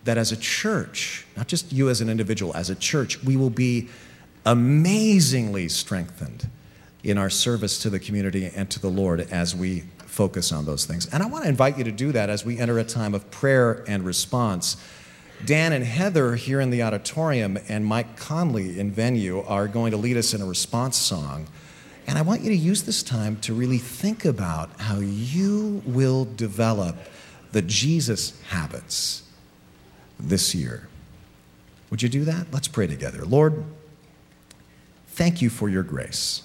that 0.03 0.17
as 0.17 0.31
a 0.31 0.37
church, 0.37 1.25
not 1.35 1.47
just 1.47 1.71
you 1.71 1.89
as 1.89 2.01
an 2.01 2.09
individual, 2.09 2.55
as 2.55 2.69
a 2.69 2.75
church, 2.75 3.23
we 3.23 3.37
will 3.37 3.49
be 3.49 3.89
amazingly 4.45 5.67
strengthened 5.69 6.49
in 7.03 7.17
our 7.17 7.29
service 7.29 7.79
to 7.83 7.89
the 7.89 7.99
community 7.99 8.49
and 8.55 8.69
to 8.71 8.79
the 8.79 8.89
Lord 8.89 9.21
as 9.31 9.55
we 9.55 9.83
focus 9.99 10.51
on 10.51 10.65
those 10.65 10.85
things. 10.85 11.07
And 11.13 11.21
I 11.21 11.25
want 11.27 11.43
to 11.43 11.49
invite 11.49 11.77
you 11.77 11.83
to 11.83 11.91
do 11.91 12.11
that 12.13 12.29
as 12.29 12.45
we 12.45 12.57
enter 12.57 12.79
a 12.79 12.83
time 12.83 13.13
of 13.13 13.29
prayer 13.31 13.83
and 13.87 14.05
response. 14.05 14.77
Dan 15.43 15.73
and 15.73 15.83
Heather 15.83 16.35
here 16.35 16.61
in 16.61 16.69
the 16.69 16.81
auditorium 16.83 17.59
and 17.67 17.85
Mike 17.85 18.15
Conley 18.17 18.79
in 18.79 18.91
venue 18.91 19.41
are 19.41 19.67
going 19.67 19.91
to 19.91 19.97
lead 19.97 20.17
us 20.17 20.33
in 20.33 20.41
a 20.41 20.45
response 20.45 20.97
song. 20.97 21.47
And 22.07 22.17
I 22.17 22.21
want 22.21 22.41
you 22.41 22.49
to 22.49 22.55
use 22.55 22.83
this 22.83 23.03
time 23.03 23.37
to 23.41 23.53
really 23.53 23.77
think 23.77 24.25
about 24.25 24.79
how 24.79 24.99
you 24.99 25.81
will 25.85 26.25
develop 26.25 26.95
the 27.51 27.61
Jesus 27.61 28.39
habits 28.49 29.23
this 30.19 30.55
year. 30.55 30.87
Would 31.89 32.01
you 32.01 32.09
do 32.09 32.23
that? 32.25 32.47
Let's 32.51 32.67
pray 32.67 32.87
together. 32.87 33.25
Lord, 33.25 33.63
thank 35.15 35.41
you 35.41 35.49
for 35.49 35.69
your 35.69 35.83
grace. 35.83 36.43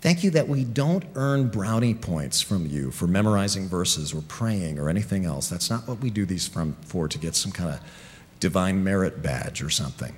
Thank 0.00 0.24
you 0.24 0.30
that 0.30 0.48
we 0.48 0.64
don't 0.64 1.04
earn 1.14 1.48
brownie 1.48 1.94
points 1.94 2.40
from 2.40 2.66
you 2.66 2.90
for 2.90 3.06
memorizing 3.06 3.68
verses 3.68 4.14
or 4.14 4.22
praying 4.22 4.78
or 4.78 4.88
anything 4.88 5.26
else. 5.26 5.48
That's 5.48 5.68
not 5.68 5.86
what 5.86 5.98
we 6.00 6.08
do 6.08 6.24
these 6.24 6.48
from, 6.48 6.74
for 6.82 7.06
to 7.06 7.18
get 7.18 7.34
some 7.34 7.52
kind 7.52 7.70
of 7.70 7.80
divine 8.40 8.82
merit 8.82 9.22
badge 9.22 9.62
or 9.62 9.68
something. 9.68 10.14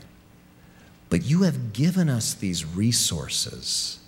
But 1.11 1.25
you 1.25 1.43
have 1.43 1.73
given 1.73 2.09
us 2.09 2.33
these 2.33 2.65
resources 2.65 3.99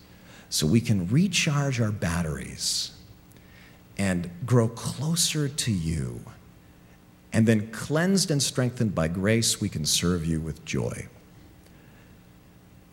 so 0.49 0.67
we 0.67 0.81
can 0.81 1.09
recharge 1.09 1.81
our 1.81 1.91
batteries 1.91 2.93
and 3.99 4.31
grow 4.47 4.69
closer 4.69 5.49
to 5.49 5.73
you. 5.73 6.21
And 7.33 7.49
then, 7.49 7.73
cleansed 7.73 8.31
and 8.31 8.41
strengthened 8.41 8.95
by 8.95 9.09
grace, 9.09 9.61
we 9.61 9.69
can 9.69 9.85
serve 9.85 10.25
you 10.25 10.41
with 10.41 10.65
joy. 10.65 11.09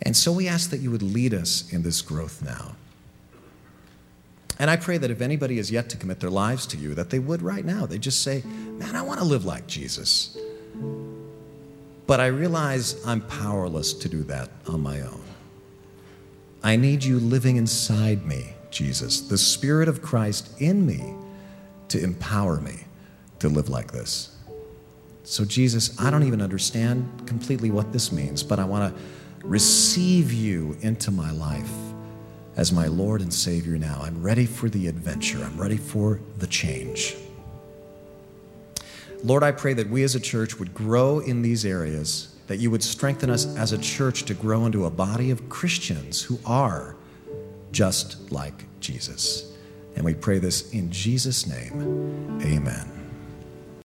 And 0.01 0.15
so 0.17 0.31
we 0.31 0.47
ask 0.47 0.69
that 0.71 0.79
you 0.79 0.91
would 0.91 1.03
lead 1.03 1.33
us 1.33 1.71
in 1.71 1.83
this 1.83 2.01
growth 2.01 2.41
now. 2.41 2.75
And 4.59 4.69
I 4.69 4.75
pray 4.75 4.97
that 4.97 5.09
if 5.09 5.21
anybody 5.21 5.57
has 5.57 5.71
yet 5.71 5.89
to 5.89 5.97
commit 5.97 6.19
their 6.19 6.29
lives 6.29 6.67
to 6.67 6.77
you, 6.77 6.93
that 6.95 7.09
they 7.09 7.19
would 7.19 7.41
right 7.41 7.65
now. 7.65 7.85
They 7.85 7.97
just 7.97 8.21
say, 8.21 8.43
Man, 8.45 8.95
I 8.95 9.01
want 9.01 9.19
to 9.19 9.25
live 9.25 9.45
like 9.45 9.67
Jesus. 9.67 10.37
But 12.05 12.19
I 12.19 12.27
realize 12.27 13.03
I'm 13.05 13.21
powerless 13.21 13.93
to 13.93 14.09
do 14.09 14.23
that 14.23 14.49
on 14.67 14.81
my 14.81 15.01
own. 15.01 15.21
I 16.63 16.75
need 16.75 17.03
you 17.03 17.19
living 17.19 17.55
inside 17.55 18.25
me, 18.25 18.53
Jesus, 18.69 19.21
the 19.21 19.37
Spirit 19.37 19.87
of 19.87 20.01
Christ 20.01 20.61
in 20.61 20.85
me 20.85 21.15
to 21.87 22.03
empower 22.03 22.59
me 22.61 22.81
to 23.39 23.49
live 23.49 23.69
like 23.69 23.91
this. 23.91 24.35
So, 25.23 25.45
Jesus, 25.45 25.99
I 25.99 26.11
don't 26.11 26.23
even 26.23 26.41
understand 26.41 27.23
completely 27.25 27.71
what 27.71 27.93
this 27.93 28.11
means, 28.11 28.43
but 28.43 28.59
I 28.59 28.65
want 28.65 28.93
to 28.95 29.01
receive 29.43 30.31
you 30.31 30.77
into 30.81 31.11
my 31.11 31.31
life 31.31 31.71
as 32.57 32.71
my 32.71 32.87
Lord 32.87 33.21
and 33.21 33.33
Savior 33.33 33.77
now. 33.77 33.99
I'm 34.01 34.21
ready 34.21 34.45
for 34.45 34.69
the 34.69 34.87
adventure, 34.87 35.43
I'm 35.43 35.59
ready 35.59 35.77
for 35.77 36.19
the 36.37 36.47
change. 36.47 37.15
Lord, 39.23 39.43
I 39.43 39.51
pray 39.51 39.73
that 39.73 39.89
we 39.89 40.03
as 40.03 40.15
a 40.15 40.19
church 40.19 40.57
would 40.57 40.73
grow 40.73 41.19
in 41.19 41.41
these 41.41 41.63
areas, 41.63 42.35
that 42.47 42.57
you 42.57 42.71
would 42.71 42.83
strengthen 42.83 43.29
us 43.29 43.45
as 43.55 43.71
a 43.71 43.77
church 43.77 44.23
to 44.23 44.33
grow 44.33 44.65
into 44.65 44.85
a 44.85 44.89
body 44.89 45.29
of 45.29 45.47
Christians 45.47 46.23
who 46.23 46.39
are 46.45 46.95
just 47.71 48.31
like 48.31 48.65
Jesus. 48.79 49.51
And 49.95 50.03
we 50.03 50.13
pray 50.13 50.39
this 50.39 50.71
in 50.71 50.91
Jesus' 50.91 51.45
name. 51.45 52.41
Amen. 52.41 53.00